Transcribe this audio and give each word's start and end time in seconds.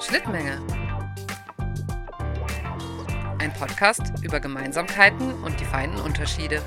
Schnittmenge. 0.00 0.60
Ein 3.38 3.52
Podcast 3.54 4.02
über 4.22 4.40
Gemeinsamkeiten 4.40 5.32
und 5.42 5.58
die 5.58 5.64
feinen 5.64 5.98
Unterschiede. 6.00 6.62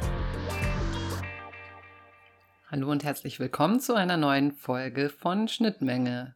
Hallo 2.71 2.89
und 2.89 3.03
herzlich 3.03 3.39
willkommen 3.39 3.79
zu 3.79 3.93
einer 3.93 4.17
neuen 4.17 4.51
Folge 4.51 5.09
von 5.09 5.47
Schnittmenge. 5.47 6.35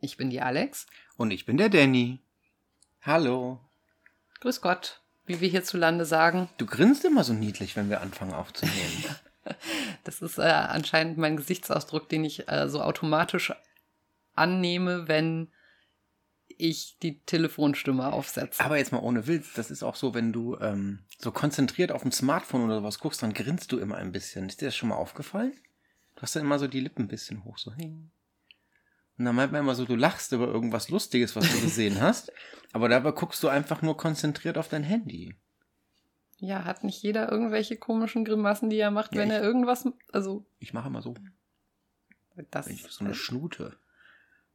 Ich 0.00 0.16
bin 0.16 0.28
die 0.28 0.40
Alex. 0.40 0.86
Und 1.16 1.30
ich 1.30 1.46
bin 1.46 1.56
der 1.56 1.68
Danny. 1.68 2.20
Hallo. 3.02 3.60
Grüß 4.40 4.60
Gott, 4.60 5.02
wie 5.26 5.40
wir 5.40 5.48
hierzulande 5.48 6.04
sagen. 6.04 6.48
Du 6.58 6.66
grinst 6.66 7.04
immer 7.04 7.22
so 7.22 7.32
niedlich, 7.32 7.76
wenn 7.76 7.90
wir 7.90 8.00
anfangen 8.00 8.34
aufzunehmen. 8.34 9.04
Das 10.04 10.22
ist 10.22 10.38
äh, 10.38 10.42
anscheinend 10.42 11.18
mein 11.18 11.36
Gesichtsausdruck, 11.36 12.08
den 12.08 12.24
ich 12.24 12.48
äh, 12.48 12.66
so 12.66 12.80
automatisch 12.80 13.52
annehme, 14.34 15.06
wenn 15.06 15.52
ich 16.58 16.98
die 17.02 17.20
Telefonstimme 17.20 18.12
aufsetze. 18.12 18.62
Aber 18.64 18.76
jetzt 18.78 18.92
mal 18.92 18.98
ohne 19.02 19.26
Witz, 19.26 19.52
das 19.54 19.70
ist 19.70 19.82
auch 19.82 19.96
so, 19.96 20.14
wenn 20.14 20.32
du 20.32 20.56
ähm, 20.60 21.00
so 21.18 21.30
konzentriert 21.32 21.92
auf 21.92 22.02
dem 22.02 22.12
Smartphone 22.12 22.64
oder 22.64 22.76
sowas 22.78 22.98
guckst, 22.98 23.22
dann 23.22 23.32
grinst 23.34 23.70
du 23.72 23.78
immer 23.78 23.96
ein 23.96 24.12
bisschen. 24.12 24.48
Ist 24.48 24.60
dir 24.60 24.66
das 24.66 24.76
schon 24.76 24.88
mal 24.88 24.96
aufgefallen? 24.96 25.52
Du 26.16 26.22
hast 26.22 26.36
dann 26.36 26.44
immer 26.44 26.58
so 26.58 26.66
die 26.68 26.80
Lippen 26.80 27.04
ein 27.04 27.08
bisschen 27.08 27.44
hoch, 27.44 27.58
so 27.58 27.72
hin. 27.72 28.10
Und 29.18 29.24
dann 29.26 29.34
meint 29.36 29.52
man 29.52 29.60
immer 29.60 29.74
so, 29.74 29.84
du 29.84 29.94
lachst 29.96 30.32
über 30.32 30.46
irgendwas 30.48 30.88
Lustiges, 30.88 31.36
was 31.36 31.50
du 31.50 31.60
gesehen 31.60 32.00
hast. 32.00 32.32
Aber 32.72 32.88
dabei 32.88 33.12
guckst 33.12 33.42
du 33.42 33.48
einfach 33.48 33.82
nur 33.82 33.96
konzentriert 33.96 34.58
auf 34.58 34.68
dein 34.68 34.82
Handy. 34.82 35.36
Ja, 36.38 36.64
hat 36.64 36.82
nicht 36.82 37.00
jeder 37.02 37.30
irgendwelche 37.30 37.76
komischen 37.76 38.24
Grimassen, 38.24 38.70
die 38.70 38.76
er 38.78 38.90
macht, 38.90 39.14
Ja, 39.14 39.20
wenn 39.20 39.28
ich- 39.28 39.34
er 39.34 39.42
irgendwas. 39.42 39.88
Also, 40.12 40.44
Ich 40.58 40.72
mache 40.72 40.88
immer 40.88 41.00
so, 41.00 41.14
das, 42.50 42.66
ich 42.66 42.82
so 42.90 43.04
eine 43.04 43.14
Schnute, 43.14 43.76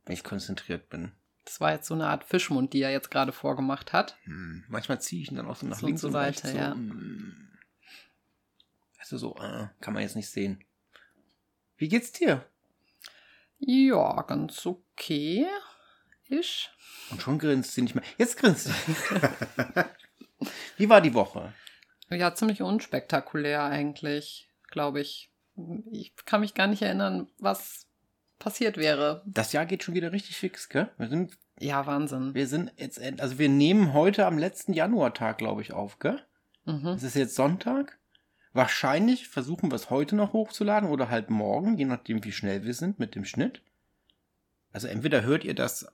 wenn 0.06 0.14
ich 0.14 0.24
konzentriert 0.26 0.90
bin. 0.90 1.14
Das 1.50 1.60
war 1.60 1.72
jetzt 1.72 1.88
so 1.88 1.96
eine 1.96 2.08
Art 2.08 2.24
Fischmund, 2.24 2.74
die 2.74 2.84
er 2.84 2.92
jetzt 2.92 3.10
gerade 3.10 3.32
vorgemacht 3.32 3.92
hat. 3.92 4.18
Hm. 4.26 4.64
Manchmal 4.68 5.02
ziehe 5.02 5.24
ich 5.24 5.32
ihn 5.32 5.38
dann 5.38 5.48
auch 5.48 5.56
so 5.56 5.66
nach 5.66 5.80
So 5.80 5.88
links 5.88 6.02
zur 6.02 6.10
und. 6.10 6.14
Seite, 6.14 6.48
so, 6.48 6.58
ja. 6.58 6.74
hm. 6.74 7.50
Also 9.00 9.18
so, 9.18 9.36
äh, 9.38 9.68
kann 9.82 9.96
man 9.96 10.04
jetzt 10.04 10.16
nicht 10.16 10.30
sehen. 10.30 10.64
Wie 11.76 11.88
geht's 11.88 12.12
dir? 12.12 12.46
Ja, 13.58 14.22
ganz 14.22 14.64
okay. 14.68 15.48
Ich. 16.28 16.70
Und 17.10 17.24
schon 17.24 17.40
grinst 17.40 17.74
sie 17.74 17.82
nicht 17.82 17.96
mehr. 17.96 18.04
Jetzt 18.20 18.38
grinst 18.38 18.66
sie. 18.66 18.72
Wie 20.78 20.88
war 20.88 21.02
die 21.02 21.16
Woche? 21.16 21.52
Ja, 22.12 22.36
ziemlich 22.36 22.62
unspektakulär 22.62 23.64
eigentlich, 23.64 24.52
glaube 24.70 25.02
ich. 25.02 25.32
Ich 25.92 26.16
kann 26.26 26.42
mich 26.42 26.54
gar 26.54 26.68
nicht 26.68 26.84
erinnern, 26.84 27.28
was 27.40 27.89
passiert 28.40 28.78
wäre. 28.78 29.22
Das 29.26 29.54
Jahr 29.54 29.66
geht 29.66 29.84
schon 29.84 29.94
wieder 29.96 30.12
richtig 30.12 30.38
fix, 30.38 30.70
gell? 30.70 30.90
Wir 30.98 31.08
sind, 31.10 31.38
Ja, 31.60 31.86
Wahnsinn. 31.86 32.34
wir 32.34 32.48
sind 32.48 32.72
jetzt, 32.78 33.00
also 33.20 33.38
wir 33.38 33.50
nehmen 33.50 33.94
heute 33.94 34.26
am 34.26 34.38
letzten 34.38 34.74
Januartag, 34.74 35.38
glaube 35.38 35.62
ich, 35.62 35.74
auf, 35.74 36.00
gell? 36.00 36.22
Mhm. 36.66 36.88
Es 36.88 37.04
ist 37.04 37.16
jetzt 37.16 37.36
Sonntag. 37.36 37.98
Wahrscheinlich 38.54 39.28
versuchen 39.30 39.70
wir 39.72 39.76
es 39.76 39.90
heute 39.90 40.16
noch 40.16 40.34
hochzuladen 40.34 40.90
oder 40.90 41.10
halt 41.10 41.30
morgen, 41.30 41.78
je 41.78 41.86
nachdem, 41.86 42.24
wie 42.24 42.32
schnell 42.32 42.64
wir 42.64 42.74
sind 42.74 42.98
mit 42.98 43.14
dem 43.16 43.26
Schnitt. 43.26 43.62
Also 44.72 44.88
entweder 44.88 45.22
hört 45.24 45.44
ihr 45.44 45.54
das 45.54 45.88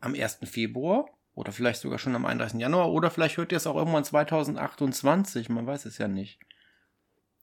am 0.00 0.14
1. 0.14 0.40
Februar 0.44 1.06
oder 1.34 1.52
vielleicht 1.52 1.80
sogar 1.80 1.98
schon 1.98 2.14
am 2.14 2.26
31. 2.26 2.60
Januar 2.60 2.90
oder 2.92 3.10
vielleicht 3.10 3.36
hört 3.38 3.52
ihr 3.52 3.56
es 3.56 3.66
auch 3.66 3.76
irgendwann 3.76 4.04
2028. 4.04 5.48
Man 5.48 5.66
weiß 5.66 5.86
es 5.86 5.98
ja 5.98 6.08
nicht. 6.08 6.38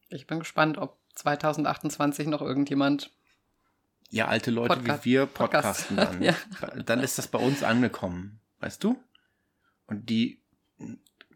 Ich 0.09 0.27
bin 0.27 0.39
gespannt, 0.39 0.77
ob 0.77 0.97
2028 1.15 2.27
noch 2.27 2.41
irgendjemand. 2.41 3.11
Ja, 4.13 4.27
alte 4.27 4.51
Leute 4.51 4.75
Podcast- 4.75 5.05
wie 5.05 5.09
wir 5.09 5.25
Podcast. 5.25 5.87
podcasten 5.89 5.97
dann. 5.97 6.21
Ja. 6.21 6.35
Dann 6.85 6.99
ist 6.99 7.17
das 7.17 7.27
bei 7.27 7.39
uns 7.39 7.63
angekommen, 7.63 8.39
weißt 8.59 8.83
du? 8.83 9.01
Und 9.87 10.07
die 10.07 10.39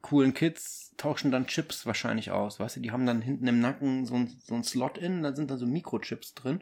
coolen 0.04 0.36
Kids 0.36 0.94
tauschen 0.96 1.32
dann 1.32 1.48
Chips 1.48 1.88
wahrscheinlich 1.88 2.30
aus, 2.30 2.60
weißt 2.60 2.76
du? 2.76 2.82
Die 2.82 2.92
haben 2.92 3.08
dann 3.08 3.24
hinten 3.24 3.48
im 3.48 3.62
Nacken 3.62 4.06
so 4.06 4.14
ein, 4.14 4.40
so 4.44 4.54
ein 4.54 4.64
Slot 4.64 5.00
in, 5.00 5.24
da 5.24 5.36
sind 5.36 5.50
dann 5.50 5.58
so 5.58 5.66
Mikrochips 5.66 6.36
drin. 6.36 6.62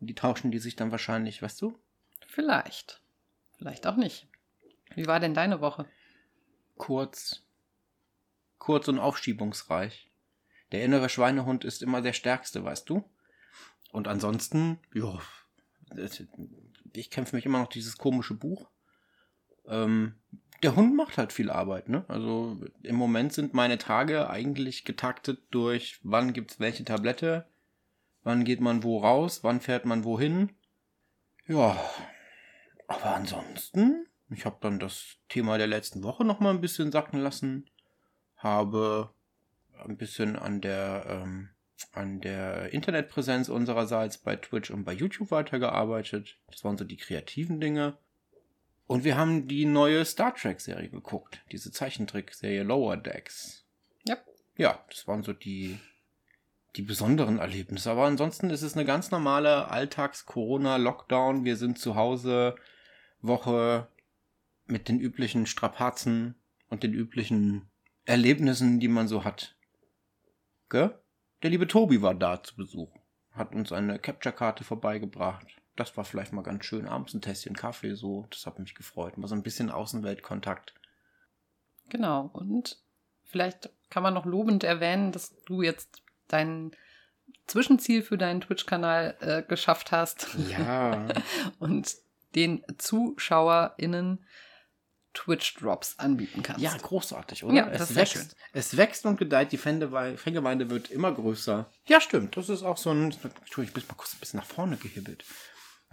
Und 0.00 0.06
die 0.06 0.14
tauschen 0.14 0.52
die 0.52 0.58
sich 0.58 0.74
dann 0.74 0.90
wahrscheinlich, 0.90 1.42
weißt 1.42 1.60
du? 1.60 1.78
Vielleicht. 2.26 3.02
Vielleicht 3.58 3.86
auch 3.86 3.96
nicht. 3.96 4.26
Wie 4.94 5.06
war 5.06 5.20
denn 5.20 5.34
deine 5.34 5.60
Woche? 5.60 5.84
Kurz. 6.78 7.42
Kurz 8.56 8.88
und 8.88 8.98
aufschiebungsreich. 8.98 10.10
Der 10.72 10.82
innere 10.82 11.10
Schweinehund 11.10 11.64
ist 11.64 11.82
immer 11.82 12.00
der 12.00 12.14
stärkste, 12.14 12.64
weißt 12.64 12.88
du? 12.88 13.04
Und 13.92 14.08
ansonsten, 14.08 14.78
ja, 14.94 15.20
ich 16.94 17.10
kämpfe 17.10 17.36
mich 17.36 17.46
immer 17.46 17.60
noch 17.60 17.68
dieses 17.68 17.98
komische 17.98 18.34
Buch. 18.34 18.68
Ähm, 19.66 20.14
der 20.62 20.76
Hund 20.76 20.94
macht 20.94 21.18
halt 21.18 21.32
viel 21.32 21.50
Arbeit, 21.50 21.88
ne? 21.88 22.04
Also 22.08 22.56
im 22.82 22.96
Moment 22.96 23.32
sind 23.32 23.52
meine 23.54 23.78
Tage 23.78 24.30
eigentlich 24.30 24.84
getaktet 24.84 25.40
durch, 25.50 25.98
wann 26.02 26.32
gibt's 26.32 26.60
welche 26.60 26.84
Tablette, 26.84 27.46
wann 28.22 28.44
geht 28.44 28.60
man 28.60 28.82
wo 28.82 28.98
raus, 28.98 29.42
wann 29.42 29.60
fährt 29.60 29.84
man 29.86 30.04
wohin. 30.04 30.50
Ja, 31.46 31.76
aber 32.86 33.16
ansonsten, 33.16 34.06
ich 34.30 34.44
habe 34.44 34.58
dann 34.60 34.78
das 34.78 35.16
Thema 35.28 35.58
der 35.58 35.66
letzten 35.66 36.02
Woche 36.04 36.24
noch 36.24 36.38
mal 36.38 36.50
ein 36.50 36.60
bisschen 36.60 36.92
sacken 36.92 37.20
lassen, 37.20 37.68
habe 38.36 39.10
ein 39.78 39.96
bisschen 39.96 40.36
an 40.36 40.60
der 40.60 41.04
ähm, 41.08 41.48
an 41.92 42.20
der 42.20 42.72
Internetpräsenz 42.72 43.48
unsererseits 43.48 44.18
bei 44.18 44.36
Twitch 44.36 44.70
und 44.70 44.84
bei 44.84 44.92
YouTube 44.92 45.30
weitergearbeitet. 45.30 46.38
Das 46.50 46.64
waren 46.64 46.78
so 46.78 46.84
die 46.84 46.96
kreativen 46.96 47.60
Dinge. 47.60 47.96
Und 48.86 49.04
wir 49.04 49.16
haben 49.16 49.48
die 49.48 49.64
neue 49.64 50.04
Star 50.04 50.34
Trek 50.34 50.60
Serie 50.60 50.88
geguckt, 50.88 51.40
diese 51.50 51.70
Zeichentrickserie 51.70 52.62
Lower 52.62 52.96
Decks. 52.96 53.64
Ja. 54.04 54.18
Ja, 54.56 54.84
das 54.88 55.06
waren 55.06 55.22
so 55.22 55.32
die 55.32 55.78
die 56.76 56.82
besonderen 56.82 57.38
Erlebnisse. 57.38 57.90
Aber 57.90 58.06
ansonsten 58.06 58.50
ist 58.50 58.62
es 58.62 58.74
eine 58.74 58.84
ganz 58.84 59.10
normale 59.10 59.70
Alltags-Corona-Lockdown. 59.70 61.44
Wir 61.44 61.56
sind 61.56 61.78
zu 61.78 61.96
Hause, 61.96 62.56
Woche 63.20 63.88
mit 64.66 64.88
den 64.88 64.98
üblichen 64.98 65.46
Strapazen 65.46 66.34
und 66.68 66.82
den 66.82 66.94
üblichen 66.94 67.68
Erlebnissen, 68.04 68.80
die 68.80 68.88
man 68.88 69.06
so 69.06 69.24
hat. 69.24 69.54
Gell? 70.70 70.98
Der 71.42 71.50
liebe 71.50 71.66
Tobi 71.66 72.02
war 72.02 72.14
da 72.14 72.42
zu 72.42 72.54
Besuch. 72.56 72.90
Hat 73.32 73.54
uns 73.54 73.72
eine 73.72 73.98
Capture-Karte 73.98 74.62
vorbeigebracht. 74.62 75.46
Das 75.74 75.96
war 75.96 76.04
vielleicht 76.04 76.32
mal 76.32 76.42
ganz 76.42 76.64
schön. 76.64 76.86
Abends 76.86 77.14
ein 77.14 77.20
Tässchen 77.20 77.56
Kaffee, 77.56 77.94
so. 77.94 78.26
Das 78.30 78.46
hat 78.46 78.58
mich 78.58 78.74
gefreut. 78.74 79.18
Mal 79.18 79.26
so 79.26 79.34
ein 79.34 79.42
bisschen 79.42 79.70
Außenweltkontakt. 79.70 80.74
Genau. 81.88 82.30
Und 82.32 82.78
vielleicht 83.24 83.70
kann 83.90 84.02
man 84.02 84.14
noch 84.14 84.26
lobend 84.26 84.64
erwähnen, 84.64 85.12
dass 85.12 85.34
du 85.44 85.62
jetzt 85.62 86.02
dein 86.28 86.72
Zwischenziel 87.46 88.02
für 88.02 88.18
deinen 88.18 88.42
Twitch-Kanal 88.42 89.16
äh, 89.20 89.42
geschafft 89.42 89.90
hast. 89.90 90.36
Ja. 90.48 91.08
und 91.58 91.96
den 92.34 92.62
ZuschauerInnen 92.78 94.24
Twitch-Drops 95.14 95.98
anbieten 95.98 96.42
kannst. 96.42 96.62
Ja, 96.62 96.76
großartig, 96.76 97.44
oder? 97.44 97.54
Ja, 97.54 97.66
das 97.66 97.82
es 97.82 97.88
ist 97.90 97.94
sehr 97.94 98.02
wächst. 98.02 98.14
schön. 98.14 98.28
Es 98.52 98.76
wächst 98.76 99.06
und 99.06 99.18
gedeiht. 99.18 99.52
Die 99.52 99.58
Fangemeinde 99.58 100.70
wird 100.70 100.90
immer 100.90 101.12
größer. 101.12 101.70
Ja, 101.86 102.00
stimmt. 102.00 102.36
Das 102.36 102.48
ist 102.48 102.62
auch 102.62 102.78
so 102.78 102.90
ein. 102.90 103.04
Entschuldigung, 103.12 103.64
ich 103.64 103.72
bin 103.74 103.84
mal 103.88 103.94
kurz 103.96 104.14
ein 104.14 104.20
bisschen 104.20 104.40
nach 104.40 104.46
vorne 104.46 104.76
gehibbelt. 104.76 105.24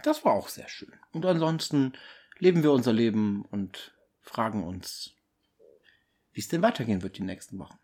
Das 0.02 0.24
war 0.24 0.32
auch 0.32 0.48
sehr 0.48 0.68
schön. 0.68 0.92
Und 1.12 1.26
ansonsten 1.26 1.92
leben 2.38 2.62
wir 2.62 2.72
unser 2.72 2.92
Leben 2.92 3.44
und 3.50 3.94
fragen 4.22 4.64
uns, 4.64 5.12
wie 6.32 6.40
es 6.40 6.48
denn 6.48 6.62
weitergehen 6.62 7.02
wird 7.02 7.18
die 7.18 7.22
nächsten 7.22 7.58
Wochen. 7.58 7.78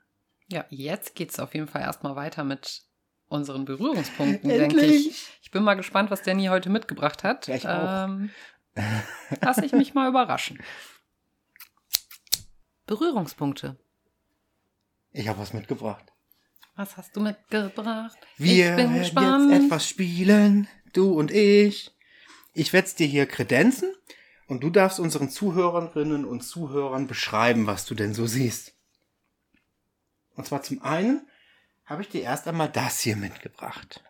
Ja, 0.48 0.64
jetzt 0.70 1.14
geht's 1.14 1.38
auf 1.38 1.54
jeden 1.54 1.66
Fall 1.66 1.82
erstmal 1.82 2.16
weiter 2.16 2.44
mit 2.44 2.82
unseren 3.28 3.64
Berührungspunkten, 3.64 4.48
denke 4.48 4.80
ich. 4.80 5.28
Ich 5.42 5.50
bin 5.50 5.64
mal 5.64 5.74
gespannt, 5.74 6.10
was 6.10 6.22
Danny 6.22 6.46
heute 6.46 6.70
mitgebracht 6.70 7.24
hat. 7.24 7.48
Ja, 7.48 7.56
ich 7.56 7.68
auch. 7.68 8.04
Ähm, 8.04 8.30
lass 9.40 9.58
ich 9.58 9.72
mich 9.72 9.94
mal 9.94 10.08
überraschen. 10.08 10.62
Berührungspunkte. 12.86 13.76
Ich 15.12 15.28
habe 15.28 15.38
was 15.38 15.52
mitgebracht. 15.52 16.12
Was 16.76 16.96
hast 16.96 17.16
du 17.16 17.20
mitgebracht? 17.20 18.18
Wir 18.36 18.70
ich 18.70 18.76
bin 18.76 18.76
werden 18.76 18.98
gespannt. 18.98 19.50
jetzt 19.50 19.64
etwas 19.64 19.88
spielen, 19.88 20.68
du 20.92 21.12
und 21.12 21.30
ich. 21.30 21.90
Ich 22.52 22.72
werde 22.72 22.90
dir 22.90 23.06
hier 23.06 23.26
kredenzen 23.26 23.92
und 24.46 24.62
du 24.62 24.70
darfst 24.70 25.00
unseren 25.00 25.30
Zuhörerinnen 25.30 26.24
und 26.24 26.42
Zuhörern 26.42 27.06
beschreiben, 27.06 27.66
was 27.66 27.86
du 27.86 27.94
denn 27.94 28.14
so 28.14 28.26
siehst. 28.26 28.74
Und 30.36 30.46
zwar 30.46 30.62
zum 30.62 30.82
einen 30.82 31.26
habe 31.84 32.02
ich 32.02 32.08
dir 32.08 32.22
erst 32.22 32.46
einmal 32.46 32.68
das 32.68 33.00
hier 33.00 33.16
mitgebracht. 33.16 34.02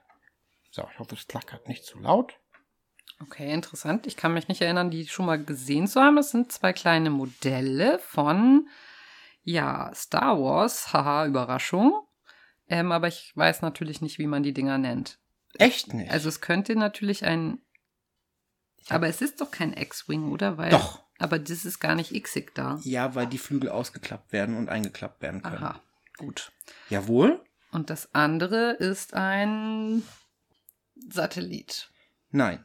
So, 0.70 0.87
ich 0.93 0.99
hoffe, 0.99 1.14
es 1.14 1.26
klackert 1.26 1.69
nicht 1.69 1.84
zu 1.84 1.99
laut. 1.99 2.38
Okay, 3.20 3.52
interessant. 3.52 4.06
Ich 4.06 4.16
kann 4.16 4.34
mich 4.34 4.48
nicht 4.48 4.60
erinnern, 4.60 4.90
die 4.90 5.06
schon 5.06 5.26
mal 5.26 5.42
gesehen 5.42 5.86
zu 5.86 6.00
haben. 6.00 6.16
Das 6.16 6.30
sind 6.30 6.52
zwei 6.52 6.72
kleine 6.72 7.10
Modelle 7.10 7.98
von, 7.98 8.68
ja, 9.42 9.90
Star 9.94 10.38
Wars. 10.38 10.92
Haha, 10.92 11.26
Überraschung. 11.26 11.94
Ähm, 12.68 12.92
aber 12.92 13.08
ich 13.08 13.32
weiß 13.34 13.62
natürlich 13.62 14.00
nicht, 14.02 14.18
wie 14.18 14.26
man 14.26 14.42
die 14.42 14.52
Dinger 14.52 14.76
nennt. 14.76 15.18
Echt 15.54 15.94
nicht? 15.94 16.10
Also 16.10 16.28
es 16.28 16.40
könnte 16.40 16.76
natürlich 16.76 17.24
ein. 17.24 17.60
Aber 18.88 19.08
es 19.08 19.20
ist 19.22 19.40
doch 19.40 19.50
kein 19.50 19.72
X-Wing, 19.72 20.30
oder? 20.30 20.58
Weil 20.58 20.70
Doch, 20.70 21.02
Aber 21.18 21.38
das 21.38 21.64
ist 21.64 21.80
gar 21.80 21.94
nicht 21.94 22.12
xig 22.22 22.52
da. 22.54 22.78
Ja, 22.82 23.14
weil 23.14 23.26
die 23.26 23.38
Flügel 23.38 23.70
ausgeklappt 23.70 24.32
werden 24.32 24.56
und 24.56 24.68
eingeklappt 24.68 25.22
werden 25.22 25.42
können. 25.42 25.56
Aha, 25.56 25.80
gut. 26.18 26.52
Jawohl? 26.88 27.42
Und 27.72 27.90
das 27.90 28.14
andere 28.14 28.72
ist 28.72 29.14
ein 29.14 30.02
Satellit. 31.08 31.90
Nein. 32.30 32.64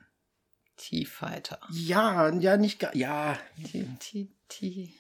T-Fighter. 0.81 1.59
Ja, 1.69 2.29
ja, 2.29 2.57
nicht 2.57 2.79
gar. 2.79 2.95
Ja, 2.95 3.37
T, 3.71 3.87
T, 3.99 4.29
T. 4.49 4.93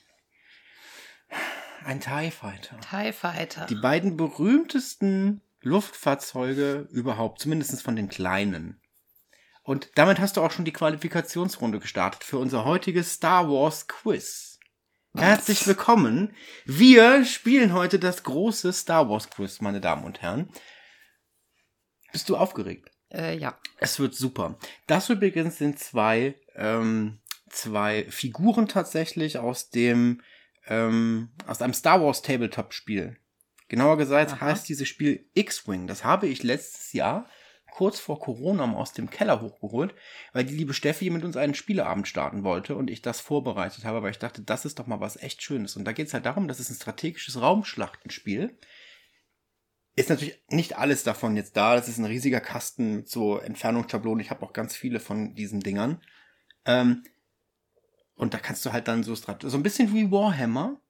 ein 1.83 1.99
TIE 1.99 2.29
Fighter. 2.29 2.79
TIE 2.81 3.11
Fighter. 3.11 3.65
Die 3.65 3.75
beiden 3.75 4.15
berühmtesten 4.15 5.41
Luftfahrzeuge 5.61 6.87
überhaupt, 6.91 7.41
zumindest 7.41 7.81
von 7.81 7.95
den 7.95 8.09
kleinen. 8.09 8.79
Und 9.63 9.89
damit 9.95 10.19
hast 10.19 10.37
du 10.37 10.41
auch 10.41 10.51
schon 10.51 10.65
die 10.65 10.73
Qualifikationsrunde 10.73 11.79
gestartet 11.79 12.23
für 12.23 12.37
unser 12.37 12.63
heutiges 12.63 13.13
Star 13.13 13.49
Wars 13.49 13.87
Quiz. 13.87 14.59
Herzlich 15.15 15.65
willkommen. 15.65 16.35
Wir 16.65 17.25
spielen 17.25 17.73
heute 17.73 17.97
das 17.97 18.21
große 18.21 18.71
Star 18.71 19.09
Wars 19.09 19.31
Quiz, 19.31 19.61
meine 19.61 19.81
Damen 19.81 20.03
und 20.03 20.21
Herren. 20.21 20.51
Bist 22.11 22.29
du 22.29 22.37
aufgeregt? 22.37 22.90
Äh, 23.11 23.37
ja. 23.37 23.57
Es 23.79 23.99
wird 23.99 24.15
super. 24.15 24.57
Das 24.87 25.09
übrigens 25.09 25.57
sind 25.57 25.79
zwei, 25.79 26.35
ähm, 26.55 27.19
zwei 27.49 28.05
Figuren 28.09 28.67
tatsächlich 28.67 29.37
aus 29.37 29.69
dem, 29.69 30.21
ähm, 30.67 31.29
aus 31.47 31.61
einem 31.61 31.73
Star 31.73 32.01
Wars 32.01 32.21
Tabletop-Spiel. 32.21 33.17
Genauer 33.67 33.97
gesagt 33.97 34.33
Aha. 34.33 34.41
heißt 34.41 34.67
dieses 34.67 34.87
Spiel 34.87 35.29
X-Wing. 35.33 35.87
Das 35.87 36.03
habe 36.03 36.27
ich 36.27 36.43
letztes 36.43 36.93
Jahr 36.93 37.25
kurz 37.71 37.99
vor 37.99 38.19
Corona 38.19 38.67
mal 38.67 38.77
aus 38.77 38.93
dem 38.93 39.09
Keller 39.09 39.41
hochgeholt, 39.41 39.95
weil 40.33 40.43
die 40.43 40.55
liebe 40.55 40.73
Steffi 40.73 41.09
mit 41.09 41.23
uns 41.23 41.37
einen 41.37 41.55
Spieleabend 41.55 42.07
starten 42.07 42.43
wollte 42.43 42.75
und 42.75 42.89
ich 42.89 43.01
das 43.01 43.21
vorbereitet 43.21 43.85
habe, 43.85 44.03
weil 44.03 44.11
ich 44.11 44.19
dachte, 44.19 44.41
das 44.41 44.65
ist 44.65 44.77
doch 44.77 44.87
mal 44.87 44.99
was 44.99 45.15
echt 45.15 45.41
Schönes. 45.41 45.77
Und 45.77 45.85
da 45.85 45.93
geht 45.93 46.07
es 46.07 46.13
halt 46.13 46.25
darum, 46.25 46.47
das 46.47 46.59
ist 46.59 46.69
ein 46.69 46.75
strategisches 46.75 47.41
Raumschlachtenspiel. 47.41 48.57
Ist 50.01 50.09
natürlich 50.09 50.41
nicht 50.49 50.77
alles 50.79 51.03
davon 51.03 51.35
jetzt 51.35 51.55
da. 51.55 51.75
Das 51.75 51.87
ist 51.87 51.99
ein 51.99 52.05
riesiger 52.05 52.39
Kasten 52.39 52.95
mit 52.95 53.09
so 53.09 53.37
Entfernungsschablonen. 53.37 54.19
Ich 54.19 54.31
habe 54.31 54.43
auch 54.43 54.51
ganz 54.51 54.75
viele 54.75 54.99
von 54.99 55.35
diesen 55.35 55.59
Dingern. 55.59 56.01
Ähm, 56.65 57.03
und 58.15 58.33
da 58.33 58.39
kannst 58.39 58.65
du 58.65 58.73
halt 58.73 58.87
dann 58.87 59.03
so 59.03 59.15
Strat 59.15 59.43
so 59.43 59.55
ein 59.55 59.61
bisschen 59.61 59.93
wie 59.93 60.09
Warhammer, 60.11 60.81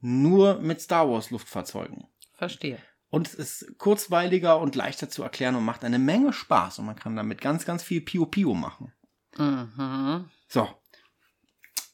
nur 0.00 0.58
mit 0.58 0.80
Star 0.80 1.08
Wars 1.08 1.30
Luftfahrzeugen. 1.30 2.08
Verstehe. 2.34 2.78
Und 3.08 3.28
es 3.28 3.34
ist 3.34 3.78
kurzweiliger 3.78 4.58
und 4.58 4.74
leichter 4.74 5.08
zu 5.08 5.22
erklären 5.22 5.54
und 5.54 5.64
macht 5.64 5.84
eine 5.84 6.00
Menge 6.00 6.32
Spaß. 6.32 6.80
Und 6.80 6.86
man 6.86 6.96
kann 6.96 7.14
damit 7.14 7.40
ganz, 7.40 7.64
ganz 7.64 7.84
viel 7.84 8.00
Pio 8.00 8.26
Pio 8.26 8.54
machen. 8.54 8.92
Mhm. 9.38 10.28
So. 10.48 10.68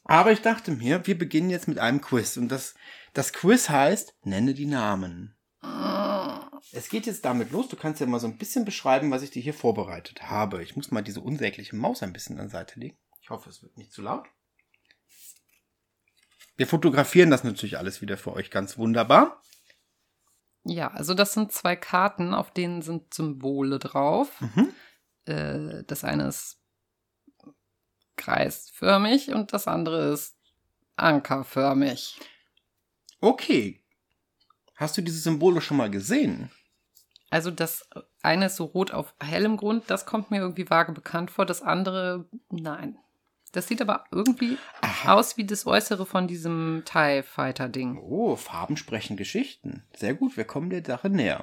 Aber 0.05 0.31
ich 0.31 0.41
dachte 0.41 0.71
mir, 0.71 1.05
wir 1.05 1.17
beginnen 1.17 1.51
jetzt 1.51 1.67
mit 1.67 1.77
einem 1.77 2.01
Quiz. 2.01 2.35
Und 2.37 2.49
das, 2.49 2.73
das 3.13 3.31
Quiz 3.31 3.69
heißt, 3.69 4.15
nenne 4.23 4.55
die 4.55 4.65
Namen. 4.65 5.35
Es 6.73 6.89
geht 6.89 7.05
jetzt 7.05 7.23
damit 7.23 7.51
los. 7.51 7.69
Du 7.69 7.75
kannst 7.75 8.01
ja 8.01 8.07
mal 8.07 8.19
so 8.19 8.27
ein 8.27 8.37
bisschen 8.37 8.65
beschreiben, 8.65 9.11
was 9.11 9.21
ich 9.21 9.31
dir 9.31 9.41
hier 9.41 9.53
vorbereitet 9.53 10.23
habe. 10.23 10.61
Ich 10.63 10.75
muss 10.75 10.91
mal 10.91 11.01
diese 11.01 11.21
unsägliche 11.21 11.75
Maus 11.75 12.03
ein 12.03 12.13
bisschen 12.13 12.39
an 12.39 12.49
Seite 12.49 12.79
legen. 12.79 12.97
Ich 13.21 13.29
hoffe, 13.29 13.49
es 13.49 13.61
wird 13.61 13.77
nicht 13.77 13.91
zu 13.91 14.01
laut. 14.01 14.25
Wir 16.55 16.67
fotografieren 16.67 17.29
das 17.29 17.43
natürlich 17.43 17.77
alles 17.77 18.01
wieder 18.01 18.17
für 18.17 18.33
euch 18.33 18.49
ganz 18.49 18.77
wunderbar. 18.77 19.41
Ja, 20.63 20.89
also 20.89 21.13
das 21.13 21.33
sind 21.33 21.51
zwei 21.51 21.75
Karten, 21.75 22.33
auf 22.33 22.51
denen 22.51 22.81
sind 22.81 23.13
Symbole 23.13 23.79
drauf. 23.79 24.41
Mhm. 24.41 24.73
Äh, 25.25 25.83
das 25.85 26.03
eine 26.03 26.27
ist 26.27 26.59
kreisförmig 28.17 29.29
und 29.33 29.53
das 29.53 29.67
andere 29.67 30.11
ist 30.11 30.35
ankerförmig. 30.95 32.19
Okay. 33.21 33.83
Hast 34.75 34.97
du 34.97 35.01
diese 35.01 35.19
Symbole 35.19 35.61
schon 35.61 35.77
mal 35.77 35.89
gesehen? 35.89 36.51
Also 37.29 37.51
das 37.51 37.89
eine 38.21 38.45
ist 38.45 38.55
so 38.55 38.65
rot 38.65 38.91
auf 38.91 39.13
hellem 39.19 39.57
Grund, 39.57 39.85
das 39.87 40.05
kommt 40.05 40.31
mir 40.31 40.39
irgendwie 40.39 40.69
vage 40.69 40.93
bekannt 40.93 41.31
vor. 41.31 41.45
Das 41.45 41.61
andere, 41.61 42.25
nein. 42.49 42.97
Das 43.53 43.67
sieht 43.67 43.81
aber 43.81 44.05
irgendwie 44.11 44.57
Aha. 44.81 45.13
aus 45.13 45.37
wie 45.37 45.45
das 45.45 45.65
Äußere 45.65 46.05
von 46.05 46.27
diesem 46.27 46.83
TIE 46.85 47.23
Fighter 47.23 47.69
Ding. 47.69 47.97
Oh, 47.97 48.35
Farben 48.35 48.77
sprechen 48.77 49.17
Geschichten. 49.17 49.83
Sehr 49.95 50.13
gut, 50.13 50.37
wir 50.37 50.43
kommen 50.43 50.69
der 50.69 50.83
Sache 50.83 51.09
näher. 51.09 51.41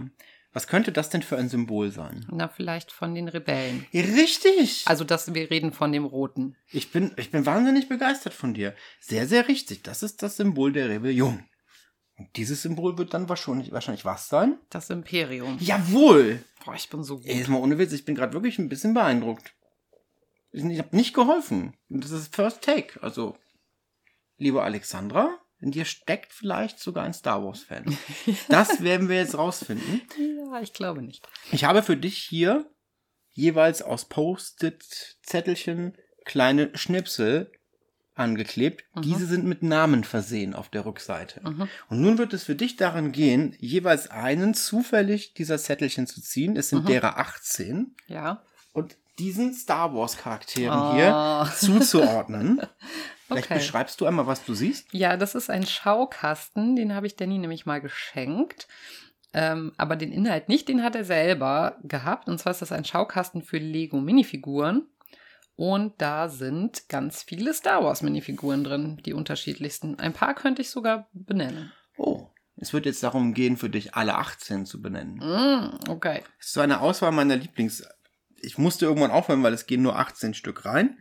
Was 0.52 0.69
könnte 0.69 0.92
das 0.92 1.10
denn 1.10 1.22
für 1.22 1.36
ein 1.36 1.48
Symbol 1.48 1.90
sein? 1.90 2.26
Na, 2.30 2.46
vielleicht 2.46 2.92
von 2.92 3.14
den 3.14 3.26
Rebellen. 3.26 3.87
Richtig! 3.92 4.84
Also 4.87 5.02
das, 5.02 5.34
wir 5.34 5.50
reden 5.50 5.72
von 5.72 5.90
dem 5.90 6.04
Roten. 6.04 6.54
Ich 6.70 6.92
bin, 6.92 7.10
ich 7.16 7.32
bin 7.32 7.44
wahnsinnig 7.44 7.88
begeistert 7.88 8.34
von 8.34 8.54
dir. 8.54 8.75
Sehr, 9.00 9.26
sehr 9.26 9.48
richtig. 9.48 9.82
Das 9.82 10.04
ist 10.04 10.22
das 10.22 10.37
Symbol 10.37 10.72
der 10.72 10.88
Rebellion. 10.88 11.44
Und 12.16 12.37
dieses 12.37 12.62
Symbol 12.62 12.96
wird 12.96 13.12
dann 13.12 13.28
wahrscheinlich, 13.28 13.72
wahrscheinlich 13.72 14.05
was 14.05 14.28
sein? 14.28 14.58
Das 14.70 14.90
Imperium. 14.90 15.58
Jawohl! 15.61 16.44
Boah, 16.64 16.75
ich 16.75 16.88
bin 16.88 17.02
so 17.02 17.16
gut. 17.19 17.26
Ey, 17.26 17.38
jetzt 17.38 17.49
mal 17.49 17.61
ohne 17.61 17.78
Witz, 17.78 17.93
ich 17.93 18.05
bin 18.05 18.14
gerade 18.14 18.32
wirklich 18.32 18.58
ein 18.58 18.69
bisschen 18.69 18.94
beeindruckt. 18.94 19.52
Ich, 20.52 20.78
habe 20.78 20.96
nicht 20.96 21.14
geholfen. 21.14 21.76
Das 21.88 22.12
ist 22.12 22.34
First 22.34 22.62
Take. 22.62 23.02
Also, 23.02 23.37
liebe 24.37 24.62
Alexandra, 24.62 25.37
in 25.58 25.72
dir 25.72 25.84
steckt 25.84 26.32
vielleicht 26.32 26.78
sogar 26.78 27.05
ein 27.05 27.14
Star 27.14 27.44
Wars-Fan. 27.44 27.99
Das 28.49 28.82
werden 28.82 29.08
wir 29.08 29.16
jetzt 29.16 29.37
rausfinden. 29.37 30.02
Ja, 30.16 30.61
ich 30.61 30.72
glaube 30.72 31.02
nicht. 31.02 31.26
Ich 31.50 31.64
habe 31.64 31.82
für 31.82 31.96
dich 31.96 32.19
hier 32.19 32.70
jeweils 33.31 33.82
aus 33.82 34.05
Post-it-Zettelchen 34.05 35.96
kleine 36.25 36.70
Schnipsel 36.76 37.50
angeklebt. 38.14 38.84
Mhm. 38.94 39.02
Diese 39.02 39.26
sind 39.26 39.44
mit 39.44 39.62
Namen 39.62 40.05
versehen 40.05 40.55
auf 40.55 40.69
der 40.69 40.84
Rückseite. 40.87 41.40
Mhm. 41.49 41.69
Und 41.88 42.00
nun 42.00 42.19
wird 42.19 42.32
es 42.32 42.44
für 42.44 42.55
dich 42.55 42.76
daran 42.76 43.12
gehen, 43.12 43.55
jeweils 43.58 44.11
einen 44.11 44.55
zufällig 44.55 45.34
dieser 45.34 45.58
Zettelchen 45.58 46.06
zu 46.06 46.20
ziehen. 46.20 46.56
Es 46.56 46.69
sind 46.69 46.84
Mhm. 46.84 46.88
derer 46.88 47.19
18 47.19 47.94
Ja. 48.06 48.43
und 48.72 48.96
diesen 49.19 49.52
Star 49.55 49.94
Wars 49.94 50.16
Charakteren 50.16 50.94
hier 50.94 51.14
Ah. 51.14 51.50
zuzuordnen. 51.55 52.61
Vielleicht 53.28 53.46
Okay. 53.46 53.55
beschreibst 53.55 54.00
du 54.00 54.06
einmal, 54.06 54.26
was 54.26 54.44
du 54.44 54.55
siehst. 54.55 54.87
Ja, 54.93 55.16
das 55.16 55.34
ist 55.34 55.50
ein 55.50 55.66
Schaukasten, 55.66 56.76
den 56.76 56.94
habe 56.94 57.06
ich 57.06 57.16
Danny 57.16 57.38
nämlich 57.38 57.64
mal 57.66 57.81
geschenkt. 57.81 58.69
Ähm, 59.32 59.72
aber 59.78 59.96
den 59.96 60.12
Inhalt 60.12 60.49
nicht, 60.49 60.69
den 60.69 60.82
hat 60.84 60.94
er 60.94 61.05
selber 61.05 61.76
gehabt. 61.82 62.28
Und 62.28 62.38
zwar 62.38 62.52
ist 62.52 62.62
das 62.62 62.70
ein 62.70 62.84
Schaukasten 62.84 63.43
für 63.43 63.58
Lego 63.58 64.00
Minifiguren. 64.00 64.87
Und 65.56 66.00
da 66.00 66.28
sind 66.28 66.88
ganz 66.88 67.23
viele 67.23 67.54
Star 67.54 67.84
Wars 67.84 68.02
Minifiguren 68.02 68.64
drin, 68.64 69.00
die 69.04 69.12
unterschiedlichsten. 69.12 69.99
Ein 69.99 70.12
paar 70.12 70.34
könnte 70.34 70.62
ich 70.62 70.70
sogar 70.70 71.08
benennen. 71.12 71.73
Oh, 71.96 72.28
es 72.56 72.73
wird 72.73 72.87
jetzt 72.87 73.02
darum 73.02 73.34
gehen, 73.34 73.56
für 73.56 73.70
dich 73.70 73.94
alle 73.94 74.16
18 74.16 74.66
zu 74.66 74.82
benennen. 74.82 75.16
Mm, 75.18 75.90
okay. 75.90 76.23
Es 76.40 76.46
ist 76.46 76.52
so 76.54 76.61
eine 76.61 76.80
Auswahl 76.80 77.12
meiner 77.12 77.37
Lieblings. 77.37 77.87
Ich 78.40 78.58
musste 78.58 78.87
irgendwann 78.87 79.11
aufhören, 79.12 79.42
weil 79.42 79.54
es 79.54 79.66
gehen 79.66 79.82
nur 79.82 79.96
18 79.96 80.34
Stück 80.34 80.64
rein. 80.64 80.99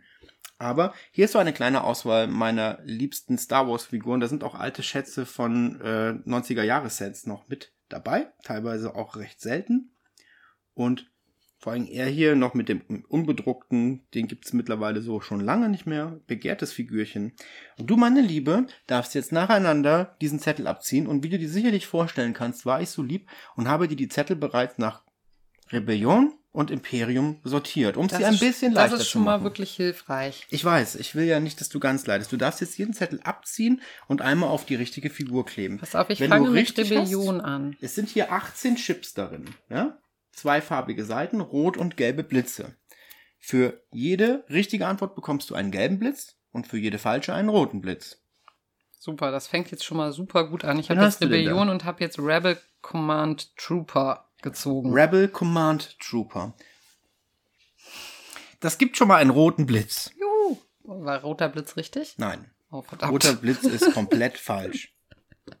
Aber 0.58 0.94
hier 1.10 1.24
ist 1.24 1.32
so 1.32 1.38
eine 1.38 1.52
kleine 1.52 1.82
Auswahl 1.82 2.28
meiner 2.28 2.78
liebsten 2.84 3.38
Star 3.38 3.68
Wars 3.68 3.86
Figuren. 3.86 4.20
Da 4.20 4.28
sind 4.28 4.44
auch 4.44 4.54
alte 4.54 4.82
Schätze 4.82 5.26
von 5.26 5.80
äh, 5.80 6.14
90er 6.28 6.62
Jahressets 6.62 7.26
noch 7.26 7.48
mit 7.48 7.72
dabei. 7.88 8.32
Teilweise 8.44 8.94
auch 8.94 9.16
recht 9.16 9.40
selten. 9.40 9.90
Und 10.74 11.10
vor 11.64 11.72
allem 11.72 11.86
er 11.86 12.06
hier 12.08 12.36
noch 12.36 12.52
mit 12.52 12.68
dem 12.68 12.82
unbedruckten, 13.08 14.02
den 14.12 14.28
gibt's 14.28 14.52
mittlerweile 14.52 15.00
so 15.00 15.22
schon 15.22 15.40
lange 15.40 15.70
nicht 15.70 15.86
mehr. 15.86 16.20
Begehrtes 16.26 16.74
Figürchen. 16.74 17.32
Und 17.78 17.88
du, 17.88 17.96
meine 17.96 18.20
Liebe, 18.20 18.66
darfst 18.86 19.14
jetzt 19.14 19.32
nacheinander 19.32 20.14
diesen 20.20 20.40
Zettel 20.40 20.66
abziehen. 20.66 21.06
Und 21.06 21.24
wie 21.24 21.30
du 21.30 21.38
dir 21.38 21.48
sicherlich 21.48 21.86
vorstellen 21.86 22.34
kannst, 22.34 22.66
war 22.66 22.82
ich 22.82 22.90
so 22.90 23.02
lieb 23.02 23.30
und 23.56 23.66
habe 23.66 23.88
dir 23.88 23.96
die 23.96 24.08
Zettel 24.10 24.36
bereits 24.36 24.76
nach 24.76 25.04
Rebellion 25.72 26.34
und 26.52 26.70
Imperium 26.70 27.40
sortiert, 27.44 27.96
um 27.96 28.10
sie 28.10 28.22
ein 28.24 28.34
ist- 28.34 28.40
bisschen 28.40 28.72
leichter 28.74 28.90
Das 28.96 29.00
ist 29.00 29.06
zu 29.06 29.12
schon 29.12 29.24
mal 29.24 29.38
machen. 29.38 29.44
wirklich 29.44 29.70
hilfreich. 29.74 30.46
Ich 30.50 30.62
weiß, 30.62 30.96
ich 30.96 31.14
will 31.14 31.24
ja 31.24 31.40
nicht, 31.40 31.62
dass 31.62 31.70
du 31.70 31.80
ganz 31.80 32.06
leidest. 32.06 32.30
Du 32.30 32.36
darfst 32.36 32.60
jetzt 32.60 32.76
jeden 32.76 32.92
Zettel 32.92 33.20
abziehen 33.24 33.80
und 34.06 34.20
einmal 34.20 34.50
auf 34.50 34.66
die 34.66 34.74
richtige 34.74 35.08
Figur 35.08 35.46
kleben. 35.46 35.78
Pass 35.78 35.94
auf, 35.94 36.10
ich 36.10 36.20
Wenn 36.20 36.28
fange 36.28 36.50
mit 36.50 36.76
Rebellion 36.78 37.40
an. 37.40 37.74
Es 37.80 37.94
sind 37.94 38.10
hier 38.10 38.30
18 38.32 38.76
Chips 38.76 39.14
darin, 39.14 39.46
ja? 39.70 39.96
Zweifarbige 40.34 41.04
Seiten, 41.04 41.40
rot 41.40 41.76
und 41.76 41.96
gelbe 41.96 42.22
Blitze. 42.24 42.74
Für 43.38 43.82
jede 43.90 44.44
richtige 44.48 44.86
Antwort 44.86 45.14
bekommst 45.14 45.50
du 45.50 45.54
einen 45.54 45.70
gelben 45.70 45.98
Blitz 45.98 46.36
und 46.52 46.66
für 46.66 46.78
jede 46.78 46.98
falsche 46.98 47.34
einen 47.34 47.48
roten 47.48 47.80
Blitz. 47.80 48.20
Super, 48.98 49.30
das 49.30 49.46
fängt 49.46 49.70
jetzt 49.70 49.84
schon 49.84 49.98
mal 49.98 50.12
super 50.12 50.48
gut 50.48 50.64
an. 50.64 50.78
Ich 50.78 50.90
habe 50.90 51.02
jetzt 51.02 51.20
Rebellion 51.20 51.68
und 51.68 51.84
habe 51.84 52.02
jetzt 52.02 52.18
Rebel 52.18 52.58
Command 52.80 53.54
Trooper 53.56 54.28
gezogen. 54.40 54.92
Rebel 54.94 55.28
Command 55.28 55.98
Trooper. 56.00 56.54
Das 58.60 58.78
gibt 58.78 58.96
schon 58.96 59.08
mal 59.08 59.16
einen 59.16 59.30
roten 59.30 59.66
Blitz. 59.66 60.10
Juhu. 60.18 60.58
War 60.84 61.20
roter 61.20 61.48
Blitz 61.50 61.76
richtig? 61.76 62.14
Nein, 62.18 62.50
Oh, 62.70 62.82
verdammt. 62.82 63.12
roter 63.12 63.34
Blitz 63.34 63.62
ist 63.64 63.92
komplett 63.92 64.38
falsch. 64.38 64.90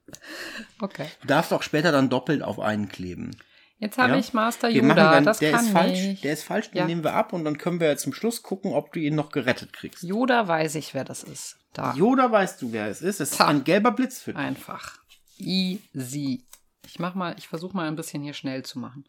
Okay. 0.80 1.06
Du 1.20 1.26
darfst 1.26 1.52
auch 1.52 1.62
später 1.62 1.92
dann 1.92 2.08
doppelt 2.08 2.42
auf 2.42 2.58
einen 2.58 2.88
kleben. 2.88 3.36
Jetzt 3.84 3.98
habe 3.98 4.14
Ja. 4.14 4.18
ich 4.18 4.32
Master 4.32 4.68
Wir 4.70 4.76
Yoda, 4.82 4.94
dann, 5.12 5.24
das 5.24 5.38
der 5.40 5.52
kann 5.52 5.66
ist 5.66 5.70
falsch, 5.72 6.20
der 6.22 6.32
ist 6.32 6.42
falsch, 6.42 6.70
den 6.70 6.78
Ja. 6.78 6.86
nehmen 6.86 7.04
wir 7.04 7.12
ab 7.12 7.34
und 7.34 7.44
dann 7.44 7.58
können 7.58 7.80
wir 7.80 7.88
ja 7.88 7.96
zum 7.98 8.14
Schluss 8.14 8.42
gucken, 8.42 8.72
ob 8.72 8.92
du 8.94 8.98
ihn 9.00 9.14
noch 9.14 9.30
gerettet 9.30 9.74
kriegst. 9.74 10.02
Yoda 10.02 10.48
weiß 10.48 10.76
ich, 10.76 10.94
wer 10.94 11.04
das 11.04 11.22
ist. 11.22 11.58
Da. 11.74 11.92
Yoda 11.94 12.32
weißt 12.32 12.62
du, 12.62 12.72
wer 12.72 12.86
es 12.88 13.02
ist. 13.02 13.20
Es 13.20 13.32
ist 13.32 13.40
ein 13.42 13.62
gelber 13.62 13.90
Blitz 13.90 14.20
für 14.20 14.32
dich. 14.32 14.40
Einfach. 14.40 14.98
Easy. 15.36 16.46
Ich 16.86 16.98
mach 16.98 17.14
mal, 17.14 17.34
ich 17.38 17.46
versuche 17.46 17.76
mal 17.76 17.86
ein 17.86 17.96
bisschen 17.96 18.22
hier 18.22 18.32
schnell 18.32 18.62
zu 18.64 18.78
machen. 18.78 19.04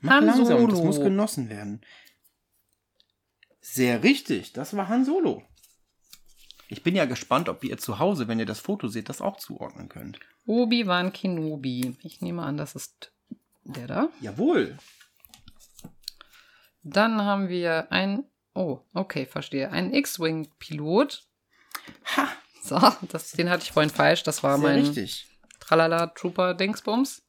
Mach 0.00 0.14
Han 0.14 0.26
langsam, 0.26 0.66
das 0.66 0.76
Solo. 0.78 0.84
muss 0.84 0.98
genossen 1.00 1.48
werden. 1.48 1.82
Sehr 3.60 4.02
richtig, 4.02 4.52
das 4.54 4.76
war 4.76 4.88
Han 4.88 5.04
Solo. 5.04 5.44
Ich 6.68 6.82
bin 6.82 6.96
ja 6.96 7.04
gespannt, 7.04 7.48
ob 7.48 7.62
ihr 7.62 7.78
zu 7.78 8.00
Hause, 8.00 8.26
wenn 8.26 8.40
ihr 8.40 8.46
das 8.46 8.58
Foto 8.58 8.88
seht, 8.88 9.08
das 9.08 9.20
auch 9.20 9.36
zuordnen 9.36 9.88
könnt. 9.88 10.18
Obi-Wan 10.46 11.12
Kenobi. 11.12 11.96
Ich 12.02 12.20
nehme 12.20 12.42
an, 12.42 12.56
das 12.56 12.74
ist 12.74 13.12
der 13.74 13.86
da. 13.86 14.08
Jawohl. 14.20 14.76
Dann 16.82 17.20
haben 17.22 17.48
wir 17.48 17.90
ein, 17.90 18.24
oh, 18.54 18.80
okay, 18.94 19.26
verstehe. 19.26 19.70
Ein 19.70 19.92
X-Wing-Pilot. 19.92 21.24
Ha, 22.16 22.28
So, 22.62 22.78
das, 23.08 23.32
den 23.32 23.50
hatte 23.50 23.64
ich 23.64 23.72
vorhin 23.72 23.90
falsch. 23.90 24.22
Das 24.22 24.42
war 24.42 24.58
sehr 24.58 24.68
mein 24.68 24.80
richtig. 24.80 25.26
Tralala 25.60 26.08
Trooper 26.08 26.54
Dingsbums. 26.54 27.22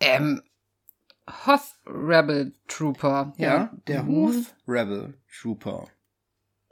Ähm, 0.00 0.42
Hoth 1.46 1.76
Rebel 1.86 2.54
Trooper. 2.66 3.32
Ja, 3.36 3.70
der 3.86 4.02
Mhm. 4.02 4.08
Hoth 4.08 4.54
Rebel 4.66 5.14
Trooper. 5.40 5.88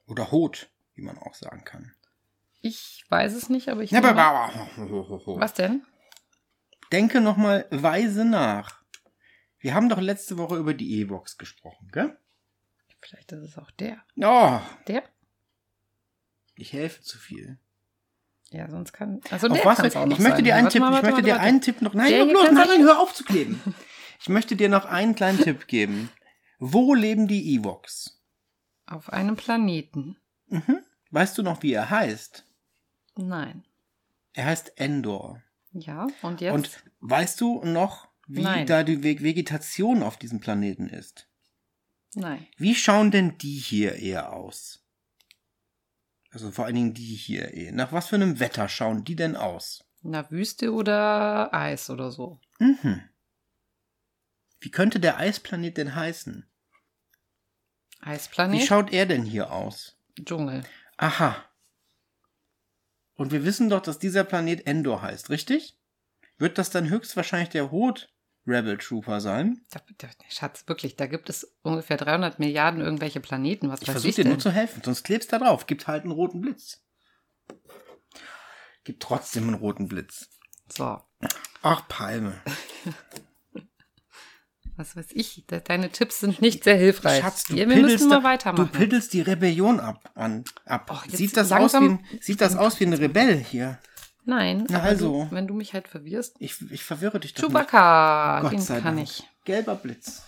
Oder 0.07 0.31
Hoth, 0.31 0.69
wie 0.95 1.03
man 1.03 1.19
auch 1.19 1.35
sagen 1.35 1.65
kann. 1.65 1.93
Ich 2.61 3.05
weiß 3.09 3.35
es 3.35 3.49
nicht, 3.49 3.69
aber 3.69 3.83
ich. 3.83 3.91
Ja, 3.91 3.99
aber, 4.03 4.17
aber, 4.17 4.50
Was 5.41 5.55
denn? 5.55 5.85
Denke 6.93 7.21
nochmal 7.21 7.66
weise 7.71 8.25
nach. 8.25 8.83
Wir 9.59 9.75
haben 9.75 9.88
doch 9.88 10.00
letzte 10.00 10.38
Woche 10.38 10.57
über 10.57 10.75
die 10.75 11.00
Evox 11.00 11.38
gesprochen, 11.38 11.88
gell? 11.93 12.16
Vielleicht 13.00 13.33
ist 13.33 13.43
es 13.43 13.59
auch 13.59 13.71
der. 13.73 14.02
Oh, 14.21 14.61
Der? 14.87 15.02
ich 16.57 16.73
helfe 16.73 17.02
zu 17.02 17.19
viel. 17.19 17.59
Ja, 18.50 18.71
sonst 18.71 18.93
kann. 18.93 19.21
Also 19.31 19.49
der 19.49 19.64
was? 19.64 19.78
noch 19.78 20.07
ich 20.11 20.19
möchte 20.19 20.43
dir 20.43 20.55
einen 20.55 20.69
Tipp, 20.69 20.83
ich 20.83 21.02
möchte 21.02 21.23
dir 21.23 21.40
einen 21.40 21.61
Tipp 21.61 21.83
noch. 21.83 21.95
Nein, 21.95 22.11
Der 22.11 22.25
bloß, 22.25 22.52
nein, 22.52 22.69
sein? 22.69 22.83
hör 22.83 23.00
auf 23.00 23.14
zu 23.14 23.25
kleben. 23.25 23.61
Ich 24.19 24.31
möchte 24.31 24.57
dir 24.57 24.71
noch 24.71 24.87
einen 24.87 25.14
kleinen 25.14 25.38
Tipp 25.38 25.66
geben. 25.69 26.11
Wo 26.59 26.95
leben 26.95 27.28
die 27.28 27.55
Evox? 27.55 28.19
Auf 28.87 29.12
einem 29.12 29.37
Planeten. 29.37 30.16
Mhm. 30.47 30.81
Weißt 31.11 31.37
du 31.37 31.43
noch, 31.43 31.62
wie 31.62 31.75
er 31.75 31.90
heißt? 31.90 32.47
Nein. 33.16 33.66
Er 34.33 34.47
heißt 34.47 34.78
Endor. 34.81 35.43
Ja, 35.78 36.06
und 36.23 36.40
jetzt? 36.40 36.54
Und 36.54 36.83
weißt 37.00 37.40
du 37.40 37.62
noch, 37.64 38.09
wie 38.26 38.42
Nein. 38.42 38.66
da 38.66 38.83
die 38.83 39.02
Ve- 39.02 39.21
Vegetation 39.23 40.02
auf 40.02 40.16
diesem 40.16 40.40
Planeten 40.40 40.88
ist? 40.88 41.28
Nein. 42.14 42.47
Wie 42.56 42.75
schauen 42.75 43.11
denn 43.11 43.37
die 43.38 43.59
hier 43.59 43.97
eher 43.97 44.33
aus? 44.33 44.83
Also 46.30 46.50
vor 46.50 46.64
allen 46.66 46.75
Dingen 46.75 46.95
die 46.95 47.14
hier 47.14 47.52
eher. 47.54 47.73
Nach 47.73 47.92
was 47.92 48.09
für 48.09 48.16
einem 48.16 48.40
Wetter 48.40 48.68
schauen 48.68 49.04
die 49.04 49.16
denn 49.16 49.37
aus? 49.37 49.85
Na, 50.02 50.30
Wüste 50.30 50.73
oder 50.73 51.52
Eis 51.52 51.90
oder 51.90 52.11
so. 52.11 52.40
Mhm. 52.59 53.02
Wie 54.61 54.71
könnte 54.71 54.99
der 55.00 55.18
Eisplanet 55.18 55.76
denn 55.76 55.95
heißen? 55.95 56.47
Eisplanet? 58.00 58.61
Wie 58.61 58.66
schaut 58.66 58.92
er 58.92 59.06
denn 59.06 59.25
hier 59.25 59.52
aus? 59.52 59.97
Dschungel. 60.23 60.62
Aha. 60.97 61.45
Und 63.16 63.32
wir 63.32 63.44
wissen 63.44 63.68
doch, 63.70 63.80
dass 63.80 63.99
dieser 63.99 64.25
Planet 64.25 64.66
Endor 64.66 65.02
heißt, 65.02 65.30
richtig? 65.30 65.78
Wird 66.38 66.58
das 66.58 66.70
dann 66.70 66.88
höchstwahrscheinlich 66.90 67.49
der 67.49 67.70
Hoth 67.70 68.12
Rebel 68.46 68.76
Trooper 68.78 69.20
sein? 69.20 69.62
Da, 69.70 69.80
da, 69.99 70.08
Schatz, 70.28 70.64
wirklich, 70.66 70.96
da 70.96 71.06
gibt 71.06 71.28
es 71.30 71.56
ungefähr 71.62 71.96
300 71.96 72.38
Milliarden 72.38 72.80
irgendwelche 72.82 73.20
Planeten. 73.20 73.70
Was 73.70 73.80
Ich 73.82 73.90
versuche 73.90 74.12
dir 74.12 74.25
denn? 74.25 74.32
nur 74.32 74.38
zu 74.38 74.50
helfen, 74.50 74.82
sonst 74.85 75.02
klebst 75.02 75.32
da 75.32 75.38
drauf. 75.38 75.66
Gibt 75.66 75.87
halt 75.87 76.02
einen 76.04 76.12
roten 76.12 76.40
Blitz. 76.42 76.82
Gibt 78.85 79.02
trotzdem 79.02 79.44
einen 79.44 79.54
roten 79.54 79.88
Blitz. 79.88 80.28
so, 80.68 81.00
Ach, 81.62 81.88
Palme. 81.88 82.35
was 84.76 84.97
weiß 84.97 85.06
ich. 85.12 85.45
De- 85.47 85.61
Deine 85.61 85.90
Tipps 85.90 86.21
sind 86.21 86.40
nicht 86.40 86.64
sehr 86.64 86.76
hilfreich. 86.76 87.23
Schatz, 87.23 87.45
du 87.45 87.54
wir 87.56 87.66
müssen 87.66 88.09
mal 88.09 88.23
weitermachen. 88.23 88.71
Du 88.73 88.78
piddelst 88.78 89.12
die 89.12 89.21
Rebellion 89.23 89.80
ab. 89.80 90.11
An, 90.14 90.45
ab. 90.64 90.90
Och, 90.90 91.04
sieht, 91.09 91.37
das 91.37 91.52
aus 91.52 91.73
wie 91.75 91.76
ein, 91.78 92.04
sieht 92.21 92.40
das 92.40 92.56
aus 92.56 92.78
wie 92.80 92.85
ein 92.87 92.92
Rebell 92.92 93.38
hier? 93.42 93.78
Nein, 94.25 94.66
Na 94.68 94.80
also. 94.80 95.25
du, 95.25 95.30
wenn 95.35 95.47
du 95.47 95.54
mich 95.54 95.73
halt 95.73 95.87
verwirrst. 95.88 96.35
Ich, 96.40 96.61
ich 96.71 96.83
verwirre 96.85 97.21
dich 97.21 97.33
doch 97.35 97.42
nicht. 97.45 97.52
Chewbacca, 97.52 98.40
Gott 98.42 98.52
den 98.52 98.59
sei 98.61 98.80
kann 98.80 98.97
Dank. 98.97 99.09
ich. 99.09 99.23
Gelber 99.45 99.76
Blitz. 99.76 100.23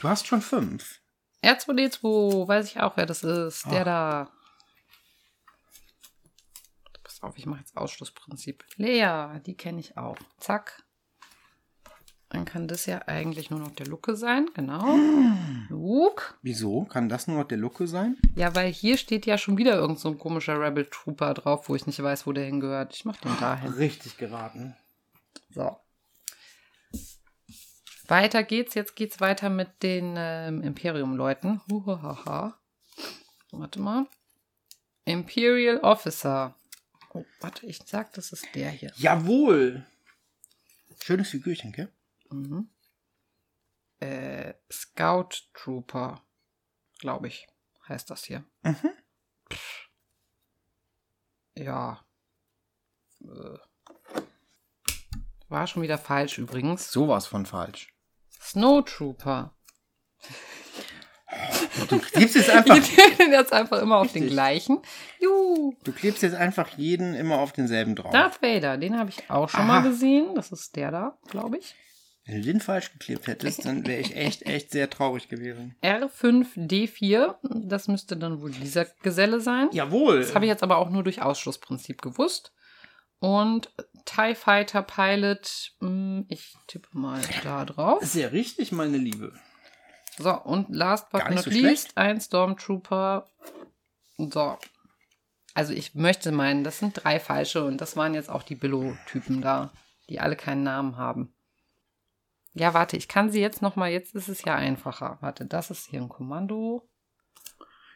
Du 0.00 0.08
hast 0.08 0.26
schon 0.26 0.40
fünf. 0.42 1.00
R2D2, 1.44 2.46
weiß 2.48 2.66
ich 2.66 2.80
auch, 2.80 2.96
wer 2.96 3.06
das 3.06 3.22
ist. 3.24 3.66
Der 3.70 3.80
Ah. 3.82 3.84
da. 3.84 4.30
Pass 7.02 7.22
auf, 7.22 7.36
ich 7.36 7.46
mache 7.46 7.60
jetzt 7.60 7.76
Ausschlussprinzip. 7.76 8.64
Lea, 8.76 9.40
die 9.44 9.56
kenne 9.56 9.80
ich 9.80 9.96
auch. 9.96 10.16
Zack. 10.38 10.82
Dann 12.32 12.46
kann 12.46 12.66
das 12.66 12.86
ja 12.86 13.02
eigentlich 13.08 13.50
nur 13.50 13.60
noch 13.60 13.72
der 13.72 13.84
Luke 13.84 14.16
sein, 14.16 14.48
genau. 14.54 14.96
Luke. 15.68 16.32
Wieso? 16.40 16.84
Kann 16.84 17.10
das 17.10 17.28
nur 17.28 17.36
noch 17.36 17.46
der 17.46 17.58
Lucke 17.58 17.86
sein? 17.86 18.16
Ja, 18.36 18.54
weil 18.54 18.72
hier 18.72 18.96
steht 18.96 19.26
ja 19.26 19.36
schon 19.36 19.58
wieder 19.58 19.74
irgend 19.74 19.98
so 19.98 20.08
ein 20.08 20.18
komischer 20.18 20.58
Rebel 20.58 20.86
Trooper 20.90 21.34
drauf, 21.34 21.68
wo 21.68 21.74
ich 21.74 21.86
nicht 21.86 22.02
weiß, 22.02 22.26
wo 22.26 22.32
der 22.32 22.46
hingehört. 22.46 22.94
Ich 22.94 23.04
mach 23.04 23.18
den 23.18 23.38
dahin. 23.38 23.74
Richtig 23.74 24.16
geraten. 24.16 24.74
So. 25.50 25.76
Weiter 28.08 28.44
geht's. 28.44 28.72
Jetzt 28.72 28.96
geht's 28.96 29.20
weiter 29.20 29.50
mit 29.50 29.82
den 29.82 30.14
ähm, 30.16 30.62
Imperium-Leuten. 30.62 31.60
Huhaha. 31.70 32.58
Warte 33.50 33.78
mal. 33.78 34.06
Imperial 35.04 35.80
Officer. 35.80 36.54
Oh, 37.12 37.26
warte, 37.42 37.66
ich 37.66 37.80
sag, 37.84 38.14
das 38.14 38.32
ist 38.32 38.46
der 38.54 38.70
hier. 38.70 38.90
Jawohl. 38.96 39.84
Schönes 41.02 41.28
Figürchen, 41.28 41.72
gell? 41.72 41.92
Mhm. 42.32 42.70
Äh, 44.00 44.54
Scout 44.70 45.28
Trooper, 45.54 46.22
glaube 46.98 47.28
ich, 47.28 47.46
heißt 47.88 48.10
das 48.10 48.24
hier. 48.24 48.44
Mhm. 48.62 48.90
Ja. 51.54 52.04
Äh. 53.20 53.58
War 55.48 55.66
schon 55.66 55.82
wieder 55.82 55.98
falsch 55.98 56.38
übrigens. 56.38 56.90
Sowas 56.90 57.26
von 57.26 57.44
falsch. 57.44 57.94
Snow 58.40 58.82
Trooper. 58.84 59.54
Du 61.88 61.98
klebst 61.98 62.36
jetzt 62.36 62.50
einfach, 62.50 62.76
jetzt 62.76 63.52
einfach 63.52 63.80
immer 63.80 63.98
auf 63.98 64.12
den 64.12 64.22
Richtig. 64.22 64.32
gleichen. 64.32 64.82
Juhu. 65.20 65.74
du 65.84 65.92
klebst 65.92 66.22
jetzt 66.22 66.34
einfach 66.34 66.68
jeden 66.76 67.14
immer 67.14 67.38
auf 67.38 67.52
denselben 67.52 67.96
drauf. 67.96 68.12
Darth 68.12 68.42
Vader, 68.42 68.76
den 68.78 68.98
habe 68.98 69.10
ich 69.10 69.30
auch 69.30 69.48
schon 69.48 69.60
Aha. 69.60 69.66
mal 69.66 69.82
gesehen. 69.82 70.34
Das 70.34 70.52
ist 70.52 70.76
der 70.76 70.90
da, 70.90 71.18
glaube 71.28 71.58
ich. 71.58 71.74
Wenn 72.24 72.36
du 72.36 72.42
den 72.42 72.60
falsch 72.60 72.92
geklebt 72.92 73.26
hättest, 73.26 73.64
dann 73.64 73.84
wäre 73.84 74.00
ich 74.00 74.14
echt, 74.14 74.42
echt 74.42 74.70
sehr 74.70 74.88
traurig 74.88 75.28
gewesen. 75.28 75.74
R5D4, 75.82 77.34
das 77.64 77.88
müsste 77.88 78.16
dann 78.16 78.40
wohl 78.40 78.52
dieser 78.52 78.84
Geselle 79.02 79.40
sein. 79.40 79.68
Jawohl. 79.72 80.20
Das 80.20 80.34
habe 80.34 80.44
ich 80.44 80.48
jetzt 80.48 80.62
aber 80.62 80.78
auch 80.78 80.90
nur 80.90 81.02
durch 81.02 81.20
Ausschlussprinzip 81.20 82.00
gewusst. 82.00 82.52
Und 83.18 83.72
TIE 84.04 84.34
Fighter 84.34 84.82
Pilot, 84.82 85.72
mh, 85.80 86.24
ich 86.28 86.54
tippe 86.68 86.88
mal 86.92 87.20
da 87.42 87.64
drauf. 87.64 88.02
Sehr 88.04 88.32
richtig, 88.32 88.72
meine 88.72 88.98
Liebe. 88.98 89.32
So, 90.18 90.32
und 90.42 90.68
last 90.70 91.10
but 91.10 91.28
not 91.30 91.44
so 91.44 91.50
least, 91.50 91.62
schlecht. 91.62 91.96
ein 91.96 92.20
Stormtrooper. 92.20 93.26
So. 94.16 94.58
Also 95.54 95.72
ich 95.72 95.94
möchte 95.94 96.32
meinen, 96.32 96.64
das 96.64 96.78
sind 96.78 96.94
drei 97.02 97.18
falsche 97.18 97.64
und 97.64 97.80
das 97.80 97.96
waren 97.96 98.14
jetzt 98.14 98.30
auch 98.30 98.42
die 98.42 98.54
Billo-Typen 98.54 99.40
da, 99.40 99.72
die 100.08 100.20
alle 100.20 100.36
keinen 100.36 100.62
Namen 100.62 100.96
haben. 100.96 101.34
Ja, 102.54 102.74
warte, 102.74 102.96
ich 102.96 103.08
kann 103.08 103.30
sie 103.30 103.40
jetzt 103.40 103.62
noch 103.62 103.76
mal, 103.76 103.90
jetzt 103.90 104.14
ist 104.14 104.28
es 104.28 104.44
ja 104.44 104.54
einfacher. 104.54 105.18
Warte, 105.20 105.46
das 105.46 105.70
ist 105.70 105.86
hier 105.86 106.00
ein 106.02 106.08
Kommando. 106.08 106.88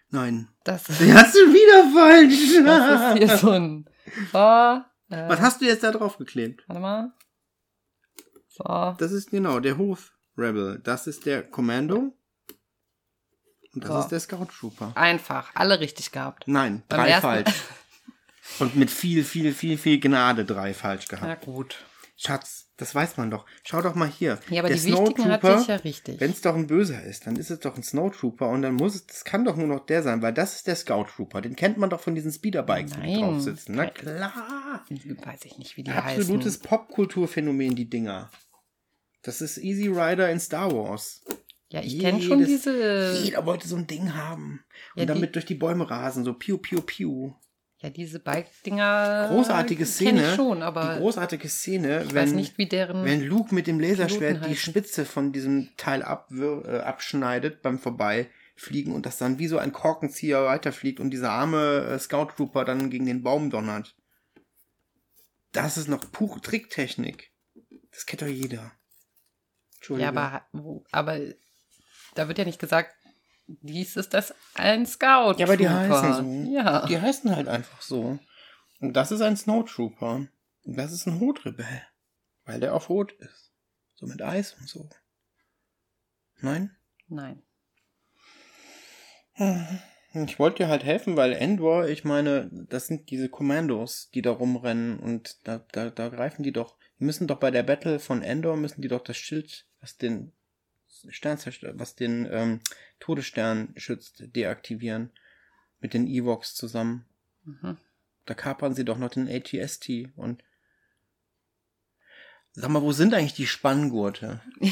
Nein. 0.08 0.48
Das 0.64 0.88
ist, 0.88 1.00
hast 1.12 1.34
du 1.34 1.40
wieder 1.52 1.92
falsch. 1.92 2.64
das 2.64 3.12
ist 3.12 3.18
hier 3.28 3.38
so 3.38 3.50
ein... 3.50 3.90
So, 4.32 4.38
äh, 4.38 5.28
Was 5.28 5.40
hast 5.40 5.60
du 5.60 5.64
jetzt 5.64 5.82
da 5.82 5.90
drauf 5.90 6.16
geklebt? 6.16 6.62
Warte 6.68 6.80
mal. 6.80 7.12
So. 8.48 8.94
Das 8.98 9.10
ist 9.10 9.30
genau 9.30 9.58
der 9.58 9.78
Hof 9.78 10.12
Rebel. 10.38 10.80
Das 10.84 11.08
ist 11.08 11.26
der 11.26 11.42
Commando. 11.42 12.16
Und 13.74 13.84
das 13.84 13.88
So. 13.90 13.98
ist 13.98 14.08
der 14.08 14.20
Scout 14.20 14.46
Trooper. 14.46 14.92
Einfach, 14.94 15.50
alle 15.54 15.80
richtig 15.80 16.12
gehabt. 16.12 16.44
Nein, 16.46 16.84
Beim 16.88 17.00
drei 17.00 17.08
ersten- 17.10 17.22
falsch. 17.26 17.54
Und 18.60 18.76
mit 18.76 18.92
viel, 18.92 19.24
viel, 19.24 19.52
viel, 19.52 19.76
viel 19.76 19.98
Gnade 19.98 20.44
drei 20.44 20.72
falsch 20.72 21.06
Na 21.10 21.18
gehabt. 21.18 21.44
gut. 21.44 21.84
Schatz, 22.18 22.70
das 22.78 22.94
weiß 22.94 23.18
man 23.18 23.30
doch. 23.30 23.44
Schau 23.62 23.82
doch 23.82 23.94
mal 23.94 24.08
hier. 24.08 24.40
Ja, 24.48 24.60
aber 24.62 24.68
der 24.68 24.78
die 24.78 24.84
wichtigen 24.90 25.30
hatte 25.30 25.58
ich 25.60 25.66
ja 25.66 25.76
richtig. 25.76 26.18
Wenn 26.18 26.30
es 26.30 26.40
doch 26.40 26.54
ein 26.54 26.66
Böser 26.66 27.02
ist, 27.02 27.26
dann 27.26 27.36
ist 27.36 27.50
es 27.50 27.60
doch 27.60 27.76
ein 27.76 27.82
Snowtrooper 27.82 28.48
und 28.48 28.62
dann 28.62 28.74
muss 28.74 28.94
es, 28.94 29.06
das 29.06 29.24
kann 29.24 29.44
doch 29.44 29.54
nur 29.56 29.66
noch 29.66 29.84
der 29.84 30.02
sein, 30.02 30.22
weil 30.22 30.32
das 30.32 30.56
ist 30.56 30.66
der 30.66 30.76
Scout 30.76 31.04
Trooper. 31.14 31.42
Den 31.42 31.56
kennt 31.56 31.76
man 31.76 31.90
doch 31.90 32.00
von 32.00 32.14
diesen 32.14 32.32
Speederbikes, 32.32 32.92
die 32.92 32.98
Nein. 33.00 33.20
drauf 33.20 33.40
sitzen. 33.42 33.74
Na 33.76 33.82
Nein. 33.84 33.94
klar. 33.94 34.84
Weiß 35.24 35.44
ich 35.44 35.58
nicht, 35.58 35.76
wie 35.76 35.82
die 35.82 35.90
Absolutes 35.90 36.54
heißen. 36.54 36.62
Popkulturphänomen, 36.68 37.74
die 37.74 37.90
Dinger. 37.90 38.30
Das 39.22 39.42
ist 39.42 39.58
Easy 39.58 39.88
Rider 39.88 40.30
in 40.30 40.40
Star 40.40 40.72
Wars. 40.72 41.22
Ja, 41.68 41.82
ich 41.82 41.98
kenne 41.98 42.22
schon 42.22 42.44
diese. 42.44 43.20
Jeder 43.24 43.44
wollte 43.44 43.68
so 43.68 43.76
ein 43.76 43.86
Ding 43.86 44.14
haben. 44.14 44.64
Und 44.94 45.00
Ja, 45.00 45.02
die- 45.02 45.06
damit 45.06 45.34
durch 45.34 45.44
die 45.44 45.54
Bäume 45.56 45.90
rasen, 45.90 46.24
so 46.24 46.32
piu, 46.32 46.56
piu, 46.58 46.80
piu. 46.80 47.34
Ja, 47.78 47.90
diese 47.90 48.20
Bike-Dinger. 48.20 49.28
Großartige 49.30 49.84
Szene. 49.84 50.34
Schon, 50.34 50.58
die 50.58 50.64
aber 50.64 50.96
großartige 50.96 51.48
Szene, 51.48 52.04
ich 52.04 52.14
wenn, 52.14 52.22
weiß 52.22 52.32
nicht, 52.32 52.56
wie 52.56 52.66
deren. 52.66 53.04
wenn 53.04 53.22
Luke 53.22 53.54
mit 53.54 53.66
dem 53.66 53.78
Laserschwert 53.78 54.46
die. 54.46 54.56
Spitze 54.56 55.04
von 55.04 55.32
diesem 55.32 55.68
Teil 55.76 56.02
abwir 56.02 56.62
äh, 56.66 56.78
abschneidet 56.78 57.60
beim 57.60 57.78
Vorbeifliegen 57.78 58.94
und 58.94 59.04
das 59.04 59.18
dann 59.18 59.38
wie 59.38 59.46
so 59.46 59.58
ein 59.58 59.72
Korkenzieher 59.72 60.46
weiterfliegt 60.46 61.00
und 61.00 61.10
dieser 61.10 61.32
arme 61.32 61.84
äh, 61.84 61.98
Scout 61.98 62.32
Trooper 62.36 62.64
dann 62.64 62.88
gegen 62.88 63.04
den 63.04 63.22
Baum 63.22 63.50
donnert. 63.50 63.94
Das 65.52 65.76
ist 65.76 65.88
noch 65.88 66.10
pure 66.12 66.40
Tricktechnik. 66.40 67.30
Das 67.90 68.06
kennt 68.06 68.22
doch 68.22 68.26
jeder. 68.26 68.56
ja, 68.56 68.72
Entschuldigung. 69.76 70.16
aber, 70.16 70.46
wo, 70.52 70.84
aber 70.92 71.18
da 72.14 72.28
wird 72.28 72.38
ja 72.38 72.44
nicht 72.44 72.58
gesagt, 72.58 72.94
dies 73.46 73.96
ist 73.96 74.14
das 74.14 74.34
ein 74.54 74.86
Scout. 74.86 75.34
Ja, 75.38 75.46
aber 75.46 75.56
die 75.56 75.68
heißen 75.68 76.14
so. 76.44 76.50
Ja. 76.52 76.86
Die 76.86 77.00
heißen 77.00 77.34
halt 77.34 77.48
einfach 77.48 77.80
so. 77.80 78.18
Und 78.80 78.92
das 78.94 79.12
ist 79.12 79.20
ein 79.20 79.36
Snowtrooper. 79.36 80.26
Und 80.64 80.76
das 80.76 80.92
ist 80.92 81.06
ein 81.06 81.18
Rotrebell. 81.18 81.82
Weil 82.44 82.60
der 82.60 82.74
auf 82.74 82.88
Rot 82.88 83.12
ist. 83.12 83.52
So 83.94 84.06
mit 84.06 84.22
Eis 84.22 84.54
und 84.60 84.68
so. 84.68 84.88
Nein? 86.40 86.76
Nein. 87.08 87.42
Ich 90.12 90.38
wollte 90.38 90.64
dir 90.64 90.68
halt 90.68 90.84
helfen, 90.84 91.16
weil 91.16 91.32
Endor, 91.32 91.88
ich 91.88 92.04
meine, 92.04 92.48
das 92.50 92.86
sind 92.86 93.10
diese 93.10 93.28
Kommandos, 93.28 94.10
die 94.10 94.22
da 94.22 94.30
rumrennen 94.30 94.98
und 94.98 95.46
da, 95.46 95.58
da, 95.72 95.90
da 95.90 96.08
greifen 96.08 96.42
die 96.42 96.52
doch, 96.52 96.76
die 96.98 97.04
müssen 97.04 97.26
doch 97.26 97.38
bei 97.38 97.50
der 97.50 97.62
Battle 97.62 97.98
von 97.98 98.22
Endor, 98.22 98.56
müssen 98.56 98.80
die 98.80 98.88
doch 98.88 99.02
das 99.02 99.16
Schild, 99.16 99.66
was 99.80 99.96
den 99.96 100.32
Stern 101.08 101.38
zerstört, 101.38 101.78
was 101.78 101.94
den 101.94 102.28
ähm, 102.30 102.60
Todesstern 103.00 103.72
schützt, 103.76 104.22
deaktivieren. 104.34 105.10
Mit 105.80 105.92
den 105.92 106.06
Evox 106.06 106.54
zusammen. 106.54 107.04
Mhm. 107.44 107.76
Da 108.24 108.34
kapern 108.34 108.74
sie 108.74 108.84
doch 108.84 108.98
noch 108.98 109.10
den 109.10 109.28
ATST 109.28 110.08
und 110.16 110.42
Sag 112.58 112.70
mal, 112.70 112.80
wo 112.80 112.92
sind 112.92 113.12
eigentlich 113.12 113.34
die 113.34 113.46
Spanngurte? 113.46 114.40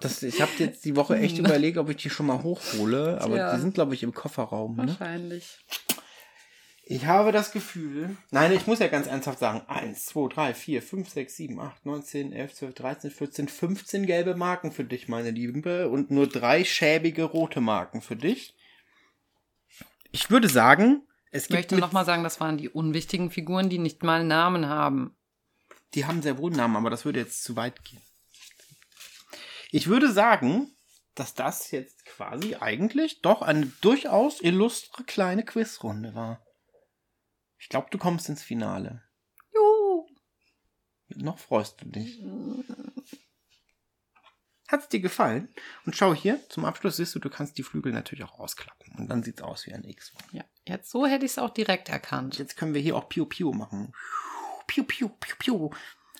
Das, 0.00 0.24
ich 0.24 0.42
habe 0.42 0.50
jetzt 0.58 0.84
die 0.84 0.96
Woche 0.96 1.16
echt 1.16 1.38
überlegt, 1.38 1.78
ob 1.78 1.88
ich 1.88 1.96
die 1.96 2.10
schon 2.10 2.26
mal 2.26 2.42
hochhole, 2.42 3.20
aber 3.20 3.34
Tja. 3.36 3.54
die 3.54 3.60
sind, 3.60 3.74
glaube 3.74 3.94
ich, 3.94 4.02
im 4.02 4.12
Kofferraum. 4.12 4.74
Ne? 4.76 4.86
Ich 6.84 7.06
habe 7.06 7.30
das 7.30 7.52
Gefühl. 7.52 8.16
Nein, 8.32 8.52
ich 8.52 8.66
muss 8.66 8.80
ja 8.80 8.88
ganz 8.88 9.06
ernsthaft 9.06 9.38
sagen: 9.38 9.62
1, 9.68 10.04
2, 10.06 10.28
3, 10.34 10.54
4, 10.54 10.82
5, 10.82 11.08
6, 11.08 11.36
7, 11.36 11.60
8, 11.60 11.86
9, 11.86 12.02
10, 12.02 12.32
11, 12.32 12.54
12, 12.54 12.74
13, 12.74 13.10
14, 13.10 13.48
15 13.48 14.06
gelbe 14.06 14.34
Marken 14.34 14.72
für 14.72 14.84
dich, 14.84 15.08
meine 15.08 15.30
Liebe, 15.30 15.88
und 15.88 16.10
nur 16.10 16.28
drei 16.28 16.64
schäbige 16.64 17.22
rote 17.24 17.60
Marken 17.60 18.02
für 18.02 18.16
dich. 18.16 18.54
Ich 20.10 20.28
würde 20.28 20.48
sagen, 20.48 21.02
es 21.30 21.44
Ich 21.44 21.48
gibt. 21.48 21.58
möchte 21.58 21.74
mit- 21.76 21.82
nochmal 21.82 22.04
sagen, 22.04 22.24
das 22.24 22.40
waren 22.40 22.58
die 22.58 22.68
unwichtigen 22.68 23.30
Figuren, 23.30 23.68
die 23.70 23.78
nicht 23.78 24.02
mal 24.02 24.24
Namen 24.24 24.66
haben. 24.66 25.16
Die 25.94 26.04
haben 26.04 26.20
sehr 26.20 26.36
wohl 26.38 26.50
Namen, 26.50 26.76
aber 26.76 26.90
das 26.90 27.04
würde 27.04 27.20
jetzt 27.20 27.44
zu 27.44 27.54
weit 27.54 27.84
gehen. 27.84 28.02
Ich 29.70 29.86
würde 29.86 30.10
sagen, 30.12 30.70
dass 31.14 31.34
das 31.34 31.70
jetzt 31.70 32.04
quasi 32.06 32.56
eigentlich 32.56 33.20
doch 33.22 33.40
eine 33.42 33.66
durchaus 33.82 34.40
illustre 34.40 35.04
kleine 35.04 35.44
Quizrunde 35.44 36.14
war. 36.14 36.41
Ich 37.62 37.68
glaube, 37.68 37.86
du 37.92 37.96
kommst 37.96 38.28
ins 38.28 38.42
Finale. 38.42 39.04
Juhu. 39.54 40.08
Noch 41.10 41.38
freust 41.38 41.80
du 41.80 41.86
dich. 41.86 42.20
Hat's 44.66 44.88
dir 44.88 44.98
gefallen? 44.98 45.48
Und 45.86 45.94
schau 45.94 46.12
hier, 46.12 46.40
zum 46.48 46.64
Abschluss 46.64 46.96
siehst 46.96 47.14
du, 47.14 47.20
du 47.20 47.30
kannst 47.30 47.56
die 47.58 47.62
Flügel 47.62 47.92
natürlich 47.92 48.24
auch 48.24 48.40
ausklappen. 48.40 48.92
Und 48.98 49.06
dann 49.08 49.22
sieht's 49.22 49.42
aus 49.42 49.64
wie 49.66 49.74
ein 49.74 49.84
X. 49.84 50.12
Ja, 50.32 50.42
jetzt 50.66 50.90
so 50.90 51.06
hätte 51.06 51.24
ich 51.24 51.30
es 51.30 51.38
auch 51.38 51.50
direkt 51.50 51.88
erkannt. 51.88 52.36
Jetzt 52.36 52.56
können 52.56 52.74
wir 52.74 52.80
hier 52.80 52.96
auch 52.96 53.08
Piu 53.08 53.26
Piu 53.26 53.52
machen. 53.52 53.94
Piu 54.66 54.82
Piu 54.82 55.08
Piu 55.08 55.36
Piu. 55.38 55.70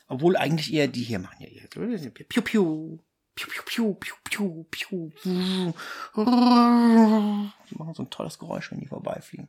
Obwohl 0.06 0.36
eigentlich 0.36 0.72
eher 0.72 0.86
die 0.86 1.02
hier 1.02 1.18
machen 1.18 1.38
ja. 1.40 1.48
Piu 1.66 2.42
Piu. 2.42 3.00
Piu 3.34 3.48
Piu 3.50 3.62
Piu 3.64 3.94
Piu 3.94 4.64
Piu 4.70 5.10
Piu. 5.10 5.10
Die 6.14 7.74
machen 7.74 7.94
so 7.94 8.04
ein 8.04 8.10
tolles 8.10 8.38
Geräusch, 8.38 8.70
wenn 8.70 8.78
die 8.78 8.86
vorbeifliegen. 8.86 9.48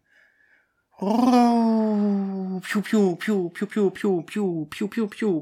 Piu 2.61 2.81
Piu 2.81 3.15
Piu 3.17 3.49
Piu 3.49 3.67
Piu 3.67 3.91
Piu 3.91 4.21
Piu 4.23 4.65
Piu 4.69 4.87
Piu 4.87 5.07
Piu 5.09 5.41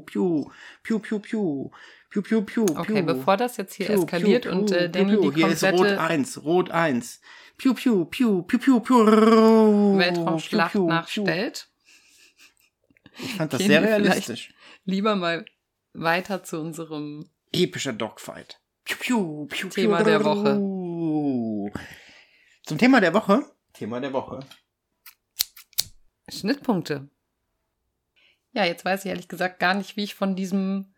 Piu 0.80 0.98
Piu 1.00 1.20
Piu 1.20 1.70
Piu 2.10 2.22
Piu 2.22 2.42
Piu 2.42 2.66
Okay, 2.76 3.02
bevor 3.02 3.36
das 3.36 3.56
jetzt 3.56 3.74
hier 3.74 3.86
Piu, 3.86 4.02
eskaliert 4.02 4.42
piu, 4.44 4.52
und 4.52 4.66
piu, 4.66 4.76
äh, 4.76 4.88
piu, 4.88 4.90
Danny 4.90 5.16
piu. 5.16 5.30
die 5.30 5.36
Hier 5.36 5.48
ist 5.52 5.62
Rot 5.64 5.72
komplette 5.76 6.00
1, 6.00 6.44
Rot 6.44 6.70
1. 6.70 7.20
Piu, 7.58 7.74
piu, 7.74 8.04
piu, 8.06 8.42
piu, 8.42 8.58
piu, 8.58 8.80
piu. 8.80 9.06
Weltraumschlacht 9.98 10.72
Piu, 10.72 10.80
piu, 10.80 10.88
piu. 10.88 10.94
nachstellt, 10.94 11.68
Ich 13.18 13.34
fand 13.34 13.52
das 13.52 13.62
sehr 13.62 13.82
realistisch. 13.82 14.52
lieber 14.84 15.14
mal 15.16 15.44
weiter 15.92 16.42
zu 16.42 16.60
unserem 16.60 17.28
Epischer 17.52 17.92
Dogfight. 17.92 18.58
Piu, 18.84 18.96
piu, 18.98 19.46
piu, 19.46 19.68
Thema 19.68 19.98
piu. 19.98 20.06
der 20.06 20.24
Woche. 20.24 21.72
Zum 22.66 22.78
Thema 22.78 23.00
der 23.00 23.14
Woche. 23.14 23.44
Thema 23.74 24.00
der 24.00 24.12
Woche. 24.12 24.40
Schnittpunkte. 26.28 27.08
Ja, 28.52 28.64
jetzt 28.64 28.84
weiß 28.84 29.04
ich 29.04 29.08
ehrlich 29.10 29.28
gesagt 29.28 29.58
gar 29.60 29.74
nicht, 29.74 29.96
wie 29.96 30.04
ich 30.04 30.14
von 30.14 30.36
diesem 30.36 30.94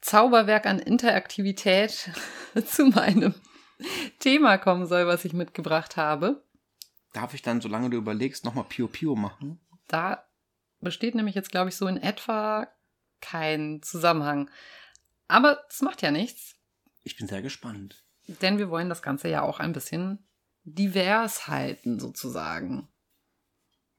Zauberwerk 0.00 0.66
an 0.66 0.78
Interaktivität 0.78 2.10
zu 2.66 2.86
meinem 2.86 3.34
Thema 4.18 4.58
kommen 4.58 4.86
soll, 4.86 5.06
was 5.06 5.24
ich 5.24 5.32
mitgebracht 5.32 5.96
habe. 5.96 6.42
Darf 7.12 7.34
ich 7.34 7.42
dann, 7.42 7.60
solange 7.60 7.90
du 7.90 7.96
überlegst, 7.96 8.44
nochmal 8.44 8.64
Piu 8.64 8.88
Piu 8.88 9.14
machen? 9.14 9.60
Da 9.86 10.26
besteht 10.80 11.14
nämlich 11.14 11.34
jetzt, 11.34 11.50
glaube 11.50 11.70
ich, 11.70 11.76
so 11.76 11.86
in 11.86 11.96
etwa 11.96 12.68
kein 13.20 13.82
Zusammenhang. 13.82 14.50
Aber 15.26 15.64
es 15.68 15.80
macht 15.82 16.02
ja 16.02 16.10
nichts, 16.10 16.56
Ich 17.02 17.16
bin 17.16 17.26
sehr 17.28 17.42
gespannt. 17.42 18.04
denn 18.26 18.58
wir 18.58 18.68
wollen 18.70 18.88
das 18.88 19.02
Ganze 19.02 19.28
ja 19.28 19.42
auch 19.42 19.58
ein 19.60 19.72
bisschen 19.72 20.26
divers 20.64 21.48
halten, 21.48 21.98
sozusagen. 21.98 22.88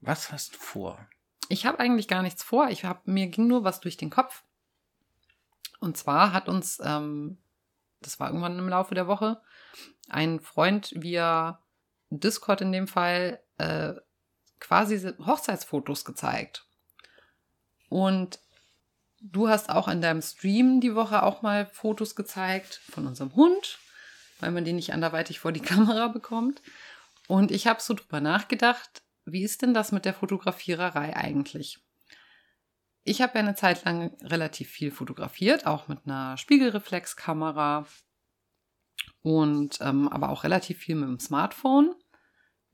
Was 0.00 0.32
hast 0.32 0.54
du 0.54 0.58
vor? 0.58 1.06
Ich 1.48 1.66
habe 1.66 1.80
eigentlich 1.80 2.08
gar 2.08 2.22
nichts 2.22 2.42
vor. 2.42 2.68
Ich 2.68 2.84
hab, 2.84 3.06
mir 3.06 3.26
ging 3.26 3.46
nur 3.46 3.64
was 3.64 3.80
durch 3.80 3.96
den 3.96 4.10
Kopf. 4.10 4.44
Und 5.80 5.96
zwar 5.96 6.32
hat 6.32 6.48
uns, 6.48 6.78
ähm, 6.84 7.38
das 8.00 8.20
war 8.20 8.28
irgendwann 8.28 8.58
im 8.58 8.68
Laufe 8.68 8.94
der 8.94 9.06
Woche, 9.06 9.40
ein 10.08 10.40
Freund 10.40 10.92
via 10.94 11.62
Discord 12.10 12.60
in 12.60 12.72
dem 12.72 12.86
Fall 12.86 13.40
äh, 13.58 13.94
quasi 14.58 14.98
Hochzeitsfotos 15.24 16.04
gezeigt. 16.04 16.66
Und 17.88 18.38
du 19.20 19.48
hast 19.48 19.70
auch 19.70 19.88
in 19.88 20.00
deinem 20.00 20.22
Stream 20.22 20.80
die 20.80 20.94
Woche 20.94 21.22
auch 21.22 21.42
mal 21.42 21.66
Fotos 21.66 22.14
gezeigt 22.14 22.80
von 22.90 23.06
unserem 23.06 23.34
Hund, 23.34 23.78
weil 24.38 24.50
man 24.50 24.64
den 24.64 24.76
nicht 24.76 24.92
anderweitig 24.92 25.40
vor 25.40 25.52
die 25.52 25.60
Kamera 25.60 26.08
bekommt. 26.08 26.62
Und 27.26 27.50
ich 27.50 27.66
habe 27.66 27.80
so 27.80 27.94
drüber 27.94 28.20
nachgedacht, 28.20 29.02
wie 29.32 29.42
ist 29.42 29.62
denn 29.62 29.74
das 29.74 29.92
mit 29.92 30.04
der 30.04 30.14
Fotografiererei 30.14 31.16
eigentlich? 31.16 31.78
Ich 33.04 33.22
habe 33.22 33.34
ja 33.34 33.40
eine 33.40 33.54
Zeit 33.54 33.84
lang 33.84 34.16
relativ 34.22 34.68
viel 34.68 34.90
fotografiert, 34.90 35.66
auch 35.66 35.88
mit 35.88 36.00
einer 36.04 36.36
Spiegelreflexkamera 36.36 37.86
und 39.22 39.78
ähm, 39.80 40.08
aber 40.08 40.30
auch 40.30 40.44
relativ 40.44 40.78
viel 40.78 40.96
mit 40.96 41.08
dem 41.08 41.18
Smartphone 41.18 41.94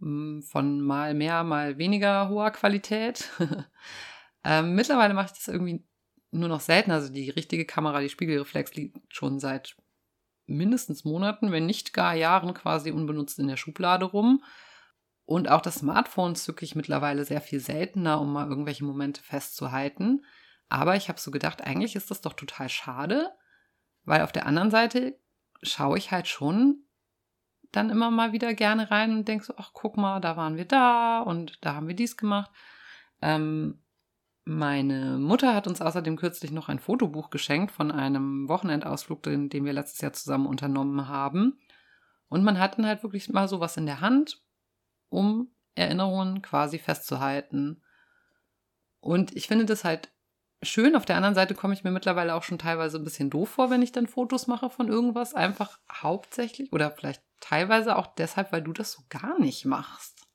m, 0.00 0.42
von 0.42 0.80
mal 0.80 1.14
mehr, 1.14 1.44
mal 1.44 1.78
weniger 1.78 2.28
hoher 2.28 2.50
Qualität. 2.50 3.30
ähm, 4.44 4.74
mittlerweile 4.74 5.14
mache 5.14 5.26
ich 5.26 5.32
das 5.32 5.48
irgendwie 5.48 5.84
nur 6.30 6.48
noch 6.48 6.60
selten. 6.60 6.90
Also 6.90 7.12
die 7.12 7.30
richtige 7.30 7.64
Kamera, 7.64 8.00
die 8.00 8.08
Spiegelreflex 8.08 8.74
liegt 8.74 8.98
schon 9.14 9.40
seit 9.40 9.76
mindestens 10.46 11.04
Monaten, 11.04 11.50
wenn 11.50 11.66
nicht 11.66 11.92
gar 11.92 12.14
Jahren 12.14 12.54
quasi 12.54 12.90
unbenutzt 12.90 13.38
in 13.38 13.48
der 13.48 13.56
Schublade 13.56 14.04
rum. 14.04 14.42
Und 15.26 15.50
auch 15.50 15.60
das 15.60 15.76
Smartphone 15.76 16.36
zücke 16.36 16.64
ich 16.64 16.76
mittlerweile 16.76 17.24
sehr 17.24 17.40
viel 17.40 17.58
seltener, 17.58 18.20
um 18.20 18.32
mal 18.32 18.48
irgendwelche 18.48 18.84
Momente 18.84 19.22
festzuhalten. 19.22 20.24
Aber 20.68 20.96
ich 20.96 21.08
habe 21.08 21.20
so 21.20 21.32
gedacht, 21.32 21.62
eigentlich 21.62 21.96
ist 21.96 22.10
das 22.10 22.20
doch 22.20 22.32
total 22.32 22.68
schade, 22.68 23.30
weil 24.04 24.22
auf 24.22 24.32
der 24.32 24.46
anderen 24.46 24.70
Seite 24.70 25.18
schaue 25.62 25.98
ich 25.98 26.12
halt 26.12 26.28
schon 26.28 26.84
dann 27.72 27.90
immer 27.90 28.10
mal 28.12 28.32
wieder 28.32 28.54
gerne 28.54 28.90
rein 28.90 29.10
und 29.12 29.28
denke 29.28 29.44
so, 29.44 29.54
ach 29.56 29.72
guck 29.72 29.96
mal, 29.96 30.20
da 30.20 30.36
waren 30.36 30.56
wir 30.56 30.64
da 30.64 31.20
und 31.20 31.58
da 31.64 31.74
haben 31.74 31.88
wir 31.88 31.96
dies 31.96 32.16
gemacht. 32.16 32.50
Ähm, 33.20 33.82
meine 34.44 35.18
Mutter 35.18 35.54
hat 35.54 35.66
uns 35.66 35.82
außerdem 35.82 36.16
kürzlich 36.16 36.52
noch 36.52 36.68
ein 36.68 36.78
Fotobuch 36.78 37.30
geschenkt 37.30 37.72
von 37.72 37.90
einem 37.90 38.48
Wochenendausflug, 38.48 39.24
den, 39.24 39.48
den 39.48 39.64
wir 39.64 39.72
letztes 39.72 40.00
Jahr 40.00 40.12
zusammen 40.12 40.46
unternommen 40.46 41.08
haben. 41.08 41.58
Und 42.28 42.44
man 42.44 42.58
hat 42.58 42.78
dann 42.78 42.86
halt 42.86 43.02
wirklich 43.02 43.28
mal 43.28 43.48
sowas 43.48 43.76
in 43.76 43.86
der 43.86 44.00
Hand, 44.00 44.40
um 45.16 45.50
Erinnerungen 45.74 46.42
quasi 46.42 46.79
festzuhalten. 46.79 47.83
Und 49.00 49.35
ich 49.35 49.48
finde 49.48 49.64
das 49.64 49.83
halt 49.83 50.12
schön. 50.62 50.94
Auf 50.94 51.07
der 51.07 51.16
anderen 51.16 51.35
Seite 51.35 51.55
komme 51.55 51.72
ich 51.72 51.85
mir 51.85 51.90
mittlerweile 51.90 52.35
auch 52.35 52.42
schon 52.42 52.59
teilweise 52.59 52.98
ein 52.98 53.05
bisschen 53.05 53.31
doof 53.31 53.48
vor, 53.48 53.70
wenn 53.70 53.81
ich 53.81 53.92
dann 53.92 54.09
Fotos 54.09 54.46
mache 54.46 54.68
von 54.68 54.88
irgendwas. 54.88 55.35
Einfach 55.35 55.79
hauptsächlich 55.90 56.70
oder 56.72 56.90
vielleicht 56.90 57.22
teilweise 57.40 57.96
auch 57.96 58.09
deshalb, 58.14 58.52
weil 58.52 58.62
du 58.62 58.74
das 58.74 58.92
so 58.92 59.02
gar 59.09 59.38
nicht 59.38 59.64
machst. 59.64 60.26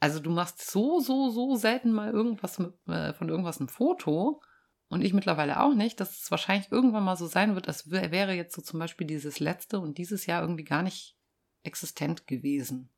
Also 0.00 0.20
du 0.20 0.30
machst 0.30 0.70
so, 0.70 1.00
so, 1.00 1.30
so 1.30 1.56
selten 1.56 1.90
mal 1.90 2.12
irgendwas 2.12 2.60
mit, 2.60 2.72
äh, 2.86 3.12
von 3.14 3.28
irgendwas 3.28 3.58
ein 3.58 3.68
Foto. 3.68 4.40
Und 4.88 5.02
ich 5.02 5.12
mittlerweile 5.12 5.60
auch 5.60 5.74
nicht, 5.74 5.98
dass 5.98 6.22
es 6.22 6.30
wahrscheinlich 6.30 6.70
irgendwann 6.70 7.04
mal 7.04 7.16
so 7.16 7.26
sein 7.26 7.56
wird, 7.56 7.66
als 7.66 7.90
wäre 7.90 8.32
jetzt 8.32 8.54
so 8.54 8.62
zum 8.62 8.78
Beispiel 8.78 9.08
dieses 9.08 9.40
letzte 9.40 9.80
und 9.80 9.98
dieses 9.98 10.24
Jahr 10.26 10.40
irgendwie 10.40 10.64
gar 10.64 10.82
nicht 10.82 11.18
existent 11.64 12.26
gewesen. 12.26 12.90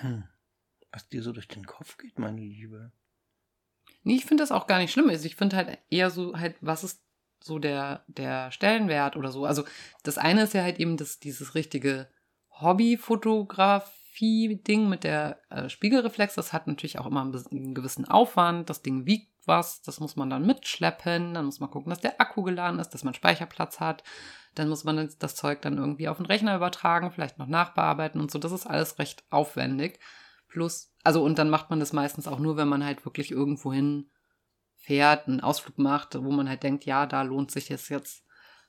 Hm. 0.00 0.24
Was 0.92 1.08
dir 1.08 1.22
so 1.22 1.32
durch 1.32 1.48
den 1.48 1.66
Kopf 1.66 1.96
geht, 1.96 2.18
meine 2.18 2.40
Liebe. 2.40 2.92
Nee, 4.04 4.16
ich 4.16 4.26
finde 4.26 4.42
das 4.42 4.52
auch 4.52 4.66
gar 4.66 4.78
nicht 4.78 4.92
schlimm. 4.92 5.08
Also 5.08 5.26
ich 5.26 5.36
finde 5.36 5.56
halt 5.56 5.78
eher 5.90 6.10
so 6.10 6.36
halt, 6.36 6.56
was 6.60 6.84
ist 6.84 7.02
so 7.42 7.58
der, 7.58 8.04
der 8.06 8.52
Stellenwert 8.52 9.16
oder 9.16 9.32
so. 9.32 9.46
Also 9.46 9.64
das 10.02 10.18
eine 10.18 10.42
ist 10.42 10.52
ja 10.54 10.62
halt 10.62 10.78
eben 10.78 10.96
das, 10.96 11.18
dieses 11.18 11.54
richtige 11.54 12.08
Hobbyfotografie-Ding 12.60 14.88
mit 14.88 15.04
der 15.04 15.38
äh, 15.50 15.68
Spiegelreflex. 15.68 16.34
Das 16.34 16.52
hat 16.52 16.66
natürlich 16.66 16.98
auch 16.98 17.06
immer 17.06 17.20
einen, 17.22 17.46
einen 17.50 17.74
gewissen 17.74 18.06
Aufwand. 18.06 18.68
Das 18.70 18.82
Ding 18.82 19.06
wiegt 19.06 19.28
was, 19.44 19.82
das 19.82 19.98
muss 19.98 20.14
man 20.16 20.30
dann 20.30 20.46
mitschleppen. 20.46 21.34
Dann 21.34 21.46
muss 21.46 21.60
man 21.60 21.70
gucken, 21.70 21.90
dass 21.90 22.00
der 22.00 22.20
Akku 22.20 22.42
geladen 22.42 22.80
ist, 22.80 22.90
dass 22.90 23.04
man 23.04 23.14
Speicherplatz 23.14 23.80
hat. 23.80 24.04
Dann 24.54 24.68
muss 24.68 24.84
man 24.84 25.08
das 25.18 25.34
Zeug 25.34 25.62
dann 25.62 25.78
irgendwie 25.78 26.08
auf 26.08 26.18
den 26.18 26.26
Rechner 26.26 26.54
übertragen, 26.54 27.10
vielleicht 27.10 27.38
noch 27.38 27.46
nachbearbeiten 27.46 28.20
und 28.20 28.30
so. 28.30 28.38
Das 28.38 28.52
ist 28.52 28.66
alles 28.66 28.98
recht 28.98 29.24
aufwendig. 29.30 29.98
Plus, 30.52 30.92
also 31.02 31.24
und 31.24 31.38
dann 31.38 31.48
macht 31.48 31.70
man 31.70 31.80
das 31.80 31.94
meistens 31.94 32.28
auch 32.28 32.38
nur, 32.38 32.58
wenn 32.58 32.68
man 32.68 32.84
halt 32.84 33.06
wirklich 33.06 33.30
irgendwo 33.30 33.72
hin 33.72 34.10
fährt, 34.76 35.26
einen 35.26 35.40
Ausflug 35.40 35.78
macht, 35.78 36.14
wo 36.14 36.30
man 36.30 36.46
halt 36.46 36.62
denkt, 36.62 36.84
ja, 36.84 37.06
da 37.06 37.22
lohnt 37.22 37.50
sich 37.50 37.70
es 37.70 37.88
jetzt, 37.88 38.22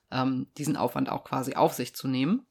ähm, 0.09 0.47
diesen 0.57 0.77
Aufwand 0.77 1.09
auch 1.09 1.25
quasi 1.25 1.55
auf 1.55 1.73
sich 1.73 1.93
zu 1.93 2.07
nehmen. 2.07 2.47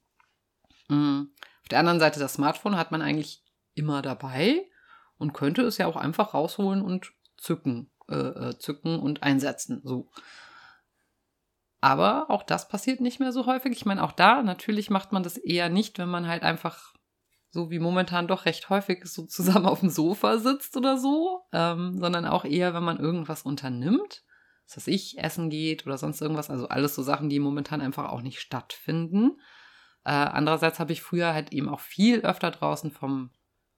Mhm. 0.89 1.33
Auf 1.63 1.69
der 1.69 1.79
anderen 1.79 1.99
Seite, 1.99 2.21
das 2.21 2.35
Smartphone 2.35 2.77
hat 2.77 2.91
man 2.93 3.01
eigentlich 3.01 3.43
immer 3.73 4.03
dabei 4.03 4.69
und 5.17 5.33
könnte 5.33 5.63
es 5.63 5.79
ja 5.79 5.87
auch 5.87 5.97
einfach 5.97 6.35
rausholen 6.35 6.83
und 6.83 7.15
zücken, 7.39 7.91
äh, 8.09 8.17
äh 8.51 8.59
zücken 8.59 8.99
und 8.99 9.23
einsetzen. 9.23 9.81
So. 9.83 10.11
Aber 11.81 12.29
auch 12.29 12.43
das 12.43 12.69
passiert 12.69 13.01
nicht 13.01 13.19
mehr 13.19 13.33
so 13.33 13.47
häufig. 13.47 13.73
Ich 13.73 13.87
meine, 13.87 14.03
auch 14.03 14.13
da, 14.13 14.43
natürlich 14.43 14.91
macht 14.91 15.13
man 15.13 15.23
das 15.23 15.39
eher 15.39 15.71
nicht, 15.71 15.99
wenn 15.99 16.11
man 16.11 16.27
halt 16.29 16.43
einfach 16.43 16.93
so 17.53 17.71
wie 17.71 17.79
momentan 17.79 18.27
doch 18.27 18.47
recht 18.47 18.71
häufig 18.71 19.05
so 19.05 19.25
zusammen 19.27 19.67
auf 19.67 19.81
dem 19.81 19.91
Sofa 19.91 20.39
sitzt 20.39 20.77
oder 20.77 20.97
so, 20.97 21.43
ähm, 21.53 21.99
sondern 21.99 22.25
auch 22.27 22.45
eher, 22.45 22.75
wenn 22.75 22.83
man 22.83 22.99
irgendwas 22.99 23.43
unternimmt, 23.43 24.25
dass 24.67 24.79
weiß 24.79 24.87
ich, 24.89 25.19
essen 25.19 25.51
geht 25.51 25.87
oder 25.87 25.99
sonst 25.99 26.21
irgendwas, 26.23 26.49
also 26.49 26.69
alles 26.69 26.95
so 26.95 27.03
Sachen, 27.03 27.29
die 27.29 27.39
momentan 27.39 27.83
einfach 27.83 28.11
auch 28.11 28.23
nicht 28.23 28.41
stattfinden. 28.41 29.39
Äh, 30.05 30.13
andererseits 30.13 30.81
habe 30.81 30.93
ich 30.93 31.03
früher 31.03 31.35
halt 31.35 31.53
eben 31.53 31.69
auch 31.69 31.81
viel 31.81 32.21
öfter 32.21 32.51
draußen 32.51 32.91
vom 32.91 33.31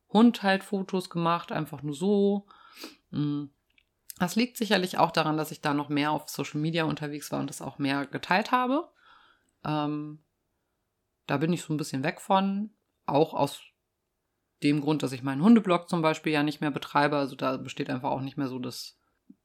Hund 0.09 0.45
halt 0.45 0.63
Fotos 0.63 1.11
gemacht, 1.11 1.51
einfach 1.51 1.83
nur 1.83 1.95
so. 1.95 2.47
Hm. 3.11 3.51
Das 4.21 4.37
liegt 4.37 4.57
sicherlich 4.57 4.99
auch 4.99 5.11
daran, 5.11 5.37
dass 5.37 5.51
ich 5.51 5.61
da 5.61 5.75
noch 5.75 5.89
mehr 5.89 6.13
auf 6.13 6.29
Social 6.29 6.61
Media 6.61 6.85
unterwegs 6.85 7.33
war 7.33 7.41
und 7.41 7.51
das 7.51 7.61
auch 7.61 7.79
mehr 7.79 8.07
geteilt 8.07 8.53
habe. 8.53 8.89
Ähm, 9.65 10.23
da 11.27 11.39
bin 11.39 11.53
ich 11.53 11.63
so 11.63 11.75
ein 11.75 11.77
bisschen 11.77 12.05
weg 12.05 12.21
von. 12.21 12.71
Auch 13.07 13.35
aus 13.35 13.63
dem 14.63 14.81
Grund, 14.81 15.03
dass 15.03 15.13
ich 15.13 15.23
meinen 15.23 15.43
Hundeblog 15.43 15.89
zum 15.89 16.03
Beispiel 16.03 16.33
ja 16.33 16.43
nicht 16.43 16.61
mehr 16.61 16.71
betreibe. 16.71 17.17
Also 17.17 17.37
da 17.37 17.57
besteht 17.57 17.91
einfach 17.91 18.11
auch 18.11 18.21
nicht 18.21 18.37
mehr 18.37 18.49
so 18.49 18.59
das, 18.59 18.99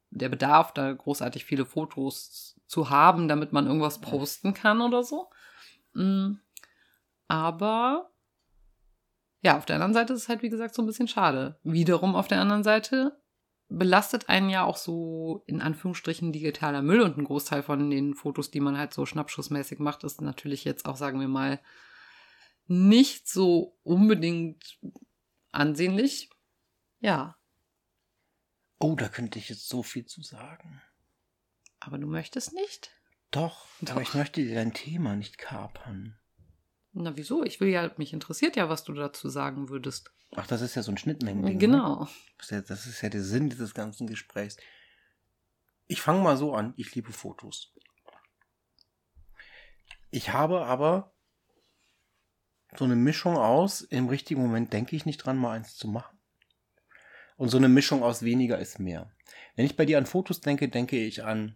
der 0.10 0.30
Bedarf, 0.30 0.74
da 0.74 0.94
großartig 0.94 1.46
viele 1.46 1.66
Fotos 1.66 2.60
zu 2.68 2.90
haben, 2.90 3.28
damit 3.28 3.52
man 3.52 3.68
irgendwas 3.68 4.00
posten 4.00 4.54
kann 4.54 4.82
oder 4.82 5.04
so. 5.04 5.30
Mm. 5.94 6.36
Aber 7.28 8.10
ja, 9.42 9.58
auf 9.58 9.66
der 9.66 9.76
anderen 9.76 9.94
Seite 9.94 10.14
ist 10.14 10.24
es 10.24 10.30
halt, 10.30 10.42
wie 10.42 10.50
gesagt, 10.50 10.76
so 10.76 10.82
ein 10.82 10.86
bisschen 10.86 11.08
schade. 11.08 11.60
Wiederum 11.64 12.16
auf 12.16 12.28
der 12.28 12.42
anderen 12.42 12.64
Seite 12.64 13.20
belastet 13.70 14.30
einen 14.30 14.50
ja 14.50 14.64
auch 14.64 14.78
so 14.78 15.44
in 15.46 15.62
Anführungsstrichen 15.62 16.34
digitaler 16.34 16.82
Müll 16.82 17.02
und 17.02 17.18
ein 17.18 17.24
Großteil 17.24 17.62
von 17.62 17.90
den 17.90 18.16
Fotos, 18.16 18.52
die 18.52 18.60
man 18.60 18.78
halt 18.78 18.94
so 18.94 19.06
schnappschussmäßig 19.06 19.80
macht, 19.80 20.04
ist 20.04 20.22
natürlich 20.22 20.66
jetzt 20.66 20.86
auch, 20.86 20.98
sagen 20.98 21.20
wir 21.20 21.28
mal, 21.28 21.60
nicht 22.70 23.28
so 23.28 23.78
unbedingt 23.84 24.80
ansehnlich. 25.52 26.30
Ja. 27.00 27.38
Oh, 28.80 28.96
da 28.96 29.10
könnte 29.10 29.40
ich 29.40 29.50
jetzt 29.50 29.68
so 29.68 29.84
viel 29.84 30.06
zu 30.06 30.22
sagen. 30.22 30.82
Aber 31.80 31.98
du 31.98 32.08
möchtest 32.08 32.54
nicht? 32.54 32.92
Doch, 33.32 33.68
Doch. 33.82 33.92
aber 33.92 34.02
ich 34.02 34.14
möchte 34.14 34.44
dir 34.44 34.56
dein 34.56 34.74
Thema 34.74 35.16
nicht 35.16 35.38
kapern. 35.38 36.18
Na 36.94 37.16
wieso? 37.16 37.44
Ich 37.44 37.60
will 37.60 37.70
ja, 37.70 37.92
mich 37.98 38.14
interessiert 38.14 38.56
ja, 38.56 38.70
was 38.70 38.84
du 38.84 38.94
dazu 38.94 39.30
sagen 39.30 39.70
würdest. 39.70 40.12
Ach, 40.36 40.48
das 40.48 40.62
ist 40.62 40.76
ja 40.76 40.84
so 40.84 40.92
ein 40.92 40.98
Schnittmengen. 40.98 41.44
Ne? 41.44 41.58
Genau. 41.58 42.08
Ne? 42.50 42.64
Das 42.68 42.86
ist 42.86 43.02
ja 43.02 43.10
der 43.10 43.24
Sinn 43.24 43.50
dieses 43.50 43.74
ganzen 43.74 44.08
Gesprächs. 44.08 44.58
Ich 45.88 46.02
fange 46.02 46.22
mal 46.22 46.38
so 46.38 46.54
an. 46.54 46.74
Ich 46.78 46.94
liebe 46.94 47.12
Fotos. 47.12 47.74
Ich 50.12 50.34
habe 50.34 50.66
aber 50.66 51.14
so 52.78 52.86
eine 52.86 52.96
Mischung 52.96 53.38
aus, 53.38 53.82
im 53.82 54.08
richtigen 54.08 54.42
Moment 54.42 54.74
denke 54.74 54.96
ich 54.96 55.06
nicht 55.06 55.18
dran, 55.18 55.38
mal 55.38 55.56
eins 55.58 55.76
zu 55.76 55.88
machen. 55.88 56.18
Und 57.38 57.50
so 57.50 57.58
eine 57.58 57.70
Mischung 57.70 58.04
aus 58.04 58.24
weniger 58.24 58.60
ist 58.60 58.80
mehr. 58.80 59.12
Wenn 59.56 59.66
ich 59.66 59.78
bei 59.78 59.86
dir 59.86 59.98
an 59.98 60.06
Fotos 60.06 60.42
denke, 60.42 60.70
denke 60.70 60.98
ich 60.98 61.24
an 61.24 61.56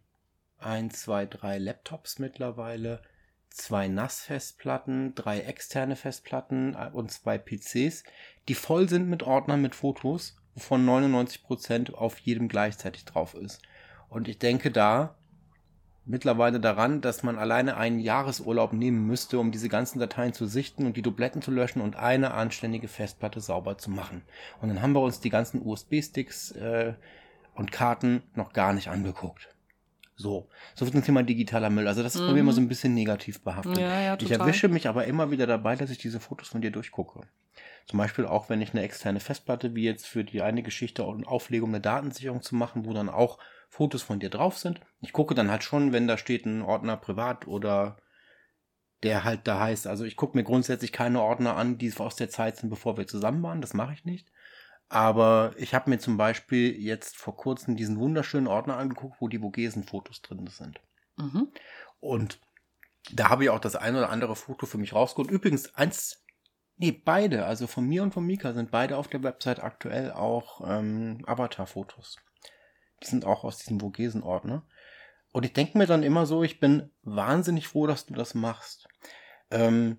ein, 0.58 0.91
zwei, 0.91 1.26
drei 1.26 1.58
Laptops 1.58 2.19
mittlerweile, 2.19 3.02
zwei 3.49 3.88
NAS-Festplatten, 3.88 5.13
drei 5.13 5.41
externe 5.41 5.95
Festplatten 5.95 6.76
äh, 6.76 6.89
und 6.91 7.12
zwei 7.12 7.38
PCs, 7.38 8.04
die 8.47 8.56
voll 8.56 8.89
sind 8.89 9.10
mit 9.10 9.23
Ordnern 9.23 9.62
mit 9.62 9.76
Fotos, 9.76 10.38
wovon 10.56 10.88
99% 10.88 11.93
auf 11.93 12.17
jedem 12.19 12.47
gleichzeitig 12.47 13.06
drauf 13.06 13.36
ist. 13.36 13.62
Und 14.10 14.28
ich 14.28 14.39
denke 14.39 14.71
da 14.71 15.15
mittlerweile 16.06 16.60
daran, 16.60 17.02
dass 17.02 17.24
man 17.24 17.38
alleine 17.38 17.78
einen 17.78 18.00
Jahresurlaub 18.00 18.74
nehmen 18.74 19.08
müsste, 19.08 19.39
um 19.39 19.52
diese 19.52 19.70
ganzen 19.70 20.00
Dateien 20.00 20.34
zu 20.34 20.46
sichten 20.46 20.86
und 20.86 20.98
die 20.98 21.02
Dubletten 21.02 21.42
zu 21.42 21.52
löschen 21.52 21.82
und 21.82 21.96
eine 21.96 22.34
anständige 22.34 22.88
Festplatte 22.88 23.39
sauber 23.39 23.78
zu 23.78 23.89
machen. 23.89 24.24
Und 24.62 24.70
dann 24.70 24.82
haben 24.82 24.94
wir 24.94 25.02
uns 25.02 25.20
die 25.20 25.30
ganzen 25.30 25.66
USB-Sticks 25.66 26.52
äh, 26.52 26.94
und 27.56 27.72
Karten 27.72 28.24
noch 28.36 28.54
gar 28.54 28.74
nicht 28.74 28.89
angeguckt. 28.89 29.50
So, 30.16 30.48
so 30.76 30.86
wird 30.86 30.96
ein 30.96 31.04
Thema 31.04 31.24
digitaler 31.24 31.70
Müll. 31.70 31.88
Also 31.88 32.04
das 32.04 32.16
ist 32.16 32.22
mhm. 32.22 32.28
bei 32.28 32.34
mir 32.34 32.39
immer 32.42 32.54
so 32.54 32.62
ein 32.62 32.68
bisschen 32.68 32.94
negativ 32.94 33.42
behaftet. 33.42 33.78
Ja, 33.78 34.00
ja, 34.00 34.18
ich 34.20 34.32
erwische 34.32 34.68
mich 34.68 34.88
aber 34.88 35.06
immer 35.06 35.32
wieder 35.32 35.48
dabei, 35.48 35.76
dass 35.76 35.89
ich 35.89 35.98
diese 35.98 36.20
Fotos 36.20 36.50
von 36.50 36.62
dir 36.62 36.72
durchgucke. 36.72 37.22
Zum 37.86 37.98
Beispiel 37.98 38.26
auch, 38.26 38.50
wenn 38.50 38.62
ich 38.62 38.72
eine 38.72 38.84
externe 38.84 39.20
Festplatte, 39.20 39.76
wie 39.76 39.84
jetzt 39.84 40.06
für 40.08 40.24
die 40.24 40.42
eine 40.42 40.63
Geschichte 40.63 41.04
und 41.04 41.26
Auflegung 41.26 41.70
eine 41.70 41.82
Datensicherung 41.82 42.42
zu 42.42 42.56
machen, 42.56 42.86
wo 42.86 42.94
dann 42.94 43.10
auch 43.10 43.39
Fotos 43.74 44.04
von 44.04 44.20
dir 44.20 44.30
drauf 44.30 44.60
sind. 44.60 44.82
Ich 45.02 45.14
gucke 45.14 45.34
dann 45.34 45.50
halt 45.50 45.64
schon, 45.64 45.94
wenn 45.94 46.08
da 46.08 46.20
steht 46.20 46.46
ein 46.46 46.62
Ordner 46.62 46.96
privat 46.96 47.48
oder 47.48 47.98
der 49.02 49.24
halt 49.24 49.48
da 49.48 49.60
heißt. 49.60 49.88
Also 49.88 50.04
ich 50.04 50.16
gucke 50.16 50.38
mir 50.38 50.44
grundsätzlich 50.44 50.92
keine 50.92 51.24
Ordner 51.24 51.56
an, 51.58 51.80
die 51.80 51.92
aus 51.98 52.16
der 52.16 52.30
Zeit 52.30 52.58
sind, 52.58 52.70
bevor 52.70 52.98
wir 52.98 53.08
zusammen 53.08 53.42
waren. 53.42 53.62
Das 53.62 53.74
mache 53.74 53.94
ich 53.94 54.06
nicht. 54.06 54.32
Aber 54.90 55.56
ich 55.58 55.74
habe 55.74 55.90
mir 55.90 55.98
zum 55.98 56.18
Beispiel 56.18 56.80
jetzt 56.80 57.18
vor 57.18 57.36
kurzem 57.36 57.76
diesen 57.76 57.98
wunderschönen 57.98 58.46
Ordner 58.46 58.78
angeguckt, 58.78 59.16
wo 59.20 59.28
die 59.28 59.40
Vogesen-Fotos 59.40 60.22
drin 60.22 60.46
sind. 60.46 60.80
Mhm. 61.18 61.52
Und 62.00 62.40
da 63.12 63.30
habe 63.30 63.46
ich 63.46 63.50
auch 63.50 63.60
das 63.60 63.76
ein 63.76 63.96
oder 63.96 64.12
andere 64.12 64.36
Foto 64.36 64.68
für 64.68 64.78
mich 64.78 64.94
rausgeholt. 64.94 65.32
Übrigens, 65.32 65.74
eins, 65.74 66.24
nee, 66.78 66.92
beide, 66.92 67.48
also 67.48 67.66
von 67.66 67.88
mir 67.88 68.04
und 68.04 68.14
von 68.14 68.24
Mika 68.24 68.54
sind 68.54 68.70
beide 68.70 68.98
auf 68.98 69.08
der 69.08 69.24
Website 69.24 69.64
aktuell 69.64 70.12
auch 70.12 70.62
ähm, 70.64 71.24
Avatar-Fotos. 71.26 72.18
Die 73.04 73.08
sind 73.08 73.26
auch 73.26 73.44
aus 73.44 73.58
diesem 73.58 73.80
Vogesen-Ordner. 73.80 74.66
Und 75.32 75.46
ich 75.46 75.54
denke 75.54 75.78
mir 75.78 75.88
dann 75.88 76.04
immer 76.04 76.26
so, 76.26 76.44
ich 76.44 76.60
bin 76.60 76.92
wahnsinnig 77.02 77.68
froh, 77.68 77.88
dass 77.88 78.06
du 78.06 78.13
das 78.13 78.36
machst. 78.36 78.88
Ähm, 79.52 79.98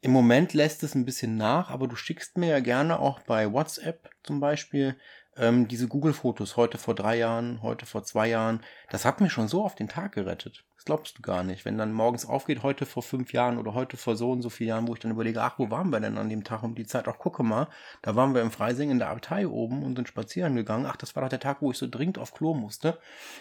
Im 0.00 0.10
Moment 0.10 0.52
lässt 0.52 0.82
es 0.82 0.94
ein 0.94 1.04
bisschen 1.04 1.36
nach, 1.36 1.70
aber 1.70 1.88
du 1.88 1.96
schickst 1.96 2.36
mir 2.36 2.48
ja 2.48 2.60
gerne 2.60 2.98
auch 2.98 3.20
bei 3.20 3.52
WhatsApp 3.52 4.10
zum 4.22 4.40
Beispiel 4.40 4.96
ähm, 5.36 5.68
diese 5.68 5.88
Google-Fotos 5.88 6.56
heute 6.56 6.78
vor 6.78 6.94
drei 6.94 7.16
Jahren, 7.16 7.62
heute 7.62 7.86
vor 7.86 8.04
zwei 8.04 8.28
Jahren. 8.28 8.60
Das 8.90 9.04
hat 9.04 9.20
mir 9.20 9.30
schon 9.30 9.48
so 9.48 9.64
auf 9.64 9.74
den 9.74 9.88
Tag 9.88 10.12
gerettet. 10.12 10.64
Das 10.76 10.84
glaubst 10.84 11.18
du 11.18 11.22
gar 11.22 11.42
nicht. 11.42 11.64
Wenn 11.64 11.78
dann 11.78 11.92
morgens 11.92 12.26
aufgeht, 12.26 12.62
heute 12.62 12.86
vor 12.86 13.02
fünf 13.02 13.32
Jahren 13.32 13.58
oder 13.58 13.74
heute 13.74 13.96
vor 13.96 14.16
so 14.16 14.30
und 14.30 14.42
so 14.42 14.50
vielen 14.50 14.68
Jahren, 14.68 14.88
wo 14.88 14.94
ich 14.94 15.00
dann 15.00 15.10
überlege, 15.10 15.42
ach, 15.42 15.58
wo 15.58 15.70
waren 15.70 15.90
wir 15.90 16.00
denn 16.00 16.18
an 16.18 16.28
dem 16.28 16.44
Tag 16.44 16.62
um 16.62 16.74
die 16.74 16.86
Zeit? 16.86 17.08
Ach, 17.08 17.18
gucke 17.18 17.42
mal, 17.42 17.68
da 18.02 18.14
waren 18.16 18.34
wir 18.34 18.42
im 18.42 18.50
Freising 18.50 18.90
in 18.90 18.98
der 18.98 19.10
Abtei 19.10 19.48
oben 19.48 19.82
und 19.82 19.96
sind 19.96 20.08
spazieren 20.08 20.54
gegangen. 20.54 20.86
Ach, 20.86 20.96
das 20.96 21.16
war 21.16 21.22
doch 21.22 21.30
der 21.30 21.40
Tag, 21.40 21.62
wo 21.62 21.70
ich 21.70 21.78
so 21.78 21.88
dringend 21.88 22.18
auf 22.18 22.32
Klo 22.32 22.54
musste. 22.54 22.98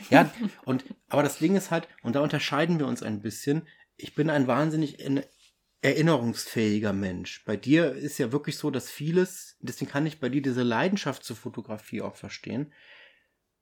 Ja, 0.10 0.32
und, 0.66 0.86
aber 1.10 1.24
das 1.24 1.38
Ding 1.38 1.56
ist 1.56 1.70
halt, 1.70 1.88
und 2.02 2.16
da 2.16 2.22
unterscheiden 2.22 2.80
wir 2.80 2.88
uns 2.88 3.04
ein 3.04 3.22
bisschen. 3.22 3.68
Ich 3.98 4.16
bin 4.16 4.30
ein 4.30 4.48
wahnsinnig 4.48 5.00
erinnerungsfähiger 5.84 6.94
Mensch. 6.94 7.44
Bei 7.46 7.58
dir 7.58 7.92
ist 7.92 8.18
ja 8.18 8.32
wirklich 8.32 8.58
so, 8.58 8.72
dass 8.72 8.90
vieles, 8.90 9.58
deswegen 9.60 9.92
kann 9.92 10.06
ich 10.06 10.20
bei 10.22 10.30
dir 10.30 10.42
diese 10.42 10.64
Leidenschaft 10.64 11.24
zur 11.24 11.36
Fotografie 11.36 12.02
auch 12.02 12.16
verstehen. 12.16 12.72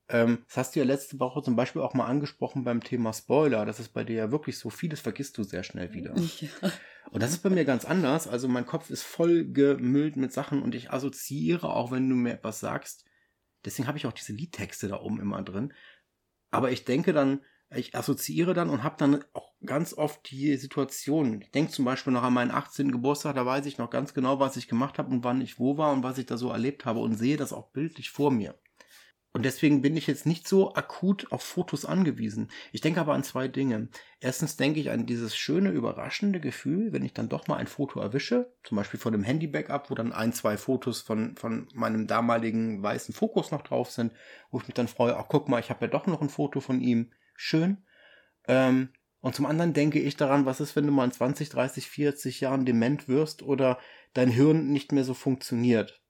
Ähm, 0.07 0.43
das 0.47 0.57
hast 0.57 0.75
du 0.75 0.81
ja 0.81 0.85
letzte 0.85 1.19
Woche 1.19 1.41
zum 1.41 1.55
Beispiel 1.55 1.81
auch 1.81 1.95
mal 1.95 2.05
angesprochen 2.05 2.63
beim 2.63 2.83
Thema 2.83 3.11
Spoiler. 3.11 3.65
Das 3.65 3.79
ist 3.79 3.89
bei 3.89 4.03
dir 4.03 4.15
ja 4.17 4.31
wirklich 4.31 4.59
so, 4.59 4.69
vieles 4.69 4.99
vergisst 4.99 5.37
du 5.39 5.43
sehr 5.43 5.63
schnell 5.63 5.93
wieder. 5.93 6.13
Ja. 6.61 6.71
Und 7.09 7.23
das 7.23 7.31
ist 7.31 7.39
bei 7.39 7.49
mir 7.49 7.65
ganz 7.65 7.83
anders. 7.83 8.27
Also 8.27 8.47
mein 8.47 8.65
Kopf 8.65 8.89
ist 8.91 9.01
voll 9.01 9.51
gemüllt 9.51 10.15
mit 10.15 10.31
Sachen 10.31 10.61
und 10.61 10.75
ich 10.75 10.91
assoziiere, 10.91 11.73
auch 11.73 11.91
wenn 11.91 12.07
du 12.07 12.15
mir 12.15 12.33
etwas 12.33 12.59
sagst. 12.59 13.03
Deswegen 13.65 13.87
habe 13.87 13.97
ich 13.97 14.05
auch 14.05 14.13
diese 14.13 14.31
Liedtexte 14.31 14.87
da 14.87 15.01
oben 15.01 15.19
immer 15.19 15.41
drin. 15.41 15.73
Aber 16.51 16.71
ich 16.71 16.85
denke 16.85 17.11
dann, 17.11 17.41
ich 17.75 17.95
assoziiere 17.95 18.53
dann 18.53 18.69
und 18.69 18.83
habe 18.83 18.95
dann 18.97 19.25
auch 19.33 19.50
ganz 19.65 19.93
oft 19.93 20.29
die 20.31 20.55
Situation. 20.57 21.41
Ich 21.41 21.51
denke 21.51 21.71
zum 21.71 21.85
Beispiel 21.85 22.13
noch 22.13 22.23
an 22.23 22.33
meinen 22.33 22.51
18. 22.51 22.91
Geburtstag, 22.91 23.35
da 23.35 23.45
weiß 23.45 23.65
ich 23.65 23.77
noch 23.77 23.89
ganz 23.89 24.13
genau, 24.13 24.39
was 24.39 24.57
ich 24.57 24.67
gemacht 24.67 24.97
habe 24.97 25.11
und 25.11 25.23
wann 25.23 25.41
ich 25.41 25.59
wo 25.59 25.77
war 25.77 25.91
und 25.91 26.03
was 26.03 26.17
ich 26.17 26.25
da 26.25 26.37
so 26.37 26.49
erlebt 26.49 26.85
habe 26.85 26.99
und 26.99 27.15
sehe 27.15 27.37
das 27.37 27.53
auch 27.53 27.69
bildlich 27.71 28.09
vor 28.09 28.31
mir. 28.31 28.55
Und 29.33 29.45
deswegen 29.45 29.81
bin 29.81 29.95
ich 29.95 30.07
jetzt 30.07 30.25
nicht 30.25 30.45
so 30.45 30.73
akut 30.73 31.31
auf 31.31 31.41
Fotos 31.41 31.85
angewiesen. 31.85 32.51
Ich 32.73 32.81
denke 32.81 32.99
aber 32.99 33.13
an 33.13 33.23
zwei 33.23 33.47
Dinge. 33.47 33.87
Erstens 34.19 34.57
denke 34.57 34.81
ich 34.81 34.91
an 34.91 35.05
dieses 35.05 35.37
schöne, 35.37 35.69
überraschende 35.69 36.41
Gefühl, 36.41 36.91
wenn 36.91 37.05
ich 37.05 37.13
dann 37.13 37.29
doch 37.29 37.47
mal 37.47 37.55
ein 37.55 37.67
Foto 37.67 38.01
erwische, 38.01 38.51
zum 38.63 38.75
Beispiel 38.75 38.99
von 38.99 39.13
dem 39.13 39.23
Handy-Backup, 39.23 39.89
wo 39.89 39.95
dann 39.95 40.11
ein, 40.11 40.33
zwei 40.33 40.57
Fotos 40.57 40.99
von, 40.99 41.37
von 41.37 41.69
meinem 41.73 42.07
damaligen 42.07 42.83
weißen 42.83 43.13
Fokus 43.13 43.51
noch 43.51 43.61
drauf 43.61 43.89
sind, 43.89 44.11
wo 44.49 44.59
ich 44.59 44.67
mich 44.67 44.75
dann 44.75 44.89
freue, 44.89 45.15
ach 45.15 45.27
guck 45.29 45.47
mal, 45.47 45.61
ich 45.61 45.69
habe 45.69 45.85
ja 45.85 45.91
doch 45.91 46.07
noch 46.07 46.21
ein 46.21 46.29
Foto 46.29 46.59
von 46.59 46.81
ihm. 46.81 47.11
Schön. 47.37 47.77
Ähm, 48.49 48.89
und 49.21 49.35
zum 49.35 49.45
anderen 49.45 49.73
denke 49.73 49.99
ich 49.99 50.17
daran, 50.17 50.45
was 50.45 50.59
ist, 50.59 50.75
wenn 50.75 50.87
du 50.87 50.91
mal 50.91 51.05
in 51.05 51.11
20, 51.11 51.49
30, 51.49 51.87
40 51.87 52.41
Jahren 52.41 52.65
dement 52.65 53.07
wirst 53.07 53.43
oder 53.43 53.79
dein 54.13 54.29
Hirn 54.29 54.71
nicht 54.71 54.91
mehr 54.91 55.03
so 55.03 55.13
funktioniert. 55.13 56.01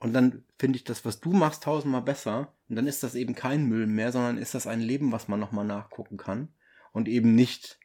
Und 0.00 0.12
dann 0.12 0.44
finde 0.58 0.76
ich 0.76 0.84
das, 0.84 1.04
was 1.04 1.20
du 1.20 1.32
machst, 1.32 1.62
tausendmal 1.62 2.02
besser. 2.02 2.52
Und 2.68 2.76
dann 2.76 2.88
ist 2.88 3.04
das 3.04 3.14
eben 3.14 3.36
kein 3.36 3.66
Müll 3.66 3.86
mehr, 3.86 4.10
sondern 4.10 4.36
ist 4.36 4.54
das 4.54 4.66
ein 4.66 4.80
Leben, 4.80 5.12
was 5.12 5.28
man 5.28 5.38
nochmal 5.38 5.64
nachgucken 5.64 6.16
kann. 6.16 6.52
Und 6.92 7.08
eben 7.08 7.34
nicht 7.36 7.78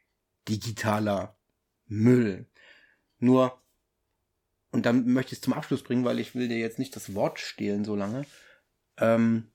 digitaler 0.48 1.36
Müll. 1.86 2.46
Nur, 3.20 3.62
und 4.72 4.84
dann 4.84 5.06
möchte 5.06 5.32
ich 5.32 5.38
es 5.38 5.42
zum 5.42 5.52
Abschluss 5.52 5.84
bringen, 5.84 6.04
weil 6.04 6.18
ich 6.18 6.34
will 6.34 6.48
dir 6.48 6.58
jetzt 6.58 6.78
nicht 6.80 6.94
das 6.96 7.14
Wort 7.14 7.38
stehlen 7.38 7.84
so 7.84 7.94
lange. 7.94 8.26
Ähm, 8.98 9.52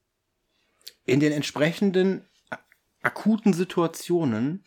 in 1.03 1.19
den 1.19 1.33
entsprechenden 1.33 2.25
akuten 3.01 3.53
Situationen 3.53 4.63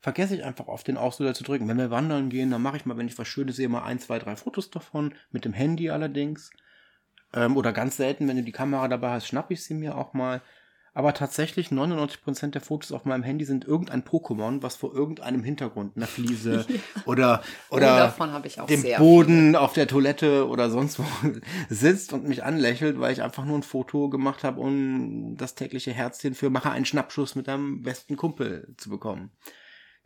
vergesse 0.00 0.36
ich 0.36 0.44
einfach 0.44 0.68
auf 0.68 0.84
den 0.84 0.96
Auslöser 0.96 1.34
zu 1.34 1.44
drücken. 1.44 1.68
Wenn 1.68 1.78
wir 1.78 1.90
wandern 1.90 2.28
gehen, 2.28 2.50
dann 2.50 2.62
mache 2.62 2.76
ich 2.76 2.86
mal, 2.86 2.96
wenn 2.96 3.08
ich 3.08 3.18
was 3.18 3.28
Schönes 3.28 3.56
sehe, 3.56 3.68
mal 3.68 3.82
ein, 3.82 3.98
zwei, 3.98 4.18
drei 4.18 4.36
Fotos 4.36 4.70
davon, 4.70 5.14
mit 5.30 5.44
dem 5.44 5.52
Handy 5.52 5.90
allerdings. 5.90 6.50
Ähm, 7.32 7.56
oder 7.56 7.72
ganz 7.72 7.96
selten, 7.96 8.28
wenn 8.28 8.36
du 8.36 8.42
die 8.42 8.52
Kamera 8.52 8.88
dabei 8.88 9.10
hast, 9.10 9.26
schnapp 9.26 9.50
ich 9.50 9.64
sie 9.64 9.74
mir 9.74 9.96
auch 9.96 10.14
mal. 10.14 10.40
Aber 10.94 11.14
tatsächlich 11.14 11.68
99% 11.68 12.50
der 12.50 12.60
Fotos 12.60 12.90
auf 12.90 13.04
meinem 13.04 13.22
Handy 13.22 13.44
sind 13.44 13.64
irgendein 13.64 14.02
Pokémon, 14.02 14.62
was 14.62 14.74
vor 14.74 14.92
irgendeinem 14.94 15.44
Hintergrund, 15.44 15.96
einer 15.96 16.08
Fliese 16.08 16.66
oder, 17.04 17.42
oder 17.70 18.12
oh, 18.18 18.66
dem 18.66 18.82
Boden 18.96 19.46
viele. 19.50 19.60
auf 19.60 19.74
der 19.74 19.86
Toilette 19.86 20.48
oder 20.48 20.70
sonst 20.70 20.98
wo 20.98 21.04
sitzt 21.68 22.12
und 22.12 22.26
mich 22.26 22.42
anlächelt, 22.42 22.98
weil 22.98 23.12
ich 23.12 23.22
einfach 23.22 23.44
nur 23.44 23.58
ein 23.58 23.62
Foto 23.62 24.08
gemacht 24.08 24.42
habe, 24.42 24.60
um 24.60 25.36
das 25.36 25.54
tägliche 25.54 25.92
Herzchen 25.92 26.34
für 26.34 26.50
mache 26.50 26.70
einen 26.70 26.86
Schnappschuss 26.86 27.36
mit 27.36 27.46
deinem 27.46 27.82
besten 27.82 28.16
Kumpel 28.16 28.74
zu 28.76 28.90
bekommen. 28.90 29.30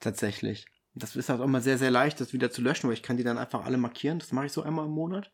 Tatsächlich. 0.03 0.67
Das 0.95 1.17
ist 1.17 1.31
halt 1.31 1.41
auch 1.41 1.47
mal 1.47 1.63
sehr, 1.63 1.79
sehr 1.79 1.91
leicht, 1.91 2.21
das 2.21 2.35
wieder 2.35 2.51
zu 2.51 2.61
löschen, 2.61 2.89
weil 2.89 2.95
ich 2.95 3.03
kann 3.03 3.17
die 3.17 3.25
dann 3.25 3.39
einfach 3.39 3.65
alle 3.65 3.79
markieren. 3.79 4.19
Das 4.19 4.33
mache 4.33 4.47
ich 4.47 4.53
so 4.53 4.63
einmal 4.63 4.85
im 4.85 4.93
Monat 4.93 5.33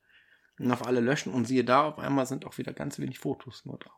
und 0.61 0.71
auf 0.71 0.87
alle 0.87 1.01
löschen 1.01 1.33
und 1.33 1.47
siehe 1.47 1.65
da, 1.65 1.89
auf 1.89 1.99
einmal 1.99 2.27
sind 2.27 2.47
auch 2.47 2.59
wieder 2.59 2.73
ganz 2.73 2.99
wenig 2.99 3.19
Fotos 3.19 3.65
nur 3.65 3.79
drauf. 3.79 3.95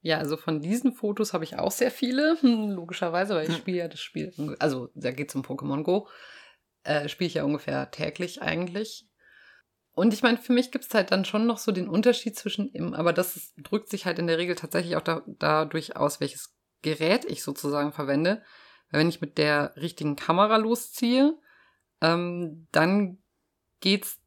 Ja, 0.00 0.18
also 0.18 0.36
von 0.36 0.60
diesen 0.60 0.92
Fotos 0.92 1.32
habe 1.32 1.42
ich 1.42 1.58
auch 1.58 1.72
sehr 1.72 1.90
viele, 1.90 2.38
logischerweise, 2.42 3.34
weil 3.34 3.48
ich 3.48 3.54
hm. 3.54 3.56
spiele 3.56 3.78
ja 3.78 3.88
das 3.88 4.00
Spiel, 4.00 4.32
also 4.60 4.88
da 4.94 5.10
geht 5.10 5.30
es 5.30 5.34
um 5.34 5.42
Pokémon 5.42 5.82
Go, 5.82 6.08
äh, 6.84 7.08
spiele 7.08 7.26
ich 7.26 7.34
ja 7.34 7.42
ungefähr 7.44 7.90
täglich 7.90 8.40
eigentlich. 8.40 9.08
Und 9.92 10.14
ich 10.14 10.22
meine, 10.22 10.38
für 10.38 10.52
mich 10.52 10.70
gibt 10.70 10.84
es 10.84 10.94
halt 10.94 11.10
dann 11.10 11.24
schon 11.24 11.46
noch 11.46 11.58
so 11.58 11.72
den 11.72 11.88
Unterschied 11.88 12.38
zwischen, 12.38 12.70
im, 12.72 12.94
aber 12.94 13.12
das 13.12 13.34
ist, 13.34 13.54
drückt 13.56 13.88
sich 13.88 14.06
halt 14.06 14.20
in 14.20 14.28
der 14.28 14.38
Regel 14.38 14.54
tatsächlich 14.54 14.94
auch 14.94 15.02
da, 15.02 15.22
dadurch 15.26 15.96
aus, 15.96 16.20
welches 16.20 16.54
Gerät 16.82 17.24
ich 17.24 17.42
sozusagen 17.42 17.92
verwende. 17.92 18.44
Weil 18.90 19.00
wenn 19.00 19.08
ich 19.08 19.20
mit 19.20 19.38
der 19.38 19.74
richtigen 19.76 20.16
Kamera 20.16 20.56
losziehe, 20.56 21.38
ähm, 22.00 22.66
dann 22.72 23.18
geht's 23.80 24.20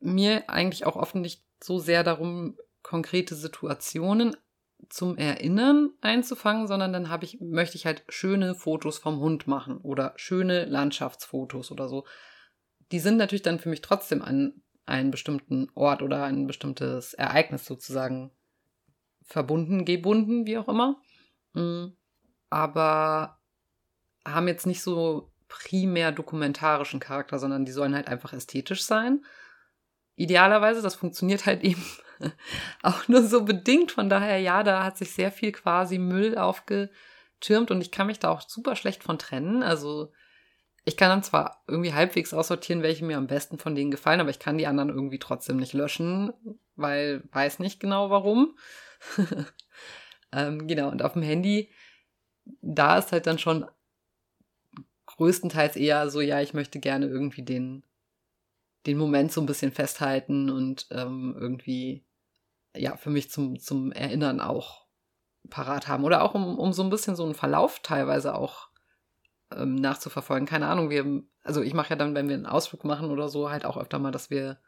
mir 0.00 0.48
eigentlich 0.48 0.86
auch 0.86 0.96
oft 0.96 1.14
nicht 1.14 1.44
so 1.62 1.78
sehr 1.78 2.04
darum, 2.04 2.56
konkrete 2.82 3.34
Situationen 3.34 4.36
zum 4.88 5.16
Erinnern 5.18 5.90
einzufangen, 6.00 6.66
sondern 6.66 6.92
dann 6.92 7.10
habe 7.10 7.24
ich, 7.24 7.40
möchte 7.40 7.76
ich 7.76 7.86
halt 7.86 8.04
schöne 8.08 8.54
Fotos 8.54 8.98
vom 8.98 9.20
Hund 9.20 9.46
machen 9.46 9.76
oder 9.78 10.14
schöne 10.16 10.64
Landschaftsfotos 10.64 11.70
oder 11.70 11.88
so. 11.88 12.06
Die 12.90 12.98
sind 12.98 13.18
natürlich 13.18 13.42
dann 13.42 13.60
für 13.60 13.68
mich 13.68 13.82
trotzdem 13.82 14.22
an 14.22 14.62
einen 14.86 15.10
bestimmten 15.10 15.68
Ort 15.74 16.02
oder 16.02 16.24
ein 16.24 16.46
bestimmtes 16.46 17.14
Ereignis 17.14 17.66
sozusagen 17.66 18.32
verbunden, 19.22 19.84
gebunden, 19.84 20.46
wie 20.46 20.58
auch 20.58 20.68
immer. 20.68 21.00
Mm, 21.52 21.92
aber 22.48 23.39
haben 24.26 24.48
jetzt 24.48 24.66
nicht 24.66 24.82
so 24.82 25.32
primär 25.48 26.12
dokumentarischen 26.12 27.00
Charakter, 27.00 27.38
sondern 27.38 27.64
die 27.64 27.72
sollen 27.72 27.94
halt 27.94 28.08
einfach 28.08 28.32
ästhetisch 28.32 28.82
sein 28.84 29.24
idealerweise. 30.20 30.82
Das 30.82 30.94
funktioniert 30.94 31.46
halt 31.46 31.62
eben 31.64 31.84
auch 32.82 33.08
nur 33.08 33.22
so 33.22 33.44
bedingt. 33.44 33.92
Von 33.92 34.08
daher, 34.08 34.38
ja, 34.38 34.62
da 34.62 34.84
hat 34.84 34.98
sich 34.98 35.12
sehr 35.12 35.32
viel 35.32 35.52
quasi 35.52 35.98
Müll 35.98 36.36
aufgetürmt 36.36 37.70
und 37.70 37.80
ich 37.80 37.90
kann 37.90 38.06
mich 38.06 38.18
da 38.18 38.30
auch 38.30 38.42
super 38.42 38.76
schlecht 38.76 39.02
von 39.02 39.18
trennen. 39.18 39.62
Also 39.62 40.12
ich 40.84 40.96
kann 40.96 41.08
dann 41.08 41.22
zwar 41.22 41.62
irgendwie 41.66 41.92
halbwegs 41.92 42.32
aussortieren, 42.32 42.82
welche 42.82 43.04
mir 43.04 43.16
am 43.16 43.26
besten 43.26 43.58
von 43.58 43.74
denen 43.74 43.90
gefallen, 43.90 44.20
aber 44.20 44.30
ich 44.30 44.38
kann 44.38 44.58
die 44.58 44.66
anderen 44.66 44.90
irgendwie 44.90 45.18
trotzdem 45.18 45.56
nicht 45.56 45.72
löschen, 45.72 46.32
weil 46.76 47.22
weiß 47.32 47.58
nicht 47.58 47.80
genau 47.80 48.10
warum. 48.10 48.56
ähm, 50.32 50.66
genau, 50.66 50.88
und 50.88 51.02
auf 51.02 51.14
dem 51.14 51.22
Handy, 51.22 51.70
da 52.62 52.98
ist 52.98 53.12
halt 53.12 53.26
dann 53.26 53.38
schon 53.38 53.66
größtenteils 55.20 55.76
eher 55.76 56.08
so, 56.08 56.20
ja, 56.20 56.40
ich 56.40 56.54
möchte 56.54 56.80
gerne 56.80 57.06
irgendwie 57.06 57.42
den 57.42 57.84
den 58.86 58.98
Moment 58.98 59.32
so 59.32 59.40
ein 59.40 59.46
bisschen 59.46 59.72
festhalten 59.72 60.50
und 60.50 60.86
ähm, 60.90 61.36
irgendwie, 61.38 62.04
ja, 62.74 62.96
für 62.96 63.10
mich 63.10 63.30
zum, 63.30 63.58
zum 63.58 63.92
Erinnern 63.92 64.40
auch 64.40 64.86
parat 65.50 65.88
haben. 65.88 66.04
Oder 66.04 66.22
auch 66.22 66.34
um, 66.34 66.58
um 66.58 66.72
so 66.72 66.82
ein 66.82 66.90
bisschen 66.90 67.16
so 67.16 67.24
einen 67.24 67.34
Verlauf 67.34 67.80
teilweise 67.80 68.34
auch 68.34 68.68
ähm, 69.54 69.74
nachzuverfolgen. 69.74 70.46
Keine 70.46 70.66
Ahnung, 70.66 70.88
wir, 70.88 71.22
also 71.42 71.60
ich 71.60 71.74
mache 71.74 71.90
ja 71.90 71.96
dann, 71.96 72.14
wenn 72.14 72.28
wir 72.28 72.36
einen 72.36 72.46
Ausflug 72.46 72.84
machen 72.84 73.10
oder 73.10 73.28
so, 73.28 73.50
halt 73.50 73.64
auch 73.64 73.76
öfter 73.76 73.98
mal, 73.98 74.12
dass 74.12 74.30
wir 74.30 74.58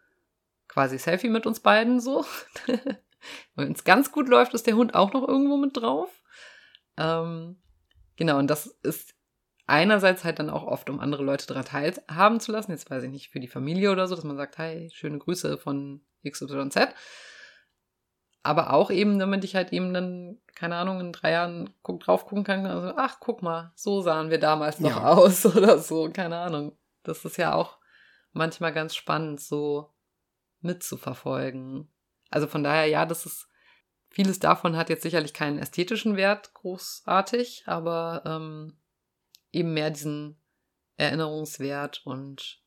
quasi 0.68 0.98
Selfie 0.98 1.30
mit 1.30 1.46
uns 1.46 1.60
beiden 1.60 2.00
so. 2.00 2.26
wenn 3.54 3.72
es 3.72 3.84
ganz 3.84 4.12
gut 4.12 4.28
läuft, 4.28 4.52
ist 4.52 4.66
der 4.66 4.76
Hund 4.76 4.94
auch 4.94 5.12
noch 5.14 5.26
irgendwo 5.26 5.56
mit 5.56 5.76
drauf. 5.76 6.10
Ähm, 6.98 7.62
genau, 8.16 8.38
und 8.38 8.48
das 8.48 8.66
ist 8.66 9.14
einerseits 9.72 10.22
halt 10.22 10.38
dann 10.38 10.50
auch 10.50 10.64
oft, 10.64 10.90
um 10.90 11.00
andere 11.00 11.24
Leute 11.24 11.46
daran 11.46 11.64
teilhaben 11.64 12.40
zu 12.40 12.52
lassen, 12.52 12.72
jetzt 12.72 12.90
weiß 12.90 13.04
ich 13.04 13.10
nicht, 13.10 13.30
für 13.30 13.40
die 13.40 13.48
Familie 13.48 13.90
oder 13.90 14.06
so, 14.06 14.14
dass 14.14 14.24
man 14.24 14.36
sagt, 14.36 14.58
hey, 14.58 14.90
schöne 14.92 15.18
Grüße 15.18 15.56
von 15.56 16.02
XYZ. 16.28 16.88
Aber 18.42 18.74
auch 18.74 18.90
eben, 18.90 19.18
damit 19.18 19.44
ich 19.44 19.54
halt 19.54 19.72
eben 19.72 19.94
dann, 19.94 20.38
keine 20.54 20.76
Ahnung, 20.76 21.00
in 21.00 21.12
drei 21.12 21.30
Jahren 21.30 21.70
guck, 21.82 22.00
drauf 22.00 22.26
gucken 22.26 22.44
kann, 22.44 22.66
also, 22.66 22.92
ach, 22.98 23.18
guck 23.18 23.40
mal, 23.40 23.72
so 23.74 24.02
sahen 24.02 24.28
wir 24.28 24.38
damals 24.38 24.78
noch 24.78 24.90
ja. 24.90 25.04
aus 25.14 25.46
oder 25.46 25.78
so, 25.78 26.10
keine 26.12 26.36
Ahnung. 26.36 26.76
Das 27.02 27.24
ist 27.24 27.38
ja 27.38 27.54
auch 27.54 27.78
manchmal 28.32 28.74
ganz 28.74 28.94
spannend, 28.94 29.40
so 29.40 29.90
mitzuverfolgen. 30.60 31.90
Also 32.30 32.46
von 32.46 32.62
daher, 32.62 32.86
ja, 32.86 33.06
das 33.06 33.24
ist, 33.24 33.48
vieles 34.10 34.38
davon 34.38 34.76
hat 34.76 34.90
jetzt 34.90 35.02
sicherlich 35.02 35.32
keinen 35.32 35.58
ästhetischen 35.58 36.16
Wert, 36.16 36.52
großartig, 36.52 37.64
aber 37.66 38.22
ähm, 38.26 38.76
eben 39.52 39.74
mehr 39.74 39.90
diesen 39.90 40.40
Erinnerungswert 40.96 42.02
und 42.04 42.62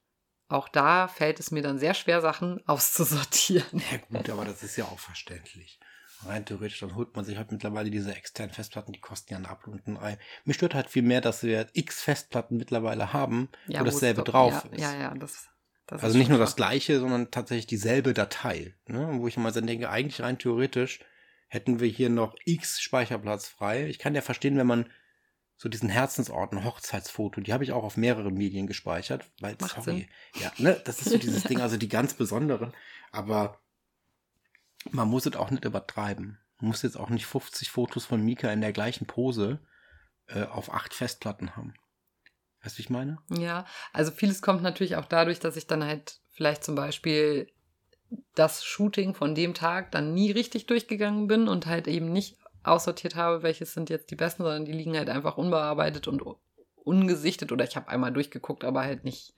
auch 0.48 0.70
da 0.70 1.08
fällt 1.08 1.40
es 1.40 1.52
mir 1.52 1.64
dann 1.64 1.80
sehr 1.80 1.94
schwer, 1.94 2.22
Sachen 2.22 2.62
auszusortieren. 2.68 3.82
Ja 3.92 3.98
gut, 4.10 4.30
aber 4.30 4.46
das 4.46 4.64
ist 4.64 4.78
ja 4.78 4.86
auch 4.86 5.00
verständlich. 5.00 5.80
Rein 6.26 6.46
theoretisch, 6.46 6.80
dann 6.80 6.96
holt 6.96 7.16
man 7.16 7.26
sich 7.26 7.38
halt 7.38 7.52
mittlerweile 7.52 7.92
diese 7.92 8.16
externen 8.16 8.54
Festplatten, 8.54 8.94
die 8.94 9.02
kosten 9.02 9.34
ja 9.34 9.38
einen 9.38 9.46
Apfel 9.48 9.74
und 9.74 9.86
ein 9.86 9.98
Ei. 9.98 10.18
Mir 10.46 10.54
stört 10.54 10.74
halt 10.74 10.90
viel 10.90 11.04
mehr, 11.04 11.20
dass 11.20 11.44
wir 11.44 11.68
x 11.74 12.02
Festplatten 12.02 12.58
mittlerweile 12.58 13.12
haben, 13.12 13.50
ja, 13.68 13.82
wo 13.82 13.86
dasselbe 13.86 14.24
doch, 14.24 14.32
drauf 14.32 14.64
ja, 14.64 14.72
ist. 14.72 14.82
Ja, 14.82 14.96
ja, 14.98 15.14
das, 15.14 15.50
das 15.88 16.04
Also 16.04 16.18
nicht 16.18 16.30
nur 16.30 16.40
das 16.40 16.56
gleiche, 16.56 17.00
sondern 17.00 17.32
tatsächlich 17.32 17.68
dieselbe 17.68 18.14
Datei. 18.14 18.76
Ne? 18.88 19.10
Wo 19.14 19.28
ich 19.28 19.36
immer 19.36 19.52
dann 19.52 19.68
denke, 19.68 19.90
eigentlich 19.90 20.22
rein 20.22 20.40
theoretisch 20.40 21.02
hätten 21.48 21.80
wir 21.80 21.88
hier 21.88 22.10
noch 22.10 22.36
x 22.46 22.82
Speicherplatz 22.82 23.48
frei. 23.48 23.88
Ich 23.88 24.00
kann 24.00 24.16
ja 24.16 24.22
verstehen, 24.22 24.58
wenn 24.58 24.68
man 24.68 24.90
so 25.58 25.70
diesen 25.70 25.90
Herzensort, 25.90 26.52
ein 26.52 26.64
Hochzeitsfoto, 26.64 27.42
die 27.42 27.54
habe 27.54 27.64
ich 27.64 27.72
auch 27.72 27.84
auf 27.84 27.98
mehreren 27.98 28.34
Medien 28.34 28.68
gespeichert, 28.68 29.30
weil, 29.40 29.56
Macht 29.60 29.84
sorry, 29.84 30.08
Sinn. 30.34 30.44
ja, 30.44 30.52
ne, 30.58 30.82
das 30.84 31.02
ist 31.02 31.12
so 31.12 31.18
dieses 31.18 31.44
Ding, 31.44 31.62
also 31.62 31.78
die 31.78 31.88
ganz 31.88 32.14
besonderen, 32.14 32.74
aber 33.12 33.60
man 34.92 35.08
muss 35.08 35.26
es 35.26 35.36
auch 35.36 35.52
nicht 35.52 35.66
übertreiben. 35.66 36.40
Du 36.60 36.66
musst 36.66 36.84
jetzt 36.84 36.98
auch 36.98 37.10
nicht 37.10 37.26
50 37.26 37.72
Fotos 37.72 38.06
von 38.06 38.22
Mika 38.22 38.52
in 38.52 38.62
der 38.62 38.74
gleichen 38.74 39.08
Pose 39.08 39.60
äh, 40.28 40.44
auf 40.44 40.74
acht 40.74 40.94
Festplatten 40.94 41.56
haben. 41.56 41.74
Weißt 42.64 42.76
du, 42.76 42.78
wie 42.80 42.84
ich 42.84 42.90
meine? 42.90 43.18
Ja, 43.30 43.66
also 43.94 44.12
vieles 44.12 44.42
kommt 44.42 44.62
natürlich 44.62 44.96
auch 44.96 45.06
dadurch, 45.06 45.40
dass 45.40 45.58
ich 45.58 45.68
dann 45.68 45.84
halt 45.84 46.20
vielleicht 46.32 46.64
zum 46.64 46.76
Beispiel 46.76 47.52
das 48.34 48.64
Shooting 48.64 49.14
von 49.14 49.36
dem 49.36 49.54
Tag 49.54 49.92
dann 49.92 50.14
nie 50.14 50.32
richtig 50.32 50.68
durchgegangen 50.68 51.28
bin 51.28 51.48
und 51.48 51.66
halt 51.66 51.88
eben 51.88 52.12
nicht 52.12 52.38
aussortiert 52.68 53.16
habe, 53.16 53.44
welches 53.44 53.74
sind 53.74 53.90
jetzt 53.90 54.12
die 54.12 54.16
besten, 54.16 54.44
sondern 54.44 54.66
die 54.66 54.72
liegen 54.72 54.98
halt 54.98 55.10
einfach 55.10 55.38
unbearbeitet 55.38 56.08
und 56.08 56.22
ungesichtet 56.76 57.52
oder 57.52 57.66
ich 57.66 57.76
habe 57.76 57.90
einmal 57.90 58.14
durchgeguckt, 58.14 58.64
aber 58.64 58.82
halt 58.82 59.04
nicht, 59.04 59.34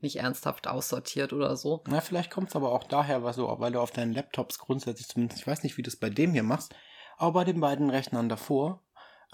nicht 0.00 0.16
ernsthaft 0.16 0.66
aussortiert 0.66 1.32
oder 1.32 1.56
so. 1.56 1.82
Na, 1.88 2.00
vielleicht 2.00 2.30
kommt 2.30 2.48
es 2.48 2.56
aber 2.56 2.72
auch 2.72 2.84
daher, 2.84 3.22
weil, 3.22 3.34
so, 3.34 3.54
weil 3.58 3.72
du 3.72 3.80
auf 3.80 3.90
deinen 3.90 4.12
Laptops 4.12 4.58
grundsätzlich 4.58 5.08
zumindest, 5.08 5.40
ich 5.40 5.46
weiß 5.46 5.62
nicht, 5.62 5.76
wie 5.76 5.82
du 5.82 5.88
es 5.88 5.98
bei 5.98 6.10
dem 6.10 6.32
hier 6.32 6.42
machst, 6.42 6.74
aber 7.16 7.32
bei 7.32 7.44
den 7.44 7.60
beiden 7.60 7.90
Rechnern 7.90 8.28
davor 8.28 8.82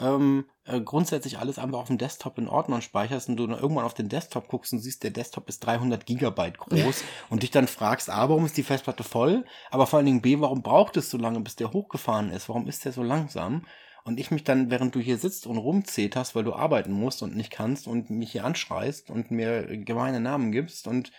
ähm, 0.01 0.47
äh, 0.65 0.81
grundsätzlich 0.81 1.39
alles 1.39 1.59
einfach 1.59 1.79
auf 1.79 1.87
dem 1.87 1.99
Desktop 1.99 2.39
in 2.39 2.49
Ordnung 2.49 2.81
speicherst 2.81 3.29
und 3.29 3.37
du 3.37 3.47
dann 3.47 3.59
irgendwann 3.59 3.85
auf 3.85 3.95
den 3.95 4.09
Desktop 4.09 4.49
guckst 4.49 4.73
und 4.73 4.81
siehst, 4.81 5.03
der 5.03 5.11
Desktop 5.11 5.49
ist 5.49 5.61
300 5.61 6.05
Gigabyte 6.05 6.59
groß 6.59 7.05
und 7.31 7.43
dich 7.43 7.51
dann 7.51 7.69
fragst, 7.69 8.11
A, 8.11 8.29
warum 8.29 8.45
ist 8.47 8.57
die 8.57 8.63
Festplatte 8.63 9.05
voll, 9.05 9.45
aber 9.71 9.87
vor 9.87 9.99
allen 9.99 10.07
Dingen 10.07 10.23
B, 10.23 10.41
warum 10.41 10.63
braucht 10.63 10.97
es 10.97 11.11
so 11.11 11.19
lange, 11.19 11.41
bis 11.41 11.57
der 11.57 11.73
hochgefahren 11.73 12.31
ist, 12.31 12.49
warum 12.49 12.67
ist 12.67 12.85
der 12.85 12.93
so 12.93 13.03
langsam? 13.03 13.67
Und 14.05 14.21
ich 14.21 14.31
mich 14.31 14.45
dann, 14.45 14.71
während 14.71 14.95
du 14.95 15.01
hier 15.01 15.17
sitzt 15.17 15.47
und 15.47 15.57
rumzeterst, 15.57 16.35
weil 16.35 16.45
du 16.45 16.53
arbeiten 16.53 16.93
musst 16.93 17.23
und 17.23 17.37
nicht 17.37 17.51
kannst 17.51 17.87
und 17.87 18.11
mich 18.11 18.33
hier 18.33 18.45
anschreist 18.45 19.11
und 19.11 19.31
mir 19.31 19.65
gemeine 19.79 20.21
Namen 20.21 20.53
gibst 20.53 20.87
und 20.87 21.11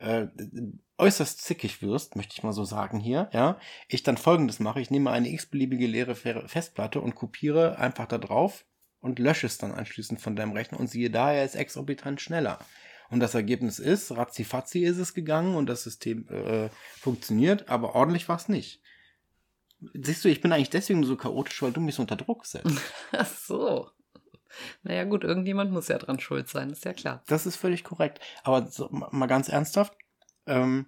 äh, 0.00 0.28
äußerst 0.98 1.42
zickig 1.42 1.82
wirst, 1.82 2.16
möchte 2.16 2.34
ich 2.36 2.42
mal 2.42 2.52
so 2.52 2.64
sagen 2.64 2.98
hier, 3.00 3.30
ja, 3.32 3.58
ich 3.88 4.02
dann 4.02 4.16
folgendes 4.16 4.60
mache, 4.60 4.80
ich 4.80 4.90
nehme 4.90 5.10
eine 5.10 5.30
x-beliebige 5.30 5.86
leere 5.86 6.14
Festplatte 6.14 7.00
und 7.00 7.14
kopiere 7.14 7.78
einfach 7.78 8.06
da 8.06 8.18
drauf 8.18 8.64
und 9.00 9.18
lösche 9.18 9.46
es 9.46 9.58
dann 9.58 9.72
anschließend 9.72 10.20
von 10.20 10.36
deinem 10.36 10.52
Rechner 10.52 10.80
und 10.80 10.88
siehe 10.88 11.10
da, 11.10 11.32
er 11.32 11.44
ist 11.44 11.54
exorbitant 11.54 12.20
schneller. 12.20 12.58
Und 13.10 13.20
das 13.20 13.34
Ergebnis 13.34 13.78
ist, 13.78 14.12
ratzifatzi 14.12 14.80
ist 14.80 14.98
es 14.98 15.14
gegangen 15.14 15.54
und 15.54 15.66
das 15.66 15.82
System 15.82 16.28
äh, 16.28 16.68
funktioniert, 16.98 17.68
aber 17.68 17.94
ordentlich 17.94 18.28
war 18.28 18.36
es 18.36 18.48
nicht. 18.48 18.80
Siehst 19.94 20.24
du, 20.24 20.28
ich 20.28 20.40
bin 20.40 20.52
eigentlich 20.52 20.70
deswegen 20.70 21.02
so 21.04 21.16
chaotisch, 21.16 21.60
weil 21.62 21.72
du 21.72 21.80
mich 21.80 21.94
so 21.94 22.02
unter 22.02 22.16
Druck 22.16 22.46
setzt. 22.46 22.80
Ach 23.12 23.26
so. 23.26 23.90
Naja, 24.82 25.04
gut, 25.04 25.24
irgendjemand 25.24 25.72
muss 25.72 25.88
ja 25.88 25.98
dran 25.98 26.20
schuld 26.20 26.48
sein, 26.48 26.70
ist 26.70 26.84
ja 26.84 26.92
klar. 26.92 27.22
Das 27.26 27.46
ist 27.46 27.56
völlig 27.56 27.84
korrekt. 27.84 28.20
Aber 28.42 28.66
so, 28.66 28.88
mal 28.90 29.26
ganz 29.26 29.48
ernsthaft, 29.48 29.96
ähm, 30.46 30.86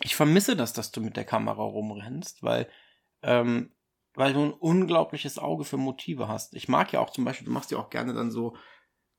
ich 0.00 0.16
vermisse 0.16 0.56
das, 0.56 0.72
dass 0.72 0.90
du 0.90 1.00
mit 1.00 1.16
der 1.16 1.24
Kamera 1.24 1.62
rumrennst, 1.62 2.42
weil, 2.42 2.68
ähm, 3.22 3.72
weil 4.14 4.32
du 4.32 4.44
ein 4.44 4.52
unglaubliches 4.52 5.38
Auge 5.38 5.64
für 5.64 5.76
Motive 5.76 6.28
hast. 6.28 6.54
Ich 6.54 6.68
mag 6.68 6.92
ja 6.92 7.00
auch 7.00 7.10
zum 7.10 7.24
Beispiel, 7.24 7.46
du 7.46 7.52
machst 7.52 7.70
ja 7.70 7.78
auch 7.78 7.90
gerne 7.90 8.14
dann 8.14 8.30
so 8.30 8.56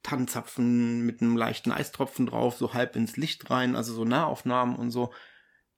Tannenzapfen 0.04 1.06
mit 1.06 1.22
einem 1.22 1.38
leichten 1.38 1.72
Eistropfen 1.72 2.26
drauf, 2.26 2.58
so 2.58 2.74
halb 2.74 2.96
ins 2.96 3.16
Licht 3.16 3.50
rein, 3.50 3.76
also 3.76 3.94
so 3.94 4.04
Nahaufnahmen 4.04 4.76
und 4.76 4.92
so. 4.92 5.14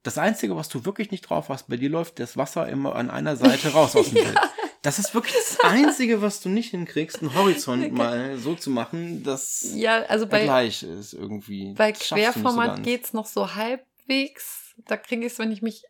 Das 0.02 0.18
Einzige, 0.18 0.56
was 0.56 0.68
du 0.68 0.84
wirklich 0.84 1.10
nicht 1.10 1.22
drauf 1.22 1.48
hast, 1.48 1.68
bei 1.68 1.76
dir 1.76 1.88
läuft 1.88 2.18
das 2.18 2.36
Wasser 2.36 2.68
immer 2.68 2.96
an 2.96 3.10
einer 3.10 3.36
Seite 3.36 3.72
raus 3.72 3.96
aus 3.96 4.10
dem 4.10 4.14
Bild. 4.24 4.38
Das 4.86 5.00
ist 5.00 5.14
wirklich 5.14 5.34
das 5.34 5.58
Einzige, 5.64 6.22
was 6.22 6.40
du 6.40 6.48
nicht 6.48 6.70
hinkriegst, 6.70 7.20
einen 7.20 7.34
Horizont 7.34 7.92
mal 7.92 8.38
so 8.38 8.54
zu 8.54 8.70
machen, 8.70 9.24
dass 9.24 9.72
ja, 9.74 10.02
also 10.02 10.28
bei, 10.28 10.44
gleich 10.44 10.84
ist 10.84 11.12
irgendwie. 11.12 11.74
Bei 11.74 11.90
Querformat 11.90 12.76
so 12.76 12.82
geht's 12.82 13.12
noch 13.12 13.26
so 13.26 13.56
halbwegs. 13.56 14.76
Da 14.86 14.96
kriege 14.96 15.26
ich 15.26 15.32
es, 15.32 15.40
wenn 15.40 15.50
ich 15.50 15.60
mich 15.60 15.82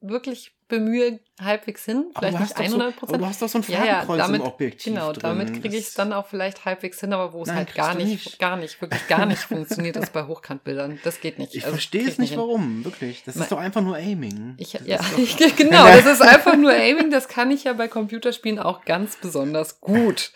wirklich 0.00 0.56
bemühe, 0.68 1.20
halbwegs 1.40 1.84
hin. 1.84 2.10
Vielleicht 2.16 2.40
nicht 2.40 2.56
100 2.56 2.96
Prozent. 2.96 3.10
So, 3.10 3.18
du 3.18 3.26
hast 3.26 3.42
doch 3.42 3.48
so 3.48 3.58
ein 3.58 3.62
Farbenkreuz 3.62 4.08
ja, 4.08 4.16
ja, 4.16 4.16
damit, 4.16 4.40
im 4.40 4.46
Objektiv 4.46 4.92
Genau, 4.92 5.12
drin. 5.12 5.22
damit 5.22 5.52
kriege 5.62 5.76
ich 5.76 5.86
es 5.86 5.94
dann 5.94 6.12
auch 6.12 6.26
vielleicht 6.26 6.64
halbwegs 6.64 7.00
hin, 7.00 7.12
aber 7.12 7.32
wo 7.32 7.42
es 7.42 7.50
halt 7.50 7.74
gar 7.74 7.94
nicht, 7.94 8.08
nicht, 8.08 8.38
gar 8.38 8.56
nicht, 8.56 8.80
wirklich 8.80 9.06
gar 9.06 9.26
nicht 9.26 9.42
funktioniert, 9.42 9.96
ist 9.96 10.12
bei 10.12 10.26
Hochkantbildern. 10.26 10.98
Das 11.04 11.20
geht 11.20 11.38
nicht. 11.38 11.54
Ich 11.54 11.64
also, 11.64 11.76
verstehe 11.76 12.08
es 12.08 12.18
nicht, 12.18 12.30
hin. 12.30 12.38
warum, 12.38 12.84
wirklich. 12.84 13.22
Das 13.24 13.36
ist 13.36 13.52
doch 13.52 13.58
einfach 13.58 13.80
nur 13.80 13.96
Aiming. 13.96 14.54
Ich, 14.58 14.72
ja, 14.72 14.98
doch, 15.38 15.56
genau, 15.56 15.86
das 15.86 16.06
ist 16.06 16.22
einfach 16.22 16.56
nur 16.56 16.72
Aiming. 16.72 17.10
Das 17.10 17.28
kann 17.28 17.50
ich 17.50 17.64
ja 17.64 17.72
bei 17.72 17.88
Computerspielen 17.88 18.58
auch 18.58 18.84
ganz 18.84 19.16
besonders 19.16 19.80
gut. 19.80 20.32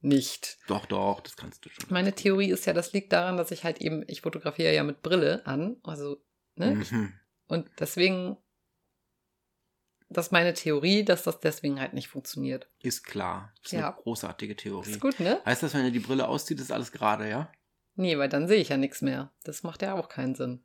Nicht. 0.00 0.58
Doch, 0.68 0.84
doch, 0.84 1.20
das 1.20 1.34
kannst 1.36 1.64
du 1.64 1.70
schon. 1.70 1.86
Meine 1.88 2.12
Theorie 2.12 2.50
ist 2.50 2.66
ja, 2.66 2.74
das 2.74 2.92
liegt 2.92 3.12
daran, 3.12 3.38
dass 3.38 3.50
ich 3.50 3.64
halt 3.64 3.80
eben, 3.80 4.04
ich 4.06 4.20
fotografiere 4.20 4.74
ja 4.74 4.84
mit 4.84 5.02
Brille 5.02 5.40
an, 5.46 5.78
also, 5.82 6.18
ne? 6.56 6.84
Mhm. 6.90 7.14
Und 7.48 7.70
deswegen 7.80 8.36
das 10.08 10.26
ist 10.26 10.32
meine 10.32 10.54
Theorie, 10.54 11.04
dass 11.04 11.22
das 11.22 11.40
deswegen 11.40 11.80
halt 11.80 11.94
nicht 11.94 12.08
funktioniert. 12.08 12.68
Ist 12.82 13.04
klar. 13.04 13.52
Das 13.62 13.72
ist 13.72 13.78
ja. 13.78 13.88
eine 13.88 14.02
großartige 14.02 14.56
Theorie. 14.56 14.90
Ist 14.90 15.00
gut, 15.00 15.18
ne? 15.20 15.40
Heißt 15.44 15.62
das, 15.62 15.74
wenn 15.74 15.84
er 15.84 15.90
die 15.90 16.00
Brille 16.00 16.28
auszieht, 16.28 16.60
ist 16.60 16.72
alles 16.72 16.92
gerade, 16.92 17.28
ja? 17.28 17.50
Nee, 17.96 18.18
weil 18.18 18.28
dann 18.28 18.48
sehe 18.48 18.60
ich 18.60 18.68
ja 18.68 18.76
nichts 18.76 19.02
mehr. 19.02 19.32
Das 19.44 19.62
macht 19.62 19.82
ja 19.82 19.94
auch 19.94 20.08
keinen 20.08 20.34
Sinn. 20.34 20.64